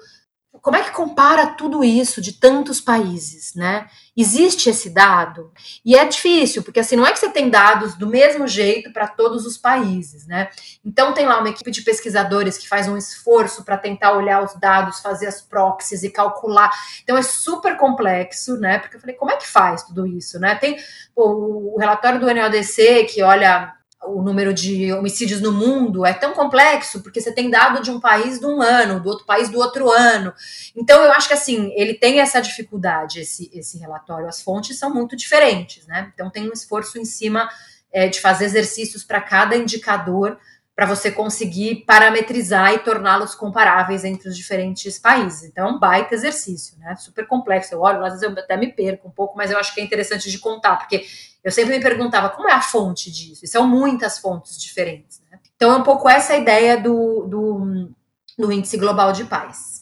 como 0.62 0.76
é 0.76 0.82
que 0.82 0.90
compara 0.90 1.46
tudo 1.48 1.82
isso 1.82 2.20
de 2.20 2.34
tantos 2.34 2.80
países, 2.80 3.54
né? 3.54 3.88
Existe 4.16 4.68
esse 4.68 4.90
dado 4.90 5.52
e 5.84 5.96
é 5.96 6.04
difícil, 6.04 6.62
porque 6.62 6.80
assim 6.80 6.96
não 6.96 7.06
é 7.06 7.12
que 7.12 7.18
você 7.18 7.30
tem 7.30 7.48
dados 7.48 7.94
do 7.94 8.06
mesmo 8.06 8.46
jeito 8.46 8.92
para 8.92 9.06
todos 9.06 9.46
os 9.46 9.56
países, 9.56 10.26
né? 10.26 10.50
Então 10.84 11.14
tem 11.14 11.26
lá 11.26 11.38
uma 11.38 11.48
equipe 11.48 11.70
de 11.70 11.82
pesquisadores 11.82 12.58
que 12.58 12.68
faz 12.68 12.88
um 12.88 12.96
esforço 12.96 13.64
para 13.64 13.78
tentar 13.78 14.12
olhar 14.12 14.42
os 14.42 14.54
dados, 14.60 15.00
fazer 15.00 15.26
as 15.26 15.40
proxies 15.40 16.02
e 16.02 16.10
calcular. 16.10 16.70
Então 17.02 17.16
é 17.16 17.22
super 17.22 17.76
complexo, 17.76 18.56
né? 18.58 18.78
Porque 18.78 18.96
eu 18.96 19.00
falei, 19.00 19.16
como 19.16 19.30
é 19.30 19.36
que 19.36 19.46
faz 19.46 19.82
tudo 19.82 20.06
isso, 20.06 20.38
né? 20.38 20.54
Tem 20.56 20.76
pô, 21.14 21.74
o 21.74 21.78
relatório 21.78 22.20
do 22.20 22.32
NODC 22.32 23.04
que 23.04 23.22
olha 23.22 23.79
o 24.02 24.22
número 24.22 24.54
de 24.54 24.92
homicídios 24.92 25.40
no 25.40 25.52
mundo 25.52 26.06
é 26.06 26.12
tão 26.12 26.32
complexo, 26.32 27.02
porque 27.02 27.20
você 27.20 27.32
tem 27.32 27.50
dado 27.50 27.82
de 27.82 27.90
um 27.90 28.00
país 28.00 28.40
de 28.40 28.46
um 28.46 28.62
ano, 28.62 29.00
do 29.00 29.08
outro 29.08 29.26
país 29.26 29.48
do 29.48 29.58
outro 29.58 29.90
ano. 29.90 30.32
Então, 30.74 31.02
eu 31.04 31.12
acho 31.12 31.28
que 31.28 31.34
assim, 31.34 31.72
ele 31.76 31.94
tem 31.94 32.20
essa 32.20 32.40
dificuldade, 32.40 33.20
esse, 33.20 33.50
esse 33.52 33.78
relatório. 33.78 34.26
As 34.26 34.42
fontes 34.42 34.78
são 34.78 34.92
muito 34.92 35.14
diferentes, 35.14 35.86
né? 35.86 36.10
Então, 36.14 36.30
tem 36.30 36.48
um 36.48 36.52
esforço 36.52 36.98
em 36.98 37.04
cima 37.04 37.48
é, 37.92 38.08
de 38.08 38.20
fazer 38.20 38.46
exercícios 38.46 39.04
para 39.04 39.20
cada 39.20 39.56
indicador 39.56 40.38
para 40.74 40.86
você 40.86 41.10
conseguir 41.10 41.84
parametrizar 41.84 42.72
e 42.72 42.78
torná-los 42.78 43.34
comparáveis 43.34 44.02
entre 44.02 44.30
os 44.30 44.36
diferentes 44.36 44.98
países. 44.98 45.44
Então, 45.44 45.68
é 45.68 45.70
um 45.72 45.78
baita 45.78 46.14
exercício, 46.14 46.78
né? 46.78 46.96
Super 46.96 47.26
complexo. 47.26 47.74
Eu 47.74 47.82
olho, 47.82 48.02
às 48.02 48.14
vezes 48.14 48.22
eu 48.22 48.30
até 48.30 48.56
me 48.56 48.72
perco 48.72 49.08
um 49.08 49.10
pouco, 49.10 49.36
mas 49.36 49.50
eu 49.50 49.58
acho 49.58 49.74
que 49.74 49.80
é 49.82 49.84
interessante 49.84 50.30
de 50.30 50.38
contar, 50.38 50.76
porque 50.76 51.04
eu 51.42 51.50
sempre 51.50 51.76
me 51.76 51.82
perguntava 51.82 52.30
como 52.30 52.48
é 52.48 52.52
a 52.52 52.62
fonte 52.62 53.10
disso, 53.10 53.44
e 53.44 53.48
são 53.48 53.66
muitas 53.66 54.18
fontes 54.18 54.60
diferentes. 54.60 55.22
Né? 55.30 55.38
Então 55.56 55.72
é 55.72 55.76
um 55.76 55.82
pouco 55.82 56.08
essa 56.08 56.36
ideia 56.36 56.80
do, 56.80 57.26
do, 57.26 57.90
do 58.38 58.52
índice 58.52 58.76
global 58.76 59.12
de 59.12 59.24
paz. 59.24 59.80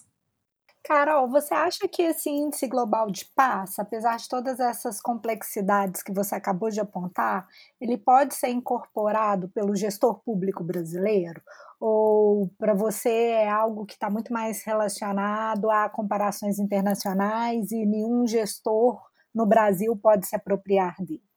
Carol, 0.89 1.29
você 1.29 1.53
acha 1.53 1.87
que 1.87 2.01
esse 2.01 2.31
índice 2.31 2.67
global 2.67 3.11
de 3.11 3.27
paz, 3.37 3.79
apesar 3.79 4.17
de 4.17 4.27
todas 4.27 4.59
essas 4.59 5.03
complexidades 5.03 6.03
que 6.03 6.11
você 6.11 6.35
acabou 6.35 6.71
de 6.71 6.81
apontar, 6.81 7.47
ele 7.79 7.99
pode 7.99 8.35
ser 8.35 8.49
incorporado 8.49 9.51
pelo 9.51 9.77
gestor 9.77 10.19
público 10.25 10.65
brasileiro? 10.65 11.43
Ou 11.79 12.49
para 12.59 12.73
você 12.73 13.11
é 13.11 13.51
algo 13.51 13.85
que 13.85 13.93
está 13.93 14.09
muito 14.09 14.33
mais 14.33 14.65
relacionado 14.65 15.71
a 15.71 15.91
comparações 15.91 16.59
internacionais 16.59 17.71
e 17.71 17.85
nenhum 17.85 18.27
gestor 18.27 18.99
no 19.35 19.45
Brasil 19.45 19.95
pode 19.95 20.27
se 20.27 20.35
apropriar 20.35 20.97
dele? 21.01 21.28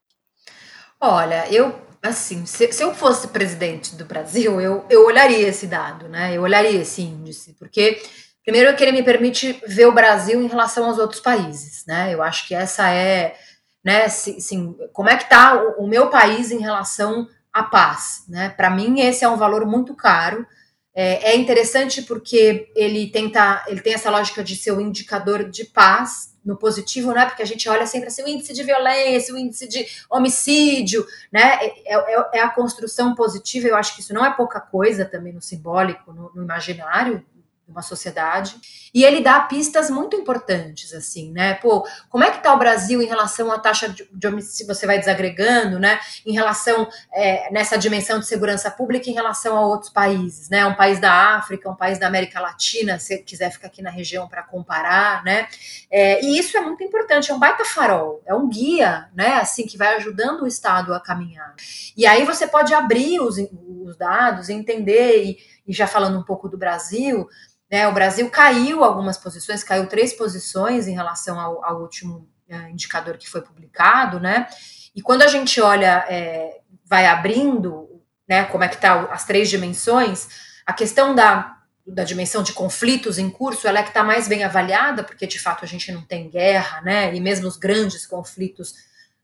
Olha, 1.01 1.51
eu, 1.51 1.75
assim, 2.01 2.45
se, 2.45 2.71
se 2.71 2.83
eu 2.83 2.93
fosse 2.93 3.29
presidente 3.29 3.95
do 3.95 4.05
Brasil, 4.05 4.61
eu, 4.61 4.85
eu 4.89 5.05
olharia 5.05 5.47
esse 5.47 5.65
dado, 5.65 6.07
né? 6.07 6.37
Eu 6.37 6.43
olharia 6.43 6.79
esse 6.79 7.01
índice, 7.01 7.55
porque 7.57 7.99
Primeiro 8.43 8.69
é 8.69 8.73
que 8.73 8.83
ele 8.83 8.91
me 8.91 9.03
permite 9.03 9.61
ver 9.67 9.85
o 9.85 9.91
Brasil 9.91 10.41
em 10.41 10.47
relação 10.47 10.85
aos 10.85 10.97
outros 10.97 11.21
países, 11.21 11.85
né? 11.85 12.13
Eu 12.13 12.23
acho 12.23 12.47
que 12.47 12.55
essa 12.55 12.89
é, 12.89 13.35
né, 13.83 14.09
sim, 14.09 14.75
como 14.91 15.09
é 15.09 15.15
que 15.15 15.23
está 15.23 15.55
o, 15.55 15.83
o, 15.83 15.87
meu 15.87 16.09
país 16.09 16.51
em 16.51 16.59
relação 16.59 17.27
à 17.53 17.63
paz, 17.63 18.23
né? 18.27 18.49
Para 18.49 18.69
mim 18.69 18.99
esse 18.99 19.23
é 19.23 19.29
um 19.29 19.37
valor 19.37 19.65
muito 19.65 19.95
caro. 19.95 20.45
É, 20.93 21.31
é, 21.31 21.35
interessante 21.37 22.01
porque 22.01 22.69
ele 22.75 23.09
tenta, 23.09 23.63
ele 23.67 23.79
tem 23.79 23.93
essa 23.93 24.09
lógica 24.09 24.43
de 24.43 24.57
ser 24.57 24.71
o 24.71 24.81
indicador 24.81 25.49
de 25.49 25.63
paz 25.63 26.35
no 26.43 26.57
positivo, 26.57 27.13
né? 27.13 27.25
Porque 27.25 27.41
a 27.41 27.45
gente 27.45 27.69
olha 27.69 27.85
sempre 27.85 28.07
assim 28.07 28.23
o 28.23 28.27
índice 28.27 28.53
de 28.53 28.63
violência, 28.63 29.33
o 29.33 29.37
índice 29.37 29.69
de 29.69 29.85
homicídio, 30.09 31.05
né? 31.31 31.59
É, 31.61 31.95
é, 31.95 32.29
é 32.33 32.41
a 32.41 32.49
construção 32.49 33.15
positiva. 33.15 33.67
Eu 33.67 33.75
acho 33.77 33.95
que 33.95 34.01
isso 34.01 34.13
não 34.13 34.25
é 34.25 34.33
pouca 34.33 34.59
coisa 34.59 35.05
também 35.05 35.31
no 35.31 35.41
simbólico, 35.41 36.11
no, 36.11 36.31
no 36.35 36.43
imaginário 36.43 37.23
uma 37.71 37.81
sociedade, 37.81 38.55
e 38.93 39.03
ele 39.03 39.21
dá 39.21 39.39
pistas 39.39 39.89
muito 39.89 40.15
importantes, 40.15 40.93
assim, 40.93 41.31
né? 41.31 41.53
Pô, 41.55 41.87
como 42.09 42.23
é 42.23 42.31
que 42.31 42.43
tá 42.43 42.53
o 42.53 42.59
Brasil 42.59 43.01
em 43.01 43.05
relação 43.05 43.51
à 43.51 43.57
taxa 43.57 43.87
de, 43.89 44.27
homicídio, 44.27 44.73
você 44.73 44.85
vai 44.85 44.99
desagregando, 44.99 45.79
né? 45.79 45.99
Em 46.25 46.33
relação, 46.33 46.89
é, 47.13 47.51
nessa 47.51 47.77
dimensão 47.77 48.19
de 48.19 48.27
segurança 48.27 48.69
pública 48.69 49.09
em 49.09 49.13
relação 49.13 49.57
a 49.57 49.65
outros 49.65 49.89
países, 49.89 50.49
né? 50.49 50.65
Um 50.65 50.75
país 50.75 50.99
da 50.99 51.37
África, 51.37 51.69
um 51.69 51.75
país 51.75 51.97
da 51.97 52.07
América 52.07 52.41
Latina, 52.41 52.99
se 52.99 53.17
quiser 53.19 53.49
ficar 53.51 53.67
aqui 53.67 53.81
na 53.81 53.89
região 53.89 54.27
para 54.27 54.43
comparar, 54.43 55.23
né? 55.23 55.47
É, 55.89 56.23
e 56.23 56.37
isso 56.37 56.57
é 56.57 56.61
muito 56.61 56.83
importante, 56.83 57.31
é 57.31 57.33
um 57.33 57.39
baita 57.39 57.63
farol, 57.63 58.21
é 58.25 58.35
um 58.35 58.49
guia, 58.49 59.09
né? 59.15 59.35
Assim, 59.35 59.65
que 59.65 59.77
vai 59.77 59.95
ajudando 59.95 60.41
o 60.41 60.47
Estado 60.47 60.93
a 60.93 60.99
caminhar. 60.99 61.55
E 61.95 62.05
aí 62.05 62.25
você 62.25 62.45
pode 62.45 62.73
abrir 62.73 63.21
os, 63.21 63.37
os 63.37 63.95
dados, 63.95 64.49
entender, 64.49 65.23
e, 65.23 65.37
e 65.65 65.73
já 65.73 65.87
falando 65.87 66.19
um 66.19 66.23
pouco 66.23 66.49
do 66.49 66.57
Brasil, 66.57 67.27
né, 67.71 67.87
o 67.87 67.93
Brasil 67.93 68.29
caiu 68.29 68.83
algumas 68.83 69.17
posições, 69.17 69.63
caiu 69.63 69.87
três 69.87 70.13
posições 70.13 70.87
em 70.87 70.93
relação 70.93 71.39
ao, 71.39 71.63
ao 71.63 71.81
último 71.81 72.27
é, 72.49 72.69
indicador 72.69 73.17
que 73.17 73.29
foi 73.29 73.41
publicado, 73.41 74.19
né? 74.19 74.47
E 74.93 75.01
quando 75.01 75.21
a 75.21 75.27
gente 75.27 75.61
olha, 75.61 76.05
é, 76.09 76.59
vai 76.83 77.05
abrindo, 77.05 78.01
né, 78.27 78.43
como 78.43 78.65
é 78.65 78.67
que 78.67 78.75
tá 78.75 79.03
as 79.03 79.23
três 79.23 79.49
dimensões, 79.49 80.27
a 80.65 80.73
questão 80.73 81.15
da, 81.15 81.57
da 81.87 82.03
dimensão 82.03 82.43
de 82.43 82.51
conflitos 82.51 83.17
em 83.17 83.29
curso, 83.29 83.67
ela 83.67 83.79
é 83.79 83.83
que 83.83 83.89
está 83.89 84.03
mais 84.03 84.27
bem 84.27 84.43
avaliada, 84.43 85.01
porque 85.01 85.25
de 85.25 85.39
fato 85.39 85.63
a 85.63 85.67
gente 85.67 85.93
não 85.93 86.01
tem 86.01 86.29
guerra, 86.29 86.81
né? 86.81 87.15
E 87.15 87.21
mesmo 87.21 87.47
os 87.47 87.55
grandes 87.55 88.05
conflitos 88.05 88.75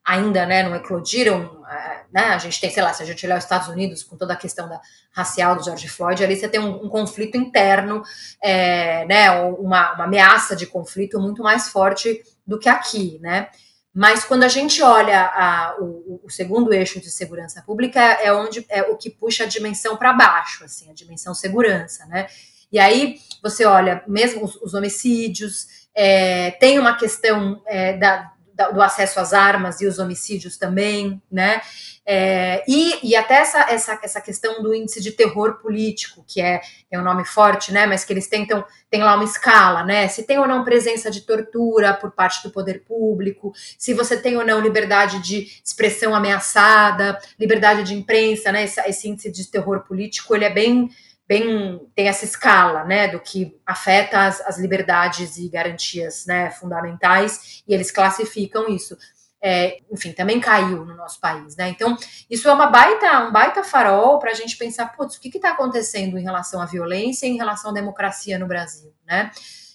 ainda 0.07 0.45
né, 0.45 0.63
não 0.63 0.73
eclodiram, 0.73 1.61
é, 1.69 2.05
né, 2.13 2.21
a 2.29 2.37
gente 2.37 2.61
tem, 2.61 2.69
sei 2.69 2.81
lá, 2.81 2.93
se 2.93 3.03
a 3.03 3.05
gente 3.05 3.25
olhar 3.25 3.37
os 3.37 3.43
Estados 3.43 3.67
Unidos 3.67 4.03
com 4.03 4.15
toda 4.15 4.31
a 4.31 4.37
questão 4.37 4.69
da 4.69 4.79
racial 5.11 5.57
do 5.57 5.63
George 5.65 5.89
Floyd, 5.89 6.23
ali 6.23 6.37
você 6.37 6.47
tem 6.47 6.61
um, 6.61 6.85
um 6.85 6.87
conflito 6.87 7.35
interno, 7.35 8.01
é, 8.41 9.03
né, 9.05 9.29
uma, 9.29 9.95
uma, 9.95 10.03
ameaça 10.05 10.55
de 10.55 10.65
conflito 10.65 11.19
muito 11.19 11.43
mais 11.43 11.67
forte 11.67 12.23
do 12.45 12.57
que 12.57 12.69
aqui, 12.69 13.19
né, 13.21 13.49
mas 13.93 14.23
quando 14.23 14.43
a 14.43 14.47
gente 14.47 14.81
olha 14.81 15.25
a, 15.25 15.75
o, 15.77 16.21
o, 16.23 16.29
segundo 16.29 16.73
eixo 16.73 17.01
de 17.01 17.11
segurança 17.11 17.61
pública 17.63 17.99
é, 17.99 18.27
é 18.27 18.33
onde 18.33 18.65
é 18.69 18.83
o 18.83 18.95
que 18.95 19.09
puxa 19.09 19.43
a 19.43 19.47
dimensão 19.47 19.97
para 19.97 20.13
baixo, 20.13 20.63
assim, 20.63 20.89
a 20.89 20.93
dimensão 20.93 21.33
segurança, 21.33 22.05
né, 22.05 22.27
e 22.71 22.79
aí 22.79 23.17
você 23.43 23.65
olha 23.65 24.01
mesmo 24.07 24.45
os, 24.45 24.55
os 24.55 24.73
homicídios, 24.73 25.89
é, 25.93 26.51
tem 26.51 26.79
uma 26.79 26.95
questão 26.95 27.61
é, 27.65 27.97
da 27.97 28.36
do 28.73 28.81
acesso 28.81 29.19
às 29.19 29.33
armas 29.33 29.81
e 29.81 29.85
os 29.85 29.99
homicídios 29.99 30.57
também, 30.57 31.21
né? 31.31 31.61
É, 32.09 32.63
e, 32.67 33.09
e 33.09 33.15
até 33.17 33.35
essa, 33.35 33.59
essa, 33.69 33.99
essa 34.01 34.21
questão 34.21 34.63
do 34.63 34.73
índice 34.73 35.01
de 35.01 35.11
terror 35.11 35.55
político, 35.55 36.23
que 36.25 36.39
é, 36.39 36.61
é 36.89 36.97
um 36.97 37.03
nome 37.03 37.25
forte, 37.25 37.73
né? 37.73 37.85
Mas 37.85 38.05
que 38.05 38.13
eles 38.13 38.27
tentam, 38.27 38.63
tem 38.89 39.03
lá 39.03 39.15
uma 39.15 39.25
escala, 39.25 39.83
né? 39.83 40.07
Se 40.07 40.23
tem 40.23 40.39
ou 40.39 40.47
não 40.47 40.63
presença 40.63 41.11
de 41.11 41.21
tortura 41.21 41.93
por 41.93 42.11
parte 42.11 42.41
do 42.41 42.49
poder 42.49 42.85
público, 42.85 43.53
se 43.77 43.93
você 43.93 44.15
tem 44.15 44.37
ou 44.37 44.45
não 44.45 44.61
liberdade 44.61 45.19
de 45.19 45.47
expressão 45.63 46.15
ameaçada, 46.15 47.19
liberdade 47.37 47.83
de 47.83 47.93
imprensa, 47.93 48.51
né? 48.51 48.63
Esse, 48.63 48.79
esse 48.81 49.09
índice 49.09 49.29
de 49.29 49.45
terror 49.45 49.81
político, 49.81 50.33
ele 50.33 50.45
é 50.45 50.49
bem 50.49 50.89
bem 51.27 51.79
tem 51.93 52.07
essa 52.07 52.25
escala, 52.25 52.83
né, 52.83 53.07
do 53.07 53.19
que 53.19 53.59
afeta 53.65 54.25
as, 54.25 54.39
as 54.41 54.57
liberdades 54.57 55.37
e 55.37 55.49
garantias, 55.49 56.25
né, 56.25 56.49
fundamentais, 56.51 57.63
e 57.67 57.73
eles 57.73 57.91
classificam 57.91 58.67
isso. 58.69 58.97
É, 59.39 59.77
enfim, 59.91 60.13
também 60.13 60.39
caiu 60.39 60.83
no 60.83 60.95
nosso 60.95 61.19
país, 61.19 61.55
né? 61.55 61.69
Então, 61.69 61.95
isso 62.27 62.49
é 62.49 62.53
uma 62.53 62.67
baita, 62.67 63.19
um 63.19 63.31
baita 63.31 63.63
farol 63.63 64.17
para 64.17 64.31
a 64.31 64.33
gente 64.33 64.57
pensar, 64.57 64.87
putz, 64.95 65.15
o 65.15 65.21
que 65.21 65.27
está 65.27 65.51
acontecendo 65.51 66.17
em 66.17 66.23
relação 66.23 66.59
à 66.59 66.65
violência 66.65 67.27
e 67.27 67.29
em 67.29 67.37
relação 67.37 67.69
à 67.69 67.73
democracia 67.73 68.39
no 68.39 68.47
Brasil, 68.47 68.91
né? 69.05 69.29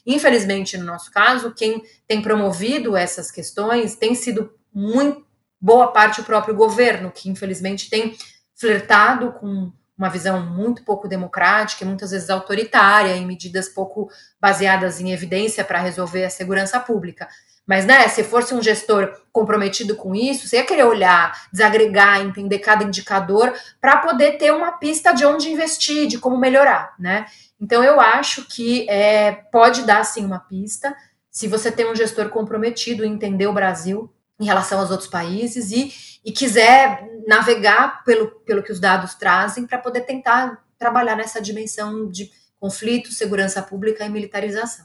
Infelizmente, 0.04 0.76
no 0.76 0.84
nosso 0.84 1.12
caso, 1.12 1.54
quem 1.54 1.80
tem 2.08 2.20
promovido 2.20 2.96
essas 2.96 3.30
questões 3.30 3.94
tem 3.94 4.16
sido 4.16 4.52
muito 4.74 5.24
boa 5.60 5.92
parte 5.92 6.20
o 6.20 6.24
próprio 6.24 6.56
governo, 6.56 7.12
que 7.12 7.30
infelizmente 7.30 7.88
tem 7.88 8.16
flertado 8.56 9.32
com 9.34 9.72
uma 9.96 10.08
visão 10.08 10.40
muito 10.44 10.84
pouco 10.84 11.06
democrática 11.06 11.84
e 11.84 11.86
muitas 11.86 12.10
vezes 12.10 12.30
autoritária, 12.30 13.16
em 13.16 13.26
medidas 13.26 13.68
pouco 13.68 14.10
baseadas 14.40 15.00
em 15.00 15.12
evidência 15.12 15.64
para 15.64 15.80
resolver 15.80 16.24
a 16.24 16.30
segurança 16.30 16.80
pública. 16.80 17.28
Mas, 17.66 17.86
né, 17.86 18.08
se 18.08 18.24
fosse 18.24 18.54
um 18.54 18.62
gestor 18.62 19.12
comprometido 19.30 19.94
com 19.94 20.14
isso, 20.14 20.48
você 20.48 20.56
ia 20.56 20.64
querer 20.64 20.84
olhar, 20.84 21.46
desagregar, 21.52 22.20
entender 22.20 22.58
cada 22.58 22.82
indicador 22.82 23.54
para 23.80 23.98
poder 23.98 24.32
ter 24.36 24.52
uma 24.52 24.72
pista 24.72 25.12
de 25.12 25.24
onde 25.24 25.48
investir, 25.48 26.08
de 26.08 26.18
como 26.18 26.36
melhorar, 26.36 26.94
né? 26.98 27.26
Então, 27.60 27.84
eu 27.84 28.00
acho 28.00 28.48
que 28.48 28.88
é, 28.90 29.30
pode 29.30 29.82
dar, 29.82 30.04
sim, 30.04 30.24
uma 30.24 30.40
pista 30.40 30.94
se 31.30 31.46
você 31.48 31.72
tem 31.72 31.90
um 31.90 31.94
gestor 31.94 32.28
comprometido 32.28 33.04
em 33.04 33.12
entender 33.12 33.46
o 33.46 33.54
Brasil 33.54 34.12
em 34.42 34.44
relação 34.44 34.80
aos 34.80 34.90
outros 34.90 35.08
países 35.08 35.70
e, 35.70 35.92
e 36.24 36.32
quiser 36.32 37.08
navegar 37.28 38.02
pelo, 38.02 38.28
pelo 38.40 38.60
que 38.60 38.72
os 38.72 38.80
dados 38.80 39.14
trazem 39.14 39.64
para 39.64 39.78
poder 39.78 40.00
tentar 40.00 40.64
trabalhar 40.76 41.14
nessa 41.14 41.40
dimensão 41.40 42.10
de 42.10 42.28
conflito, 42.58 43.12
segurança 43.12 43.62
pública 43.62 44.04
e 44.04 44.08
militarização. 44.08 44.84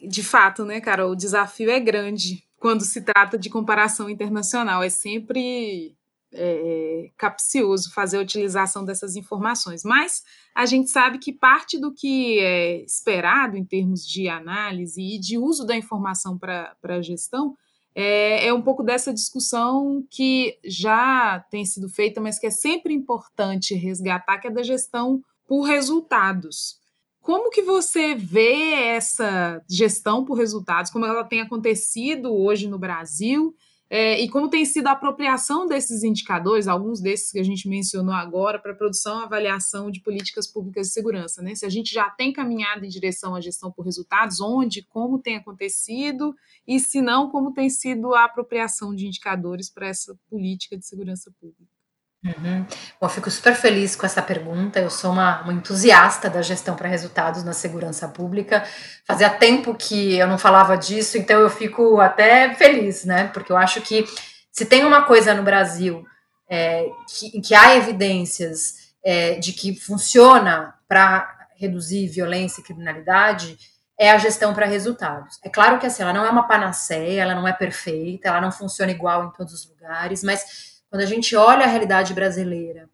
De 0.00 0.22
fato, 0.22 0.64
né, 0.64 0.80
Carol, 0.80 1.10
o 1.10 1.16
desafio 1.16 1.70
é 1.70 1.78
grande 1.78 2.42
quando 2.56 2.84
se 2.84 3.02
trata 3.02 3.36
de 3.36 3.50
comparação 3.50 4.08
internacional. 4.08 4.82
É 4.82 4.88
sempre 4.88 5.94
é, 6.32 7.10
capcioso 7.18 7.92
fazer 7.92 8.16
a 8.16 8.22
utilização 8.22 8.86
dessas 8.86 9.14
informações, 9.14 9.84
mas 9.84 10.22
a 10.54 10.64
gente 10.64 10.88
sabe 10.90 11.18
que 11.18 11.34
parte 11.34 11.78
do 11.78 11.92
que 11.92 12.38
é 12.38 12.82
esperado 12.82 13.58
em 13.58 13.64
termos 13.64 14.06
de 14.06 14.26
análise 14.26 15.02
e 15.02 15.18
de 15.18 15.36
uso 15.36 15.66
da 15.66 15.76
informação 15.76 16.38
para 16.38 16.74
a 16.82 17.02
gestão 17.02 17.54
é, 18.00 18.46
é 18.46 18.54
um 18.54 18.62
pouco 18.62 18.84
dessa 18.84 19.12
discussão 19.12 20.06
que 20.08 20.56
já 20.64 21.44
tem 21.50 21.64
sido 21.64 21.88
feita, 21.88 22.20
mas 22.20 22.38
que 22.38 22.46
é 22.46 22.50
sempre 22.50 22.94
importante 22.94 23.74
resgatar, 23.74 24.38
que 24.38 24.46
é 24.46 24.50
da 24.52 24.62
gestão 24.62 25.20
por 25.48 25.62
resultados. 25.62 26.78
Como 27.20 27.50
que 27.50 27.60
você 27.60 28.14
vê 28.14 28.72
essa 28.72 29.60
gestão 29.68 30.24
por 30.24 30.38
resultados, 30.38 30.92
como 30.92 31.06
ela 31.06 31.24
tem 31.24 31.40
acontecido 31.40 32.32
hoje 32.32 32.68
no 32.68 32.78
Brasil 32.78 33.52
é, 33.90 34.20
e 34.20 34.28
como 34.28 34.50
tem 34.50 34.64
sido 34.66 34.86
a 34.86 34.92
apropriação 34.92 35.66
desses 35.66 36.02
indicadores, 36.02 36.68
alguns 36.68 37.00
desses 37.00 37.32
que 37.32 37.38
a 37.38 37.42
gente 37.42 37.68
mencionou 37.68 38.14
agora, 38.14 38.58
para 38.58 38.74
produção 38.74 39.20
e 39.20 39.24
avaliação 39.24 39.90
de 39.90 40.00
políticas 40.00 40.46
públicas 40.46 40.88
de 40.88 40.92
segurança, 40.92 41.40
né? 41.40 41.54
Se 41.54 41.64
a 41.64 41.70
gente 41.70 41.94
já 41.94 42.10
tem 42.10 42.32
caminhado 42.32 42.84
em 42.84 42.88
direção 42.88 43.34
à 43.34 43.40
gestão 43.40 43.72
por 43.72 43.84
resultados, 43.84 44.40
onde, 44.40 44.82
como 44.82 45.18
tem 45.18 45.36
acontecido, 45.36 46.36
e 46.66 46.78
se 46.78 47.00
não, 47.00 47.30
como 47.30 47.52
tem 47.52 47.70
sido 47.70 48.14
a 48.14 48.24
apropriação 48.24 48.94
de 48.94 49.06
indicadores 49.06 49.70
para 49.70 49.88
essa 49.88 50.18
política 50.28 50.76
de 50.76 50.84
segurança 50.84 51.32
pública. 51.40 51.77
Uhum. 52.24 52.66
Bom, 53.00 53.06
eu 53.06 53.08
fico 53.08 53.30
super 53.30 53.54
feliz 53.54 53.94
com 53.94 54.04
essa 54.04 54.20
pergunta. 54.20 54.80
Eu 54.80 54.90
sou 54.90 55.12
uma, 55.12 55.42
uma 55.42 55.52
entusiasta 55.52 56.28
da 56.28 56.42
gestão 56.42 56.74
para 56.74 56.88
resultados 56.88 57.44
na 57.44 57.52
segurança 57.52 58.08
pública. 58.08 58.64
Fazia 59.04 59.30
tempo 59.30 59.74
que 59.74 60.16
eu 60.16 60.26
não 60.26 60.38
falava 60.38 60.76
disso, 60.76 61.16
então 61.16 61.40
eu 61.40 61.50
fico 61.50 62.00
até 62.00 62.54
feliz, 62.54 63.04
né? 63.04 63.28
Porque 63.28 63.52
eu 63.52 63.56
acho 63.56 63.80
que 63.82 64.04
se 64.50 64.66
tem 64.66 64.84
uma 64.84 65.02
coisa 65.02 65.32
no 65.32 65.44
Brasil 65.44 66.04
é, 66.50 66.88
que, 67.08 67.40
que 67.40 67.54
há 67.54 67.76
evidências 67.76 68.88
é, 69.04 69.36
de 69.36 69.52
que 69.52 69.78
funciona 69.78 70.74
para 70.88 71.36
reduzir 71.56 72.08
violência 72.08 72.60
e 72.60 72.64
criminalidade 72.64 73.56
é 73.98 74.10
a 74.10 74.18
gestão 74.18 74.54
para 74.54 74.66
resultados. 74.66 75.38
É 75.44 75.48
claro 75.48 75.78
que 75.78 75.86
assim, 75.86 76.02
ela 76.02 76.12
não 76.12 76.24
é 76.24 76.30
uma 76.30 76.46
panaceia, 76.46 77.20
ela 77.20 77.34
não 77.34 77.46
é 77.46 77.52
perfeita, 77.52 78.28
ela 78.28 78.40
não 78.40 78.52
funciona 78.52 78.92
igual 78.92 79.24
em 79.26 79.32
todos 79.32 79.52
os 79.52 79.68
lugares, 79.68 80.22
mas 80.22 80.67
quando 80.90 81.02
a 81.02 81.06
gente 81.06 81.36
olha 81.36 81.64
a 81.64 81.68
realidade 81.68 82.14
brasileira 82.14 82.88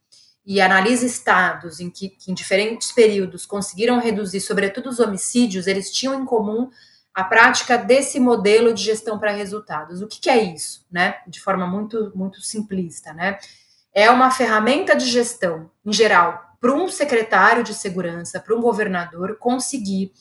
e 0.44 0.60
analisa 0.60 1.06
estados 1.06 1.80
em 1.80 1.88
que, 1.88 2.10
que 2.10 2.30
em 2.30 2.34
diferentes 2.34 2.92
períodos 2.92 3.46
conseguiram 3.46 3.98
reduzir, 3.98 4.40
sobretudo 4.40 4.90
os 4.90 5.00
homicídios, 5.00 5.66
eles 5.66 5.90
tinham 5.90 6.20
em 6.20 6.24
comum 6.24 6.70
a 7.14 7.22
prática 7.22 7.78
desse 7.78 8.18
modelo 8.18 8.74
de 8.74 8.82
gestão 8.82 9.18
para 9.18 9.30
resultados. 9.30 10.02
O 10.02 10.08
que, 10.08 10.20
que, 10.20 10.28
é 10.28 10.42
isso, 10.42 10.84
né? 10.90 11.18
De 11.26 11.40
forma 11.40 11.66
muito, 11.66 12.12
muito 12.14 12.42
simplista, 12.42 13.12
né? 13.14 13.38
É 13.94 14.10
uma 14.10 14.30
ferramenta 14.30 14.96
de 14.96 15.06
gestão, 15.06 15.70
em 15.86 15.92
geral, 15.92 16.42
para 16.60 16.74
um 16.74 16.88
secretário 16.88 17.62
de 17.62 17.72
segurança, 17.72 18.40
para 18.40 18.54
um 18.54 18.60
governador 18.60 19.36
conseguir 19.38 20.12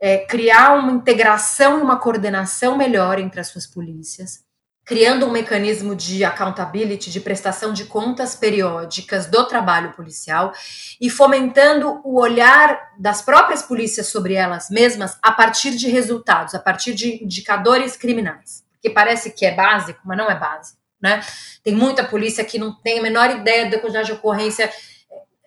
é, 0.00 0.18
criar 0.18 0.72
uma 0.72 0.92
integração 0.92 1.78
e 1.78 1.82
uma 1.82 1.98
coordenação 1.98 2.78
melhor 2.78 3.18
entre 3.18 3.38
as 3.38 3.48
suas 3.48 3.66
polícias, 3.66 4.42
criando 4.90 5.24
um 5.24 5.30
mecanismo 5.30 5.94
de 5.94 6.24
accountability, 6.24 7.12
de 7.12 7.20
prestação 7.20 7.72
de 7.72 7.84
contas 7.84 8.34
periódicas 8.34 9.26
do 9.26 9.46
trabalho 9.46 9.92
policial 9.92 10.52
e 11.00 11.08
fomentando 11.08 12.00
o 12.02 12.20
olhar 12.20 12.90
das 12.98 13.22
próprias 13.22 13.62
polícias 13.62 14.08
sobre 14.08 14.34
elas 14.34 14.68
mesmas 14.68 15.16
a 15.22 15.30
partir 15.30 15.76
de 15.76 15.88
resultados, 15.88 16.56
a 16.56 16.58
partir 16.58 16.92
de 16.92 17.22
indicadores 17.22 17.96
criminais. 17.96 18.64
Porque 18.72 18.90
parece 18.90 19.30
que 19.30 19.46
é 19.46 19.54
básico, 19.54 20.00
mas 20.04 20.18
não 20.18 20.28
é 20.28 20.34
básico. 20.34 20.76
Né? 21.00 21.20
Tem 21.62 21.72
muita 21.72 22.02
polícia 22.02 22.44
que 22.44 22.58
não 22.58 22.74
tem 22.74 22.98
a 22.98 23.02
menor 23.02 23.30
ideia 23.30 23.70
da 23.70 23.78
quantidade 23.78 24.06
de 24.06 24.14
ocorrência. 24.14 24.68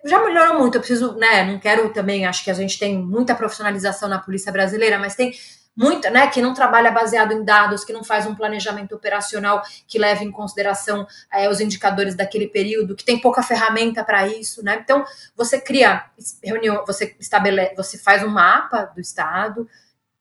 Já 0.06 0.24
melhorou 0.24 0.58
muito, 0.58 0.76
eu 0.76 0.80
preciso, 0.80 1.16
né? 1.16 1.44
Não 1.44 1.58
quero 1.58 1.90
também, 1.90 2.24
acho 2.24 2.42
que 2.42 2.50
a 2.50 2.54
gente 2.54 2.78
tem 2.78 2.96
muita 2.96 3.34
profissionalização 3.34 4.08
na 4.08 4.18
polícia 4.18 4.50
brasileira, 4.50 4.98
mas 4.98 5.14
tem 5.14 5.34
muita, 5.76 6.10
né, 6.10 6.28
que 6.28 6.40
não 6.40 6.54
trabalha 6.54 6.90
baseado 6.90 7.32
em 7.32 7.44
dados, 7.44 7.84
que 7.84 7.92
não 7.92 8.04
faz 8.04 8.26
um 8.26 8.34
planejamento 8.34 8.94
operacional 8.94 9.62
que 9.86 9.98
leve 9.98 10.24
em 10.24 10.30
consideração 10.30 11.06
é, 11.32 11.48
os 11.48 11.60
indicadores 11.60 12.14
daquele 12.14 12.46
período, 12.46 12.94
que 12.94 13.04
tem 13.04 13.20
pouca 13.20 13.42
ferramenta 13.42 14.04
para 14.04 14.26
isso, 14.28 14.62
né? 14.64 14.78
Então 14.82 15.04
você 15.36 15.60
cria 15.60 16.04
reunião, 16.42 16.84
você 16.86 17.16
estabelece, 17.18 17.74
você 17.74 17.98
faz 17.98 18.22
um 18.22 18.28
mapa 18.28 18.84
do 18.84 19.00
estado, 19.00 19.68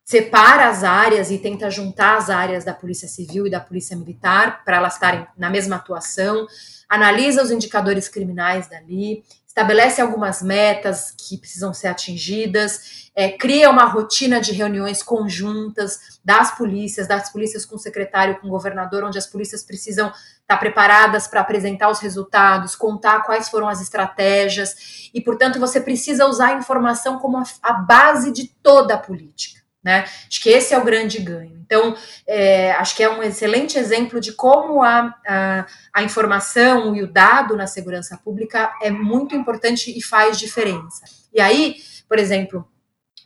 separa 0.03 0.67
as 0.67 0.83
áreas 0.83 1.31
e 1.31 1.37
tenta 1.37 1.69
juntar 1.69 2.17
as 2.17 2.29
áreas 2.29 2.65
da 2.65 2.73
Polícia 2.73 3.07
Civil 3.07 3.47
e 3.47 3.49
da 3.49 3.59
Polícia 3.59 3.95
Militar 3.95 4.63
para 4.65 4.77
elas 4.77 4.95
estarem 4.95 5.25
na 5.37 5.49
mesma 5.49 5.77
atuação, 5.77 6.45
analisa 6.89 7.41
os 7.41 7.51
indicadores 7.51 8.09
criminais 8.09 8.67
dali, 8.67 9.23
estabelece 9.53 10.01
algumas 10.01 10.41
metas 10.41 11.11
que 11.11 11.37
precisam 11.37 11.71
ser 11.75 11.87
atingidas, 11.87 13.11
é, 13.15 13.29
cria 13.29 13.69
uma 13.69 13.85
rotina 13.85 14.41
de 14.41 14.51
reuniões 14.51 15.03
conjuntas 15.03 16.19
das 16.25 16.57
polícias, 16.57 17.07
das 17.07 17.31
polícias 17.31 17.63
com 17.63 17.75
o 17.75 17.79
secretário, 17.79 18.39
com 18.39 18.47
o 18.47 18.49
governador, 18.49 19.03
onde 19.03 19.19
as 19.19 19.27
polícias 19.27 19.63
precisam 19.63 20.11
estar 20.41 20.57
preparadas 20.57 21.27
para 21.27 21.41
apresentar 21.41 21.91
os 21.91 21.99
resultados, 21.99 22.75
contar 22.75 23.21
quais 23.21 23.47
foram 23.47 23.69
as 23.69 23.79
estratégias, 23.79 25.11
e, 25.13 25.21
portanto, 25.21 25.59
você 25.59 25.79
precisa 25.79 26.25
usar 26.25 26.47
a 26.47 26.57
informação 26.57 27.19
como 27.19 27.37
a, 27.37 27.43
a 27.61 27.73
base 27.73 28.31
de 28.31 28.47
toda 28.63 28.95
a 28.95 28.97
política. 28.97 29.62
Né? 29.83 30.05
Acho 30.27 30.41
que 30.41 30.49
esse 30.49 30.73
é 30.73 30.77
o 30.77 30.85
grande 30.85 31.19
ganho. 31.19 31.61
Então, 31.65 31.95
é, 32.27 32.71
acho 32.73 32.95
que 32.95 33.03
é 33.03 33.09
um 33.09 33.21
excelente 33.21 33.77
exemplo 33.77 34.19
de 34.19 34.31
como 34.33 34.83
a, 34.83 35.13
a, 35.27 35.65
a, 35.91 36.03
informação 36.03 36.95
e 36.95 37.01
o 37.01 37.11
dado 37.11 37.57
na 37.57 37.67
segurança 37.67 38.17
pública 38.17 38.71
é 38.81 38.89
muito 38.89 39.35
importante 39.35 39.91
e 39.95 40.01
faz 40.01 40.37
diferença. 40.37 41.03
E 41.33 41.41
aí, 41.41 41.77
por 42.07 42.19
exemplo, 42.19 42.67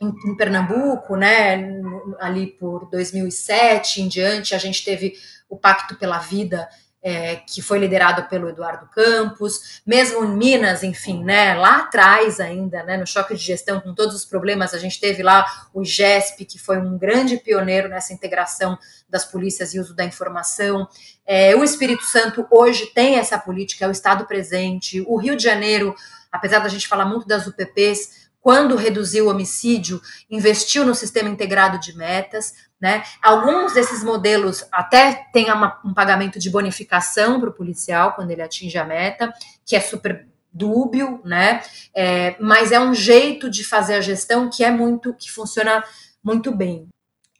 em, 0.00 0.08
em 0.30 0.36
Pernambuco, 0.36 1.14
né, 1.14 1.80
ali 2.18 2.46
por 2.46 2.88
2007 2.90 4.00
em 4.00 4.08
diante, 4.08 4.54
a 4.54 4.58
gente 4.58 4.84
teve 4.84 5.14
o 5.48 5.56
Pacto 5.56 5.96
pela 5.96 6.18
Vida, 6.18 6.68
é, 7.02 7.36
que 7.36 7.62
foi 7.62 7.78
liderado 7.78 8.24
pelo 8.28 8.48
Eduardo 8.48 8.88
Campos, 8.88 9.80
mesmo 9.86 10.24
em 10.24 10.36
Minas, 10.36 10.82
enfim, 10.82 11.22
né, 11.22 11.54
lá 11.54 11.78
atrás 11.78 12.40
ainda, 12.40 12.82
né, 12.82 12.96
no 12.96 13.06
choque 13.06 13.34
de 13.34 13.42
gestão, 13.42 13.80
com 13.80 13.94
todos 13.94 14.14
os 14.14 14.24
problemas, 14.24 14.74
a 14.74 14.78
gente 14.78 14.98
teve 15.00 15.22
lá 15.22 15.46
o 15.72 15.84
GESP, 15.84 16.44
que 16.44 16.58
foi 16.58 16.78
um 16.78 16.98
grande 16.98 17.36
pioneiro 17.36 17.88
nessa 17.88 18.12
integração 18.12 18.76
das 19.08 19.24
polícias 19.24 19.74
e 19.74 19.80
uso 19.80 19.94
da 19.94 20.04
informação. 20.04 20.88
É, 21.26 21.54
o 21.54 21.62
Espírito 21.62 22.04
Santo 22.04 22.46
hoje 22.50 22.86
tem 22.86 23.16
essa 23.16 23.38
política, 23.38 23.84
é 23.84 23.88
o 23.88 23.92
Estado 23.92 24.26
presente. 24.26 25.00
O 25.06 25.16
Rio 25.16 25.36
de 25.36 25.42
Janeiro, 25.42 25.94
apesar 26.30 26.58
da 26.58 26.68
gente 26.68 26.88
falar 26.88 27.06
muito 27.06 27.26
das 27.26 27.46
UPPs, 27.46 28.28
quando 28.40 28.76
reduziu 28.76 29.26
o 29.26 29.30
homicídio, 29.30 30.00
investiu 30.30 30.84
no 30.84 30.94
sistema 30.94 31.28
integrado 31.28 31.78
de 31.78 31.96
metas, 31.96 32.54
né? 32.80 33.02
Alguns 33.22 33.72
desses 33.72 34.04
modelos 34.04 34.64
até 34.70 35.26
têm 35.32 35.50
uma, 35.50 35.80
um 35.84 35.92
pagamento 35.92 36.38
de 36.38 36.48
bonificação 36.48 37.40
para 37.40 37.50
o 37.50 37.52
policial 37.52 38.12
quando 38.12 38.30
ele 38.30 38.42
atinge 38.42 38.78
a 38.78 38.84
meta, 38.84 39.32
que 39.66 39.74
é 39.74 39.80
super 39.80 40.26
dúbio, 40.52 41.20
né? 41.24 41.62
É, 41.94 42.36
mas 42.40 42.72
é 42.72 42.80
um 42.80 42.94
jeito 42.94 43.50
de 43.50 43.64
fazer 43.64 43.94
a 43.94 44.00
gestão 44.00 44.48
que 44.48 44.64
é 44.64 44.70
muito, 44.70 45.12
que 45.14 45.30
funciona 45.30 45.84
muito 46.22 46.54
bem. 46.54 46.88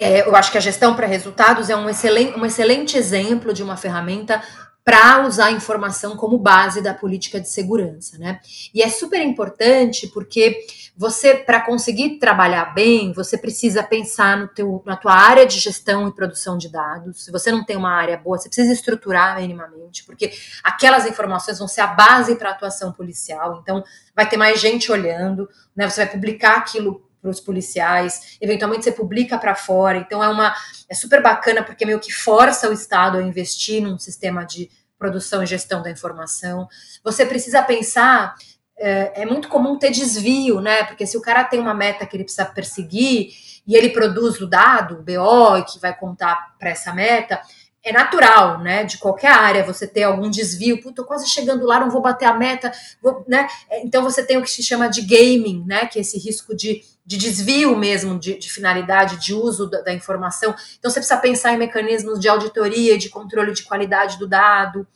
É, 0.01 0.20
eu 0.26 0.36
acho 0.36 0.53
que 0.53 0.59
a 0.59 0.61
gestão 0.61 0.95
para 0.95 1.07
resultados 1.07 1.68
é 1.68 1.76
um 1.76 1.89
excelente, 1.89 2.39
um 2.39 2.47
excelente 2.47 2.97
exemplo 2.97 3.53
de 3.53 3.64
uma 3.64 3.76
ferramenta 3.76 4.41
para 4.89 5.26
usar 5.26 5.49
a 5.49 5.53
informação 5.53 6.16
como 6.16 6.39
base 6.39 6.80
da 6.80 6.95
política 6.95 7.39
de 7.39 7.51
segurança, 7.51 8.16
né? 8.16 8.41
E 8.72 8.82
é 8.82 8.89
super 8.89 9.20
importante 9.20 10.07
porque 10.07 10.64
você, 10.97 11.34
para 11.34 11.61
conseguir 11.61 12.18
trabalhar 12.18 12.72
bem, 12.72 13.12
você 13.12 13.36
precisa 13.36 13.82
pensar 13.82 14.39
no 14.39 14.49
teu, 14.49 14.82
na 14.86 14.97
tua 14.97 15.12
área 15.12 15.45
de 15.45 15.59
gestão 15.61 16.09
e 16.09 16.14
produção 16.14 16.57
de 16.57 16.70
dados. 16.70 17.22
Se 17.22 17.30
você 17.30 17.53
não 17.53 17.66
tem 17.66 17.76
uma 17.76 17.91
área 17.91 18.16
boa, 18.16 18.39
você 18.39 18.49
precisa 18.49 18.72
estruturar 18.72 19.39
minimamente, 19.39 20.05
porque 20.05 20.32
aquelas 20.64 21.05
informações 21.05 21.59
vão 21.59 21.68
ser 21.68 21.82
a 21.82 21.89
base 21.89 22.36
para 22.36 22.49
a 22.49 22.53
atuação 22.53 22.91
policial. 22.91 23.61
Então, 23.62 23.84
vai 24.16 24.26
ter 24.26 24.39
mais 24.39 24.59
gente 24.59 24.91
olhando, 24.91 25.51
né? 25.76 25.86
Você 25.86 26.03
vai 26.03 26.11
publicar 26.11 26.57
aquilo 26.57 27.07
para 27.21 27.31
os 27.31 27.41
policiais, 27.41 28.37
eventualmente 28.41 28.85
você 28.85 28.93
publica 28.93 29.39
para 29.39 29.55
fora. 29.55 29.99
Então, 29.99 30.23
é 30.23 30.29
uma 30.29 30.55
é 30.89 30.95
super 30.95 31.23
bacana 31.23 31.62
porque 31.62 31.85
meio 31.85 32.01
que 32.01 32.12
força 32.12 32.69
o 32.69 32.73
Estado 32.73 33.19
a 33.19 33.23
investir 33.23 33.83
num 33.83 33.99
sistema 33.99 34.45
de 34.45 34.71
produção 34.99 35.43
e 35.43 35.47
gestão 35.47 35.83
da 35.83 35.91
informação. 35.91 36.69
Você 37.05 37.25
precisa 37.25 37.62
pensar 37.62 38.35
é, 38.77 39.23
é, 39.23 39.27
muito 39.27 39.49
comum 39.49 39.79
ter 39.79 39.91
desvio, 39.91 40.61
né? 40.61 40.85
Porque 40.85 41.07
se 41.07 41.16
o 41.16 41.21
cara 41.21 41.45
tem 41.45 41.61
uma 41.61 41.75
meta 41.75 42.07
que 42.07 42.16
ele 42.16 42.25
precisa 42.25 42.45
perseguir 42.45 43.31
e 43.66 43.77
ele 43.77 43.91
produz 43.91 44.41
o 44.41 44.47
dado, 44.47 44.95
o 44.95 45.03
BO, 45.03 45.64
que 45.71 45.79
vai 45.79 45.95
contar 45.95 46.55
para 46.59 46.71
essa 46.71 46.93
meta, 46.95 47.41
é 47.89 47.93
natural, 47.93 48.61
né? 48.61 48.84
De 48.84 48.99
qualquer 48.99 49.30
área 49.30 49.64
você 49.64 49.86
ter 49.86 50.03
algum 50.03 50.30
desvio, 50.30 50.80
puta, 50.80 51.03
quase 51.03 51.28
chegando 51.28 51.64
lá, 51.64 51.80
não 51.80 51.91
vou 51.91 52.03
bater 52.03 52.26
a 52.26 52.34
meta, 52.34 52.72
vou, 53.03 53.24
né? 53.26 53.49
Então 53.82 54.03
você 54.03 54.22
tem 54.22 54.36
o 54.36 54.43
que 54.43 54.51
se 54.51 54.62
chama 54.62 54.89
de 54.89 55.03
gaming, 55.03 55.64
né? 55.66 55.86
Que 55.86 55.99
é 55.99 56.03
esse 56.03 56.18
risco 56.18 56.55
de, 56.55 56.82
de 57.05 57.16
desvio 57.16 57.76
mesmo 57.76 58.18
de, 58.18 58.39
de 58.39 58.51
finalidade, 58.51 59.16
de 59.16 59.32
uso 59.32 59.68
da, 59.68 59.80
da, 59.80 59.93
informação. 59.93 60.55
Então 60.78 60.91
você 60.91 61.01
precisa 61.01 61.18
pensar 61.18 61.53
em 61.53 61.59
mecanismos 61.59 62.20
de 62.20 62.28
auditoria, 62.28 62.99
de 62.99 63.09
controle 63.09 63.53
de 63.53 63.62
qualidade 63.62 64.18
do 64.18 64.26
dado. 64.26 64.86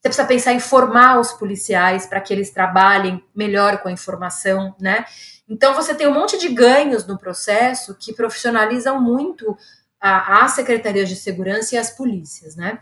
Você 0.00 0.08
precisa 0.08 0.26
pensar 0.26 0.52
em 0.52 0.60
formar 0.60 1.20
os 1.20 1.32
policiais 1.32 2.06
para 2.06 2.20
que 2.20 2.32
eles 2.32 2.50
trabalhem 2.50 3.22
melhor 3.34 3.78
com 3.78 3.88
a 3.88 3.92
informação, 3.92 4.74
né? 4.80 5.04
Então 5.48 5.74
você 5.74 5.94
tem 5.94 6.06
um 6.06 6.14
monte 6.14 6.38
de 6.38 6.48
ganhos 6.48 7.04
no 7.06 7.18
processo 7.18 7.96
que 7.98 8.12
profissionalizam 8.12 9.00
muito 9.00 9.56
a 10.00 10.48
secretarias 10.48 11.08
de 11.08 11.16
segurança 11.16 11.74
e 11.74 11.78
as 11.78 11.90
polícias, 11.90 12.56
né? 12.56 12.80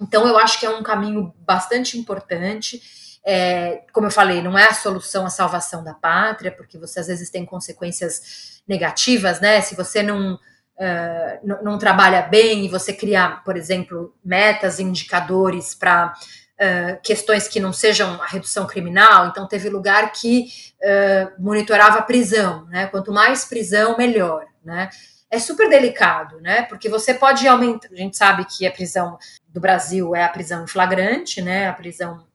Então 0.00 0.26
eu 0.26 0.38
acho 0.38 0.58
que 0.58 0.66
é 0.66 0.70
um 0.70 0.82
caminho 0.82 1.34
bastante 1.38 1.98
importante. 1.98 2.80
É, 3.24 3.82
como 3.92 4.06
eu 4.06 4.10
falei, 4.10 4.42
não 4.42 4.58
é 4.58 4.66
a 4.66 4.74
solução 4.74 5.26
a 5.26 5.30
salvação 5.30 5.84
da 5.84 5.92
pátria, 5.92 6.50
porque 6.50 6.78
você 6.78 7.00
às 7.00 7.06
vezes 7.06 7.28
tem 7.28 7.44
consequências 7.44 8.62
negativas, 8.66 9.40
né? 9.40 9.60
Se 9.60 9.74
você 9.74 10.02
não, 10.02 10.34
uh, 10.34 11.38
não, 11.42 11.62
não, 11.62 11.78
trabalha 11.78 12.22
bem 12.22 12.64
e 12.64 12.68
você 12.68 12.92
criar, 12.92 13.44
por 13.44 13.56
exemplo, 13.56 14.14
metas, 14.24 14.80
indicadores 14.80 15.74
para 15.74 16.14
uh, 16.14 17.00
questões 17.02 17.46
que 17.46 17.60
não 17.60 17.72
sejam 17.72 18.22
a 18.22 18.26
redução 18.26 18.66
criminal. 18.66 19.26
Então, 19.26 19.46
teve 19.46 19.68
lugar 19.68 20.12
que 20.12 20.46
uh, 20.82 21.42
monitorava 21.42 21.98
a 21.98 22.02
prisão, 22.02 22.64
né? 22.66 22.86
Quanto 22.86 23.12
mais 23.12 23.44
prisão, 23.44 23.98
melhor, 23.98 24.46
né? 24.64 24.88
É 25.30 25.38
super 25.38 25.68
delicado, 25.68 26.40
né? 26.40 26.62
Porque 26.62 26.88
você 26.88 27.14
pode 27.14 27.46
aumentar. 27.46 27.88
A 27.92 27.96
gente 27.96 28.16
sabe 28.16 28.44
que 28.44 28.66
a 28.66 28.72
prisão 28.72 29.16
do 29.48 29.60
Brasil 29.60 30.14
é 30.14 30.24
a 30.24 30.28
prisão 30.28 30.64
em 30.64 30.66
flagrante, 30.66 31.40
né? 31.40 31.68
A 31.68 31.72
prisão 31.72 32.26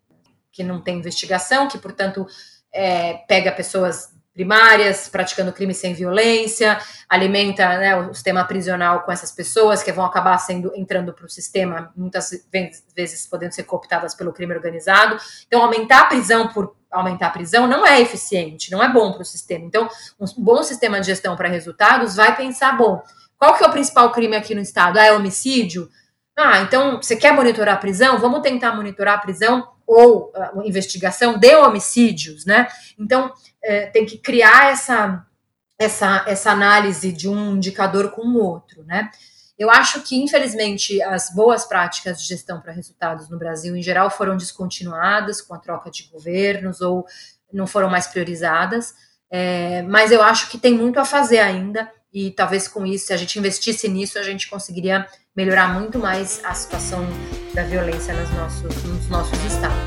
que 0.51 0.63
não 0.63 0.81
tem 0.81 0.97
investigação, 0.97 1.67
que, 1.67 1.77
portanto, 1.77 2.25
é, 2.71 3.15
pega 3.27 3.51
pessoas 3.51 4.14
primárias, 4.35 5.07
praticando 5.07 5.53
crime 5.53 5.73
sem 5.73 5.93
violência, 5.93 6.77
alimenta 7.07 7.65
né, 7.77 7.95
o 7.95 8.13
sistema 8.13 8.43
prisional 8.43 9.03
com 9.03 9.11
essas 9.11 9.31
pessoas 9.31 9.81
que 9.81 9.93
vão 9.93 10.05
acabar 10.05 10.37
sendo 10.37 10.73
entrando 10.75 11.13
para 11.13 11.25
o 11.25 11.29
sistema, 11.29 11.91
muitas 11.95 12.31
vezes 12.93 13.25
podendo 13.25 13.53
ser 13.53 13.63
cooptadas 13.63 14.13
pelo 14.13 14.33
crime 14.33 14.53
organizado. 14.53 15.17
Então, 15.47 15.63
aumentar 15.63 16.01
a 16.01 16.05
prisão 16.05 16.49
por 16.49 16.75
aumentar 16.91 17.27
a 17.27 17.31
prisão 17.31 17.67
não 17.67 17.85
é 17.85 17.99
eficiente, 18.01 18.71
não 18.71 18.83
é 18.83 18.91
bom 18.91 19.13
para 19.13 19.21
o 19.21 19.25
sistema. 19.25 19.65
Então, 19.65 19.87
um 20.19 20.25
bom 20.37 20.61
sistema 20.63 20.99
de 20.99 21.07
gestão 21.07 21.35
para 21.35 21.49
resultados 21.49 22.15
vai 22.15 22.35
pensar, 22.35 22.77
bom, 22.77 23.01
qual 23.37 23.55
que 23.55 23.63
é 23.63 23.67
o 23.67 23.71
principal 23.71 24.11
crime 24.11 24.35
aqui 24.35 24.53
no 24.53 24.61
estado? 24.61 24.97
Ah, 24.97 25.05
é 25.05 25.13
homicídio? 25.13 25.89
Ah, 26.37 26.61
então 26.61 26.97
você 27.01 27.15
quer 27.15 27.33
monitorar 27.33 27.75
a 27.75 27.79
prisão? 27.79 28.17
Vamos 28.17 28.41
tentar 28.41 28.75
monitorar 28.75 29.15
a 29.15 29.21
prisão 29.21 29.74
ou 29.87 30.31
uh, 30.35 30.61
investigação 30.63 31.37
de 31.37 31.55
homicídios, 31.55 32.45
né? 32.45 32.67
Então, 32.99 33.31
é, 33.63 33.87
tem 33.87 34.05
que 34.05 34.17
criar 34.17 34.71
essa, 34.71 35.25
essa, 35.77 36.23
essa 36.27 36.51
análise 36.51 37.11
de 37.11 37.27
um 37.27 37.55
indicador 37.55 38.11
com 38.11 38.21
o 38.21 38.37
outro, 38.37 38.83
né? 38.83 39.09
Eu 39.57 39.71
acho 39.71 40.01
que, 40.01 40.21
infelizmente, 40.21 41.01
as 41.01 41.33
boas 41.33 41.65
práticas 41.65 42.21
de 42.21 42.27
gestão 42.27 42.59
para 42.59 42.73
resultados 42.73 43.29
no 43.29 43.37
Brasil, 43.37 43.75
em 43.75 43.81
geral, 43.81 44.09
foram 44.09 44.35
descontinuadas 44.35 45.41
com 45.41 45.53
a 45.53 45.59
troca 45.59 45.89
de 45.89 46.03
governos 46.11 46.81
ou 46.81 47.05
não 47.53 47.65
foram 47.65 47.89
mais 47.89 48.07
priorizadas. 48.07 48.93
É, 49.31 49.81
mas 49.83 50.11
eu 50.11 50.21
acho 50.21 50.49
que 50.49 50.57
tem 50.57 50.73
muito 50.73 50.99
a 50.99 51.05
fazer 51.05 51.39
ainda, 51.39 51.89
e 52.13 52.31
talvez 52.31 52.67
com 52.67 52.85
isso, 52.85 53.07
se 53.07 53.13
a 53.13 53.17
gente 53.17 53.39
investisse 53.39 53.87
nisso, 53.87 54.19
a 54.19 54.23
gente 54.23 54.49
conseguiria 54.49 55.07
melhorar 55.35 55.73
muito 55.73 55.99
mais 55.99 56.41
a 56.43 56.53
situação 56.53 57.05
da 57.55 57.63
violência 57.63 58.13
nos 58.13 58.29
nossos, 58.31 58.83
nos 58.83 59.07
nossos 59.07 59.45
estados. 59.45 59.77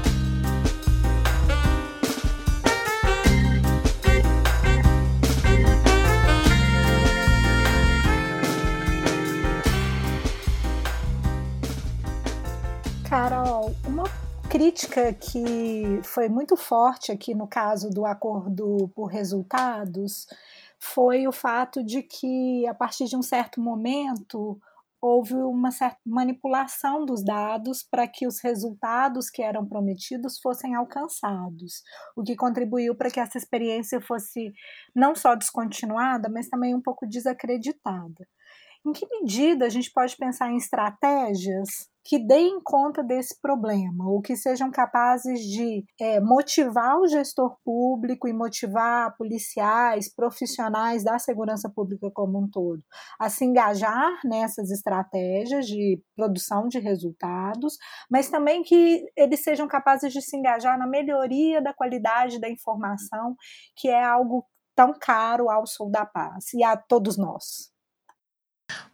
Carol, 13.07 13.77
uma 13.87 14.05
crítica 14.49 15.13
que 15.13 16.01
foi 16.05 16.31
muito 16.31 16.57
forte 16.57 17.13
aqui 17.13 17.35
no 17.35 17.47
caso 17.47 17.91
do 17.91 18.07
acordo 18.07 18.91
por 18.95 19.09
resultados 19.09 20.27
foi 20.79 21.27
o 21.27 21.33
fato 21.33 21.85
de 21.85 22.03
que, 22.03 22.67
a 22.67 22.73
partir 22.73 23.05
de 23.05 23.17
um 23.17 23.23
certo 23.23 23.61
momento, 23.61 24.59
houve 25.01 25.35
uma 25.35 25.71
certa 25.71 25.99
manipulação 26.05 27.05
dos 27.05 27.25
dados 27.25 27.83
para 27.83 28.07
que 28.07 28.27
os 28.27 28.41
resultados 28.41 29.31
que 29.31 29.43
eram 29.43 29.67
prometidos 29.67 30.39
fossem 30.41 30.75
alcançados, 30.75 31.83
o 32.17 32.23
que 32.23 32.37
contribuiu 32.37 32.95
para 32.95 33.11
que 33.11 33.21
essa 33.21 33.39
experiência 33.39 34.01
fosse 34.01 34.53
não 34.95 35.15
só 35.15 35.35
descontinuada, 35.35 36.29
mas 36.29 36.49
também 36.49 36.75
um 36.75 36.83
pouco 36.83 37.07
desacreditada. 37.07 38.27
Em 38.87 38.93
que 38.93 39.07
medida 39.09 39.67
a 39.67 39.69
gente 39.69 39.91
pode 39.93 40.17
pensar 40.17 40.51
em 40.51 40.57
estratégias 40.57 41.89
que 42.09 42.19
deem 42.19 42.59
conta 42.65 43.03
desse 43.03 43.39
problema, 43.39 44.09
ou 44.09 44.23
que 44.23 44.35
sejam 44.35 44.71
capazes 44.71 45.41
de 45.41 45.85
é, 46.01 46.19
motivar 46.19 46.99
o 46.99 47.07
gestor 47.07 47.59
público 47.63 48.27
e 48.27 48.33
motivar 48.33 49.15
policiais, 49.19 50.11
profissionais 50.15 51.05
da 51.05 51.19
segurança 51.19 51.69
pública 51.69 52.11
como 52.11 52.43
um 52.43 52.49
todo, 52.49 52.83
a 53.21 53.29
se 53.29 53.45
engajar 53.45 54.11
nessas 54.25 54.71
estratégias 54.71 55.67
de 55.67 56.01
produção 56.17 56.67
de 56.67 56.79
resultados, 56.79 57.77
mas 58.11 58.31
também 58.31 58.63
que 58.63 59.05
eles 59.15 59.45
sejam 59.45 59.69
capazes 59.69 60.11
de 60.11 60.23
se 60.23 60.35
engajar 60.35 60.79
na 60.79 60.87
melhoria 60.87 61.61
da 61.61 61.75
qualidade 61.75 62.41
da 62.41 62.49
informação, 62.49 63.37
que 63.77 63.87
é 63.87 64.03
algo 64.03 64.47
tão 64.75 64.95
caro 64.99 65.51
ao 65.51 65.67
Sul 65.67 65.91
da 65.91 66.07
Paz 66.07 66.55
e 66.55 66.65
a 66.65 66.75
todos 66.75 67.19
nós. 67.19 67.71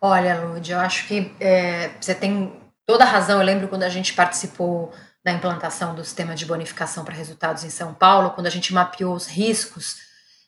Olha, 0.00 0.40
Lud, 0.40 0.68
eu 0.68 0.80
acho 0.80 1.06
que 1.06 1.32
é, 1.40 1.90
você 2.00 2.12
tem 2.12 2.63
toda 2.87 3.05
razão. 3.05 3.41
Eu 3.41 3.47
lembro 3.47 3.68
quando 3.68 3.82
a 3.82 3.89
gente 3.89 4.14
participou 4.14 4.93
da 5.24 5.32
implantação 5.32 5.95
do 5.95 6.05
sistema 6.05 6.35
de 6.35 6.45
bonificação 6.45 7.05
para 7.05 7.14
resultados 7.14 7.64
em 7.64 7.70
São 7.70 7.95
Paulo, 7.95 8.30
quando 8.30 8.47
a 8.47 8.51
gente 8.51 8.74
mapeou 8.74 9.14
os 9.14 9.26
riscos, 9.26 9.97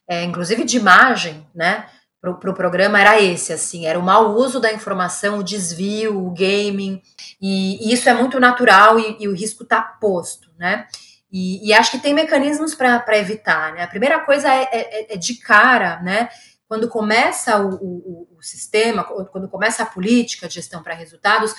é, 0.08 0.22
inclusive 0.22 0.64
de 0.64 0.76
imagem, 0.76 1.46
né? 1.54 1.86
Para 2.20 2.30
o 2.30 2.38
pro 2.38 2.54
programa 2.54 3.00
era 3.00 3.20
esse, 3.20 3.52
assim, 3.52 3.86
era 3.86 3.98
o 3.98 4.02
mau 4.02 4.34
uso 4.34 4.60
da 4.60 4.72
informação, 4.72 5.38
o 5.38 5.44
desvio, 5.44 6.26
o 6.26 6.30
gaming, 6.30 7.00
e, 7.40 7.88
e 7.88 7.92
isso 7.92 8.08
é 8.08 8.14
muito 8.14 8.38
natural 8.38 8.98
e, 8.98 9.16
e 9.20 9.28
o 9.28 9.34
risco 9.34 9.62
está 9.62 9.80
posto, 9.80 10.50
né? 10.58 10.86
E, 11.30 11.68
e, 11.68 11.74
acho 11.74 11.90
que 11.90 11.98
tem 11.98 12.14
mecanismos 12.14 12.74
para 12.74 13.18
evitar, 13.18 13.72
né? 13.72 13.82
A 13.82 13.88
primeira 13.88 14.20
coisa 14.20 14.48
é, 14.48 14.68
é, 14.72 15.14
é, 15.14 15.16
de 15.16 15.34
cara, 15.34 16.00
né? 16.00 16.28
Quando 16.68 16.88
começa 16.88 17.60
o, 17.60 17.74
o, 17.74 18.28
o 18.38 18.42
sistema, 18.42 19.04
quando 19.04 19.48
começa 19.48 19.82
a 19.82 19.86
política 19.86 20.48
de 20.48 20.54
gestão 20.54 20.82
para 20.82 20.94
resultados, 20.94 21.54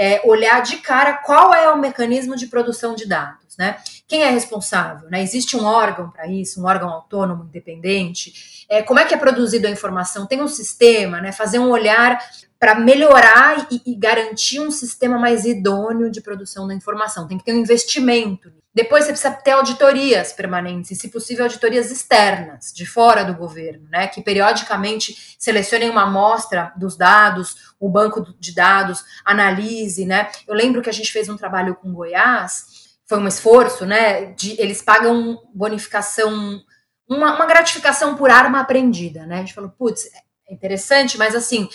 é, 0.00 0.22
olhar 0.24 0.62
de 0.62 0.78
cara 0.78 1.12
qual 1.12 1.52
é 1.52 1.70
o 1.70 1.78
mecanismo 1.78 2.34
de 2.34 2.46
produção 2.46 2.94
de 2.94 3.06
dados, 3.06 3.54
né? 3.58 3.76
Quem 4.08 4.22
é 4.22 4.30
responsável? 4.30 5.10
Né? 5.10 5.22
Existe 5.22 5.58
um 5.58 5.66
órgão 5.66 6.08
para 6.08 6.26
isso, 6.26 6.58
um 6.58 6.64
órgão 6.64 6.88
autônomo, 6.88 7.44
independente? 7.44 8.64
É, 8.66 8.82
como 8.82 8.98
é 8.98 9.04
que 9.04 9.12
é 9.12 9.18
produzida 9.18 9.68
a 9.68 9.70
informação? 9.70 10.26
Tem 10.26 10.40
um 10.40 10.48
sistema, 10.48 11.20
né? 11.20 11.32
Fazer 11.32 11.58
um 11.58 11.68
olhar 11.68 12.18
para 12.58 12.74
melhorar 12.74 13.68
e, 13.70 13.82
e, 13.84 13.94
garantir 13.94 14.58
um 14.58 14.70
sistema 14.70 15.18
mais 15.18 15.44
idôneo 15.44 16.10
de 16.10 16.22
produção 16.22 16.66
da 16.66 16.74
informação. 16.74 17.28
Tem 17.28 17.36
que 17.36 17.44
ter 17.44 17.52
um 17.52 17.58
investimento. 17.58 18.50
Depois 18.72 19.04
você 19.04 19.10
precisa 19.10 19.32
ter 19.32 19.50
auditorias 19.50 20.32
permanentes, 20.32 20.92
e, 20.92 20.94
se 20.94 21.08
possível, 21.08 21.44
auditorias 21.44 21.90
externas, 21.90 22.72
de 22.72 22.86
fora 22.86 23.24
do 23.24 23.34
governo, 23.34 23.88
né? 23.88 24.06
Que 24.06 24.22
periodicamente 24.22 25.36
selecionem 25.38 25.90
uma 25.90 26.02
amostra 26.02 26.72
dos 26.76 26.96
dados, 26.96 27.74
o 27.80 27.88
banco 27.88 28.34
de 28.38 28.54
dados, 28.54 29.04
analise, 29.24 30.06
né? 30.06 30.30
Eu 30.46 30.54
lembro 30.54 30.82
que 30.82 30.90
a 30.90 30.92
gente 30.92 31.10
fez 31.12 31.28
um 31.28 31.36
trabalho 31.36 31.74
com 31.74 31.92
Goiás, 31.92 32.96
foi 33.06 33.18
um 33.18 33.26
esforço, 33.26 33.84
né? 33.84 34.26
De, 34.26 34.60
eles 34.60 34.80
pagam 34.80 35.42
bonificação, 35.52 36.62
uma, 37.08 37.34
uma 37.34 37.46
gratificação 37.46 38.16
por 38.16 38.30
arma 38.30 38.60
apreendida, 38.60 39.26
né? 39.26 39.36
A 39.36 39.40
gente 39.40 39.54
falou, 39.54 39.70
putz, 39.70 40.06
é 40.48 40.54
interessante, 40.54 41.18
mas 41.18 41.34
assim 41.34 41.68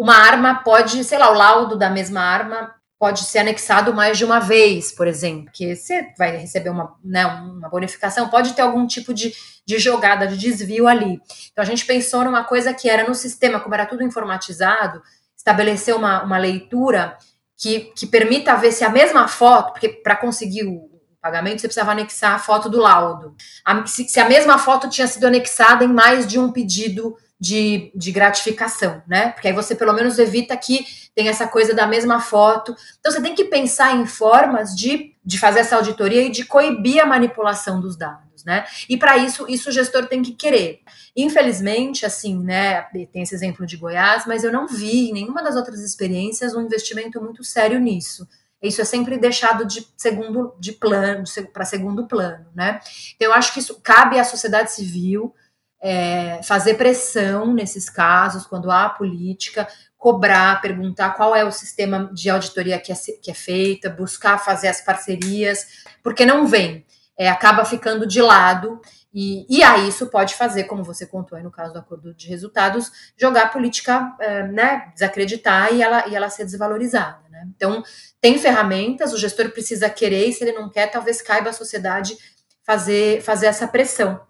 uma 0.00 0.16
arma 0.16 0.62
pode, 0.64 1.04
sei 1.04 1.18
lá, 1.18 1.30
o 1.30 1.34
laudo 1.34 1.76
da 1.76 1.90
mesma 1.90 2.22
arma 2.22 2.74
pode 3.00 3.24
ser 3.24 3.38
anexado 3.38 3.94
mais 3.94 4.18
de 4.18 4.26
uma 4.26 4.38
vez, 4.38 4.92
por 4.92 5.08
exemplo, 5.08 5.50
que 5.54 5.74
você 5.74 6.12
vai 6.18 6.36
receber 6.36 6.68
uma, 6.68 6.94
né, 7.02 7.24
uma 7.24 7.66
bonificação, 7.70 8.28
pode 8.28 8.52
ter 8.52 8.60
algum 8.60 8.86
tipo 8.86 9.14
de, 9.14 9.32
de 9.66 9.78
jogada, 9.78 10.26
de 10.26 10.36
desvio 10.36 10.86
ali. 10.86 11.18
Então 11.50 11.62
a 11.62 11.64
gente 11.64 11.86
pensou 11.86 12.22
numa 12.22 12.44
coisa 12.44 12.74
que 12.74 12.90
era 12.90 13.08
no 13.08 13.14
sistema, 13.14 13.58
como 13.58 13.74
era 13.74 13.86
tudo 13.86 14.04
informatizado, 14.04 15.00
estabelecer 15.34 15.96
uma, 15.96 16.22
uma 16.22 16.36
leitura 16.36 17.16
que, 17.56 17.90
que 17.96 18.06
permita 18.06 18.54
ver 18.54 18.70
se 18.70 18.84
a 18.84 18.90
mesma 18.90 19.26
foto, 19.26 19.72
porque 19.72 19.88
para 19.88 20.14
conseguir 20.16 20.64
o 20.64 20.90
pagamento 21.22 21.62
você 21.62 21.68
precisava 21.68 21.92
anexar 21.92 22.34
a 22.34 22.38
foto 22.38 22.68
do 22.68 22.80
laudo, 22.80 23.34
a, 23.64 23.86
se, 23.86 24.06
se 24.10 24.20
a 24.20 24.28
mesma 24.28 24.58
foto 24.58 24.90
tinha 24.90 25.06
sido 25.06 25.26
anexada 25.26 25.86
em 25.86 25.88
mais 25.88 26.26
de 26.26 26.38
um 26.38 26.52
pedido 26.52 27.16
de, 27.40 27.90
de 27.94 28.12
gratificação, 28.12 29.02
né? 29.08 29.30
Porque 29.30 29.48
aí 29.48 29.54
você 29.54 29.74
pelo 29.74 29.94
menos 29.94 30.18
evita 30.18 30.54
que 30.56 30.84
tem 31.14 31.28
essa 31.28 31.48
coisa 31.48 31.72
da 31.72 31.86
mesma 31.86 32.20
foto. 32.20 32.76
Então 32.98 33.10
você 33.10 33.22
tem 33.22 33.34
que 33.34 33.44
pensar 33.44 33.96
em 33.96 34.04
formas 34.04 34.76
de, 34.76 35.16
de 35.24 35.38
fazer 35.38 35.60
essa 35.60 35.76
auditoria 35.76 36.22
e 36.22 36.30
de 36.30 36.44
coibir 36.44 37.02
a 37.02 37.06
manipulação 37.06 37.80
dos 37.80 37.96
dados, 37.96 38.44
né? 38.44 38.66
E 38.88 38.96
para 38.98 39.16
isso, 39.16 39.46
isso 39.48 39.70
o 39.70 39.72
gestor 39.72 40.06
tem 40.06 40.20
que 40.20 40.32
querer. 40.32 40.80
Infelizmente, 41.16 42.04
assim, 42.04 42.38
né? 42.38 42.82
Tem 43.10 43.22
esse 43.22 43.34
exemplo 43.34 43.64
de 43.64 43.78
Goiás, 43.78 44.26
mas 44.26 44.44
eu 44.44 44.52
não 44.52 44.66
vi 44.66 45.08
em 45.08 45.12
nenhuma 45.14 45.42
das 45.42 45.56
outras 45.56 45.80
experiências 45.80 46.54
um 46.54 46.60
investimento 46.60 47.22
muito 47.22 47.42
sério 47.42 47.80
nisso. 47.80 48.28
Isso 48.62 48.82
é 48.82 48.84
sempre 48.84 49.16
deixado 49.16 49.64
de 49.64 49.86
segundo 49.96 50.54
de 50.60 50.72
plano, 50.72 51.24
para 51.50 51.64
segundo 51.64 52.06
plano, 52.06 52.44
né? 52.54 52.80
Então, 53.16 53.28
eu 53.28 53.32
acho 53.32 53.54
que 53.54 53.60
isso 53.60 53.80
cabe 53.80 54.18
à 54.18 54.24
sociedade 54.24 54.72
civil 54.72 55.34
é, 55.80 56.42
fazer 56.42 56.74
pressão 56.74 57.54
nesses 57.54 57.88
casos, 57.88 58.46
quando 58.46 58.70
há 58.70 58.88
política, 58.88 59.66
cobrar, 59.96 60.60
perguntar 60.60 61.10
qual 61.10 61.34
é 61.34 61.44
o 61.44 61.52
sistema 61.52 62.10
de 62.12 62.28
auditoria 62.28 62.78
que 62.78 62.92
é, 62.92 62.96
que 63.22 63.30
é 63.30 63.34
feita, 63.34 63.88
buscar 63.88 64.38
fazer 64.38 64.68
as 64.68 64.80
parcerias, 64.80 65.84
porque 66.02 66.26
não 66.26 66.46
vem, 66.46 66.84
é, 67.18 67.28
acaba 67.28 67.64
ficando 67.64 68.06
de 68.06 68.20
lado. 68.20 68.80
E, 69.12 69.44
e 69.48 69.62
aí 69.62 69.88
isso 69.88 70.06
pode 70.06 70.34
fazer, 70.36 70.64
como 70.64 70.84
você 70.84 71.04
contou 71.04 71.36
aí 71.36 71.42
no 71.42 71.50
caso 71.50 71.72
do 71.72 71.80
acordo 71.80 72.14
de 72.14 72.28
resultados, 72.28 72.90
jogar 73.16 73.44
a 73.44 73.48
política, 73.48 74.14
é, 74.20 74.46
né, 74.46 74.90
desacreditar 74.94 75.72
e 75.74 75.82
ela, 75.82 76.06
e 76.06 76.14
ela 76.14 76.30
ser 76.30 76.44
desvalorizada. 76.44 77.20
Né? 77.28 77.48
Então, 77.56 77.82
tem 78.20 78.38
ferramentas, 78.38 79.12
o 79.12 79.18
gestor 79.18 79.50
precisa 79.50 79.90
querer, 79.90 80.28
e 80.28 80.32
se 80.32 80.44
ele 80.44 80.52
não 80.52 80.70
quer, 80.70 80.86
talvez 80.86 81.20
caiba 81.20 81.50
a 81.50 81.54
sociedade 81.54 82.16
fazer, 82.62 83.20
fazer 83.20 83.46
essa 83.46 83.66
pressão 83.66 84.20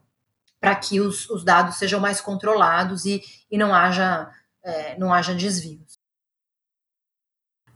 para 0.60 0.76
que 0.76 1.00
os, 1.00 1.28
os, 1.30 1.42
dados 1.42 1.76
sejam 1.76 1.98
mais 1.98 2.20
controlados 2.20 3.04
e, 3.06 3.22
e 3.50 3.56
não 3.56 3.74
haja 3.74 4.30
é, 4.62 4.98
não 4.98 5.12
haja 5.12 5.34
desvios. 5.34 5.89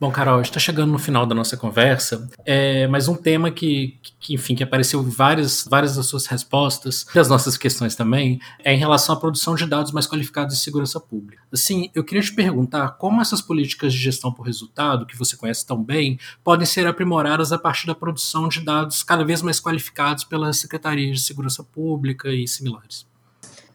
Bom, 0.04 0.10
Carol, 0.10 0.42
está 0.42 0.60
chegando 0.60 0.92
no 0.92 0.98
final 0.98 1.24
da 1.24 1.34
nossa 1.34 1.56
conversa, 1.56 2.28
é, 2.44 2.86
mas 2.88 3.08
um 3.08 3.14
tema 3.14 3.50
que, 3.50 3.98
que, 4.20 4.34
enfim, 4.34 4.54
que 4.54 4.62
apareceu 4.62 5.00
em 5.00 5.08
várias, 5.08 5.66
várias 5.66 5.96
das 5.96 6.04
suas 6.04 6.26
respostas, 6.26 7.06
das 7.14 7.26
nossas 7.26 7.56
questões 7.56 7.96
também, 7.96 8.38
é 8.62 8.74
em 8.74 8.76
relação 8.76 9.14
à 9.14 9.18
produção 9.18 9.54
de 9.54 9.66
dados 9.66 9.92
mais 9.92 10.06
qualificados 10.06 10.56
de 10.56 10.62
segurança 10.62 11.00
pública. 11.00 11.42
Assim, 11.50 11.90
eu 11.94 12.04
queria 12.04 12.22
te 12.22 12.34
perguntar 12.34 12.98
como 12.98 13.22
essas 13.22 13.40
políticas 13.40 13.94
de 13.94 13.98
gestão 13.98 14.30
por 14.30 14.42
resultado, 14.42 15.06
que 15.06 15.16
você 15.16 15.38
conhece 15.38 15.66
tão 15.66 15.82
bem, 15.82 16.18
podem 16.44 16.66
ser 16.66 16.86
aprimoradas 16.86 17.50
a 17.50 17.56
partir 17.56 17.86
da 17.86 17.94
produção 17.94 18.46
de 18.46 18.60
dados 18.60 19.02
cada 19.02 19.24
vez 19.24 19.40
mais 19.40 19.58
qualificados 19.58 20.22
pelas 20.22 20.58
secretarias 20.58 21.16
de 21.16 21.22
segurança 21.22 21.64
pública 21.64 22.30
e 22.30 22.46
similares. 22.46 23.06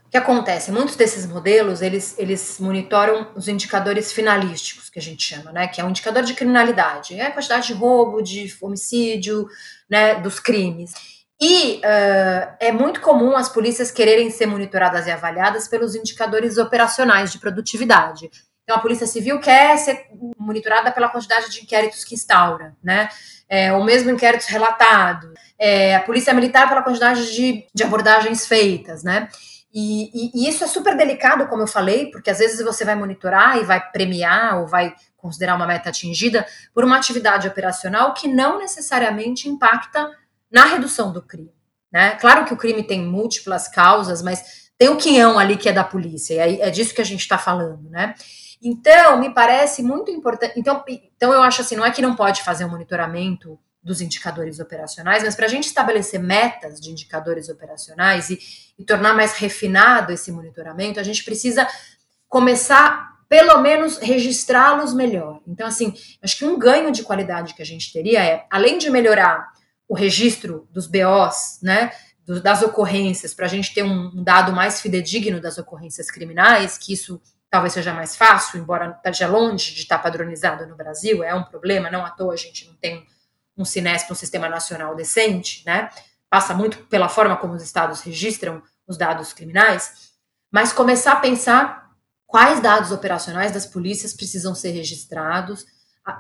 O 0.10 0.12
que 0.12 0.18
acontece? 0.18 0.72
Muitos 0.72 0.96
desses 0.96 1.28
modelos, 1.28 1.84
eles, 1.84 2.18
eles 2.18 2.58
monitoram 2.60 3.28
os 3.36 3.48
indicadores 3.48 4.12
finalísticos, 4.12 4.90
que 4.90 4.98
a 4.98 5.02
gente 5.02 5.22
chama, 5.22 5.52
né? 5.52 5.68
Que 5.68 5.80
é 5.80 5.84
um 5.84 5.92
indicador 5.92 6.24
de 6.24 6.34
criminalidade. 6.34 7.14
É 7.14 7.28
a 7.28 7.32
quantidade 7.32 7.68
de 7.68 7.74
roubo, 7.74 8.20
de 8.20 8.52
homicídio, 8.60 9.48
né? 9.88 10.16
Dos 10.16 10.40
crimes. 10.40 10.94
E 11.40 11.76
uh, 11.76 12.56
é 12.60 12.72
muito 12.72 13.02
comum 13.02 13.36
as 13.36 13.50
polícias 13.50 13.92
quererem 13.92 14.32
ser 14.32 14.48
monitoradas 14.48 15.06
e 15.06 15.12
avaliadas 15.12 15.68
pelos 15.68 15.94
indicadores 15.94 16.58
operacionais 16.58 17.32
de 17.32 17.38
produtividade. 17.38 18.32
Então, 18.64 18.78
a 18.78 18.80
Polícia 18.80 19.06
Civil 19.06 19.40
quer 19.40 19.78
ser 19.78 20.08
monitorada 20.40 20.92
pela 20.92 21.10
quantidade 21.10 21.52
de 21.52 21.62
inquéritos 21.62 22.04
que 22.04 22.16
instaura, 22.16 22.76
né? 22.84 23.10
É, 23.48 23.72
ou 23.74 23.84
mesmo 23.84 24.10
inquéritos 24.10 24.48
relatados. 24.48 25.30
É, 25.60 25.96
a 25.96 26.00
Polícia 26.00 26.34
Militar 26.34 26.68
pela 26.68 26.82
quantidade 26.82 27.32
de, 27.32 27.68
de 27.72 27.84
abordagens 27.84 28.48
feitas, 28.48 29.04
né? 29.04 29.30
E, 29.72 30.10
e, 30.14 30.32
e, 30.34 30.50
isso 30.50 30.64
é 30.64 30.68
super 30.68 30.98
delicado, 30.98 31.48
como 31.48 31.62
eu 31.62 31.68
falei, 31.68 32.10
porque 32.10 32.30
às 32.30 32.40
vezes 32.40 32.64
você 32.64 32.84
vai 32.84 32.96
monitorar 32.96 33.58
e 33.58 33.64
vai 33.64 33.80
premiar 33.92 34.60
ou 34.60 34.68
vai 34.68 34.96
considerar 35.16 35.56
uma 35.56 35.68
meta 35.68 35.90
atingida 35.90 36.46
por 36.74 36.84
uma 36.84 36.98
atividade 36.98 37.48
operacional 37.48 38.14
que 38.14 38.28
não 38.28 38.58
necessariamente 38.58 39.48
impacta 39.48 40.10
na 40.52 40.66
redução 40.66 41.14
do 41.14 41.22
crime. 41.22 41.54
Né? 41.92 42.16
Claro 42.16 42.46
que 42.46 42.54
o 42.54 42.58
crime 42.58 42.84
tem 42.84 43.06
múltiplas 43.06 43.68
causas, 43.68 44.22
mas 44.22 44.70
tem 44.78 44.90
o 44.90 44.98
quinhão 44.98 45.38
ali 45.38 45.58
que 45.58 45.70
é 45.70 45.74
da 45.74 45.84
polícia, 45.84 46.48
e 46.48 46.62
é 46.62 46.70
disso 46.70 46.94
que 46.94 47.02
a 47.02 47.06
gente 47.06 47.22
está 47.22 47.38
falando, 47.38 47.90
né? 47.90 48.16
Então, 48.62 49.20
me 49.20 49.34
parece 49.34 49.82
muito 49.82 50.12
importante. 50.12 50.54
Então, 50.58 50.84
então, 50.88 51.34
eu 51.34 51.42
acho 51.42 51.62
assim: 51.62 51.76
não 51.76 51.86
é 51.86 51.92
que 51.92 52.02
não 52.02 52.16
pode 52.16 52.44
fazer 52.44 52.66
um 52.66 52.70
monitoramento 52.70 53.60
dos 53.82 54.02
indicadores 54.02 54.60
operacionais, 54.60 55.24
mas 55.24 55.36
para 55.36 55.46
a 55.46 55.50
gente 55.50 55.66
estabelecer 55.66 56.20
metas 56.20 56.80
de 56.80 56.92
indicadores 56.92 57.50
operacionais 57.50 58.30
e, 58.30 58.40
e 58.78 58.84
tornar 58.84 59.14
mais 59.14 59.34
refinado 59.34 60.12
esse 60.12 60.32
monitoramento, 60.32 61.00
a 61.00 61.04
gente 61.04 61.24
precisa 61.24 61.68
começar 62.28 63.18
pelo 63.30 63.62
menos 63.62 63.98
registrá-los 64.00 64.94
melhor. 64.94 65.40
Então, 65.48 65.68
assim, 65.68 65.94
acho 66.22 66.38
que 66.38 66.46
um 66.46 66.58
ganho 66.58 66.92
de 66.92 67.04
qualidade 67.04 67.54
que 67.54 67.62
a 67.62 67.66
gente 67.66 67.94
teria 67.94 68.24
é, 68.24 68.46
além 68.50 68.78
de 68.78 68.90
melhorar 68.90 69.52
o 69.88 69.96
registro 69.96 70.68
dos 70.72 70.88
BOs, 70.88 71.60
né, 71.62 71.92
das 72.44 72.62
ocorrências, 72.62 73.34
para 73.34 73.46
a 73.46 73.50
gente 73.50 73.74
ter 73.74 73.84
um, 73.84 74.24
dado 74.24 74.52
mais 74.52 74.82
fidedigno 74.82 75.42
das 75.42 75.58
ocorrências 75.58 76.12
criminais, 76.12 76.78
que 76.78 76.94
isso 76.94 77.20
talvez 77.50 77.74
seja 77.74 77.92
mais 77.94 78.16
fácil, 78.16 78.60
embora 78.60 78.92
esteja 78.98 79.28
longe 79.28 79.74
de 79.74 79.82
estar 79.82 79.98
padronizado 79.98 80.68
no 80.68 80.76
Brasil, 80.76 81.24
é 81.24 81.34
um 81.34 81.44
problema, 81.44 81.90
não 81.90 82.06
à 82.06 82.12
toa 82.12 82.34
a 82.34 82.38
gente 82.38 82.68
não 82.68 82.76
tem 82.76 83.08
um 83.60 83.66
Sinesp, 83.66 84.10
um 84.12 84.16
sistema 84.16 84.48
nacional 84.48 84.96
decente, 84.96 85.64
né? 85.66 85.90
Passa 86.30 86.54
muito 86.54 86.78
pela 86.86 87.10
forma 87.10 87.36
como 87.36 87.54
os 87.54 87.62
estados 87.62 88.02
registram 88.02 88.64
os 88.88 88.98
dados 88.98 89.34
criminais, 89.34 90.12
mas 90.50 90.72
começar 90.72 91.14
a 91.14 91.18
pensar 91.18 91.90
quais 92.26 92.60
dados 92.60 92.92
operacionais 92.92 93.52
das 93.52 93.66
polícias 93.66 94.14
precisam 94.14 94.56
ser 94.56 94.72
registrados, 94.72 95.66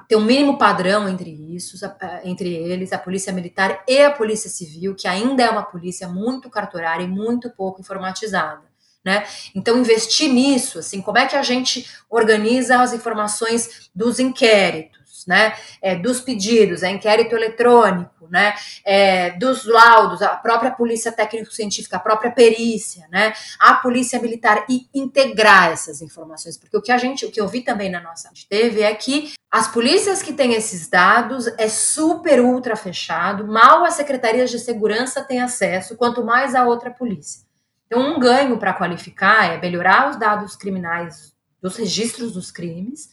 ter 0.07 0.15
um 0.15 0.23
mínimo 0.23 0.57
padrão 0.57 1.07
entre 1.07 1.29
isso, 1.55 1.77
entre 2.23 2.53
eles, 2.53 2.91
a 2.91 2.97
polícia 2.97 3.33
militar 3.33 3.83
e 3.87 4.01
a 4.01 4.11
polícia 4.11 4.49
civil, 4.49 4.93
que 4.93 5.07
ainda 5.07 5.43
é 5.43 5.49
uma 5.49 5.63
polícia 5.63 6.07
muito 6.07 6.49
cartorária 6.49 7.03
e 7.03 7.07
muito 7.07 7.49
pouco 7.49 7.79
informatizada. 7.79 8.69
Né? 9.03 9.25
Então, 9.55 9.77
investir 9.77 10.29
nisso, 10.31 10.79
assim, 10.79 11.01
como 11.01 11.17
é 11.17 11.25
que 11.25 11.35
a 11.35 11.41
gente 11.41 11.89
organiza 12.09 12.81
as 12.81 12.91
informações 12.91 13.89
dos 13.95 14.19
inquéritos? 14.19 14.98
Né, 15.27 15.53
é, 15.81 15.95
dos 15.95 16.21
pedidos, 16.21 16.83
é 16.83 16.89
inquérito 16.89 17.35
eletrônico, 17.35 18.27
né, 18.29 18.53
é, 18.85 19.31
dos 19.31 19.65
laudos, 19.65 20.21
a 20.21 20.29
própria 20.29 20.71
polícia 20.71 21.11
técnico-científica, 21.11 21.97
a 21.97 21.99
própria 21.99 22.31
perícia, 22.31 23.07
né, 23.11 23.33
a 23.59 23.75
polícia 23.75 24.19
militar 24.19 24.65
e 24.69 24.87
integrar 24.93 25.71
essas 25.71 26.01
informações, 26.01 26.57
porque 26.57 26.77
o 26.77 26.81
que 26.81 26.91
a 26.91 26.97
gente, 26.97 27.25
o 27.25 27.31
que 27.31 27.41
eu 27.41 27.47
vi 27.47 27.61
também 27.61 27.89
na 27.89 27.99
nossa 27.99 28.29
teve 28.49 28.81
é 28.81 28.93
que 28.93 29.33
as 29.51 29.67
polícias 29.67 30.21
que 30.21 30.31
têm 30.31 30.53
esses 30.53 30.87
dados 30.87 31.47
é 31.57 31.67
super 31.67 32.39
ultra 32.39 32.75
fechado, 32.75 33.47
mal 33.47 33.83
as 33.83 33.95
secretarias 33.95 34.51
de 34.51 34.59
segurança 34.59 35.23
têm 35.23 35.41
acesso, 35.41 35.97
quanto 35.97 36.23
mais 36.23 36.53
a 36.53 36.65
outra 36.65 36.91
polícia. 36.91 37.41
Então, 37.87 38.15
um 38.15 38.19
ganho 38.19 38.59
para 38.59 38.73
qualificar 38.73 39.51
é 39.51 39.59
melhorar 39.59 40.11
os 40.11 40.17
dados 40.17 40.55
criminais 40.55 41.33
dos 41.59 41.75
registros 41.75 42.33
dos 42.33 42.51
crimes 42.51 43.09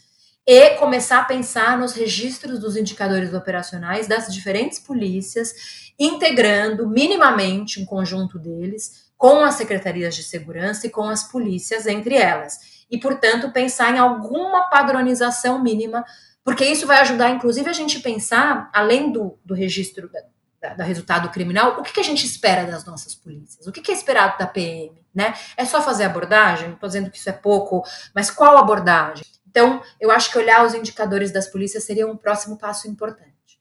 e 0.46 0.70
começar 0.76 1.18
a 1.18 1.24
pensar 1.24 1.76
nos 1.76 1.92
registros 1.92 2.60
dos 2.60 2.76
indicadores 2.76 3.34
operacionais 3.34 4.06
das 4.06 4.32
diferentes 4.32 4.78
polícias, 4.78 5.92
integrando 5.98 6.88
minimamente 6.88 7.80
um 7.80 7.84
conjunto 7.84 8.38
deles 8.38 9.06
com 9.16 9.42
as 9.42 9.54
secretarias 9.54 10.14
de 10.14 10.22
segurança 10.22 10.86
e 10.86 10.90
com 10.90 11.08
as 11.08 11.24
polícias 11.24 11.86
entre 11.86 12.14
elas. 12.14 12.84
E, 12.88 12.98
portanto, 12.98 13.50
pensar 13.50 13.92
em 13.92 13.98
alguma 13.98 14.70
padronização 14.70 15.60
mínima, 15.60 16.04
porque 16.44 16.64
isso 16.64 16.86
vai 16.86 17.00
ajudar, 17.00 17.30
inclusive, 17.30 17.68
a 17.68 17.72
gente 17.72 17.98
pensar, 17.98 18.70
além 18.72 19.10
do, 19.10 19.36
do 19.44 19.52
registro 19.52 20.08
da, 20.60 20.74
da, 20.74 20.84
resultado 20.84 21.28
criminal, 21.30 21.80
o 21.80 21.82
que, 21.82 21.94
que, 21.94 22.00
a 22.00 22.04
gente 22.04 22.24
espera 22.24 22.70
das 22.70 22.84
nossas 22.84 23.16
polícias? 23.16 23.66
O 23.66 23.72
que, 23.72 23.80
que 23.80 23.90
é 23.90 23.94
esperado 23.94 24.38
da 24.38 24.46
PM? 24.46 24.92
Né? 25.12 25.34
É 25.56 25.64
só 25.64 25.82
fazer 25.82 26.04
abordagem? 26.04 26.72
Estou 26.72 26.88
dizendo 26.88 27.10
que 27.10 27.18
isso 27.18 27.28
é 27.28 27.32
pouco, 27.32 27.82
mas 28.14 28.30
qual 28.30 28.56
abordagem? 28.58 29.24
Então, 29.56 29.82
eu 29.98 30.10
acho 30.10 30.30
que 30.30 30.36
olhar 30.36 30.66
os 30.66 30.74
indicadores 30.74 31.32
das 31.32 31.48
polícias 31.48 31.82
seria 31.82 32.06
um 32.06 32.14
próximo 32.14 32.58
passo 32.58 32.86
importante. 32.86 33.58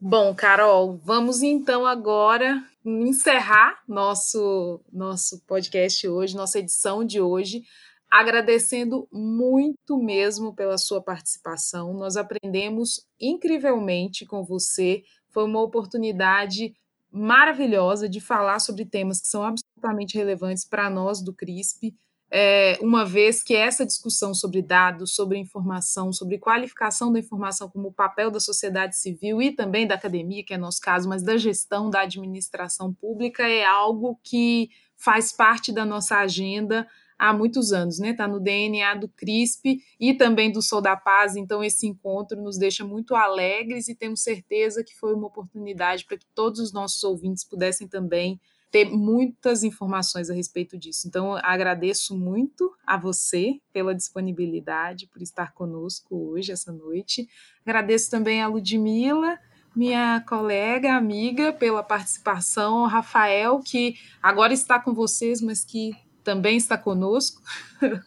Bom, 0.00 0.32
Carol, 0.32 1.00
vamos 1.02 1.42
então 1.42 1.84
agora 1.84 2.62
encerrar 2.84 3.82
nosso 3.88 4.80
nosso 4.92 5.40
podcast 5.48 6.06
hoje, 6.06 6.36
nossa 6.36 6.60
edição 6.60 7.04
de 7.04 7.20
hoje, 7.20 7.64
agradecendo 8.08 9.08
muito 9.10 9.98
mesmo 9.98 10.54
pela 10.54 10.78
sua 10.78 11.02
participação. 11.02 11.92
Nós 11.92 12.16
aprendemos 12.16 13.04
incrivelmente 13.20 14.24
com 14.24 14.44
você. 14.44 15.02
Foi 15.30 15.42
uma 15.42 15.60
oportunidade 15.60 16.72
maravilhosa 17.10 18.08
de 18.08 18.20
falar 18.20 18.60
sobre 18.60 18.84
temas 18.84 19.20
que 19.20 19.26
são 19.26 19.42
absolutamente 19.42 20.16
relevantes 20.16 20.64
para 20.64 20.88
nós 20.88 21.20
do 21.20 21.34
CRISP 21.34 21.96
é, 22.36 22.76
uma 22.80 23.04
vez 23.04 23.44
que 23.44 23.54
essa 23.54 23.86
discussão 23.86 24.34
sobre 24.34 24.60
dados, 24.60 25.14
sobre 25.14 25.38
informação, 25.38 26.12
sobre 26.12 26.36
qualificação 26.36 27.12
da 27.12 27.20
informação 27.20 27.70
como 27.70 27.92
papel 27.92 28.28
da 28.28 28.40
sociedade 28.40 28.96
civil 28.96 29.40
e 29.40 29.52
também 29.52 29.86
da 29.86 29.94
academia, 29.94 30.42
que 30.42 30.52
é 30.52 30.58
nosso 30.58 30.80
caso, 30.80 31.08
mas 31.08 31.22
da 31.22 31.36
gestão 31.36 31.88
da 31.88 32.00
administração 32.00 32.92
pública, 32.92 33.44
é 33.46 33.64
algo 33.64 34.18
que 34.20 34.68
faz 34.96 35.30
parte 35.30 35.70
da 35.70 35.84
nossa 35.84 36.18
agenda 36.18 36.84
há 37.16 37.32
muitos 37.32 37.72
anos, 37.72 38.00
né? 38.00 38.10
Está 38.10 38.26
no 38.26 38.40
DNA 38.40 38.96
do 38.96 39.08
CRISP 39.08 39.80
e 40.00 40.12
também 40.12 40.50
do 40.50 40.60
Sou 40.60 40.80
da 40.80 40.96
Paz. 40.96 41.36
Então, 41.36 41.62
esse 41.62 41.86
encontro 41.86 42.42
nos 42.42 42.58
deixa 42.58 42.84
muito 42.84 43.14
alegres 43.14 43.88
e 43.88 43.94
temos 43.94 44.24
certeza 44.24 44.82
que 44.82 44.96
foi 44.96 45.14
uma 45.14 45.28
oportunidade 45.28 46.04
para 46.04 46.18
que 46.18 46.26
todos 46.34 46.58
os 46.58 46.72
nossos 46.72 47.04
ouvintes 47.04 47.44
pudessem 47.44 47.86
também 47.86 48.40
ter 48.74 48.90
muitas 48.90 49.62
informações 49.62 50.28
a 50.28 50.34
respeito 50.34 50.76
disso. 50.76 51.06
Então, 51.06 51.36
agradeço 51.44 52.18
muito 52.18 52.74
a 52.84 52.96
você 52.96 53.60
pela 53.72 53.94
disponibilidade, 53.94 55.06
por 55.06 55.22
estar 55.22 55.52
conosco 55.52 56.32
hoje, 56.32 56.50
essa 56.50 56.72
noite. 56.72 57.28
Agradeço 57.64 58.10
também 58.10 58.42
a 58.42 58.48
Ludmila, 58.48 59.38
minha 59.76 60.20
colega, 60.28 60.96
amiga, 60.96 61.52
pela 61.52 61.84
participação, 61.84 62.82
o 62.82 62.86
Rafael, 62.88 63.60
que 63.60 63.94
agora 64.20 64.52
está 64.52 64.80
com 64.80 64.92
vocês, 64.92 65.40
mas 65.40 65.64
que 65.64 65.94
também 66.24 66.56
está 66.56 66.76
conosco. 66.76 67.40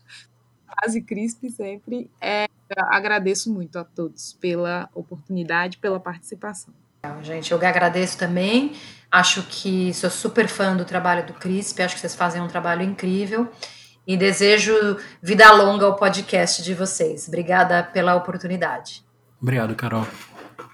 Paz 0.68 0.96
e 0.96 1.02
Crispe 1.02 1.50
sempre. 1.50 2.12
É, 2.20 2.46
agradeço 2.90 3.54
muito 3.54 3.80
a 3.80 3.86
todos 3.86 4.34
pela 4.34 4.90
oportunidade, 4.94 5.78
pela 5.78 5.98
participação. 5.98 6.74
Gente, 7.22 7.52
eu 7.52 7.58
agradeço 7.58 8.18
também. 8.18 8.74
Acho 9.12 9.44
que 9.44 9.94
sou 9.94 10.10
super 10.10 10.48
fã 10.48 10.76
do 10.76 10.84
trabalho 10.84 11.26
do 11.26 11.34
CRISP, 11.34 11.82
acho 11.82 11.96
que 11.96 12.02
vocês 12.02 12.16
fazem 12.16 12.42
um 12.42 12.48
trabalho 12.48 12.84
incrível 12.84 13.48
e 14.06 14.16
desejo 14.16 14.98
vida 15.22 15.52
longa 15.52 15.86
ao 15.86 15.96
podcast 15.96 16.64
de 16.64 16.74
vocês. 16.74 17.28
Obrigada 17.28 17.84
pela 17.84 18.16
oportunidade. 18.16 19.04
Obrigado, 19.42 19.76
Carol. 19.76 20.08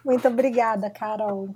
Muito 0.06 0.28
obrigada, 0.28 0.90
Carol. 0.90 1.50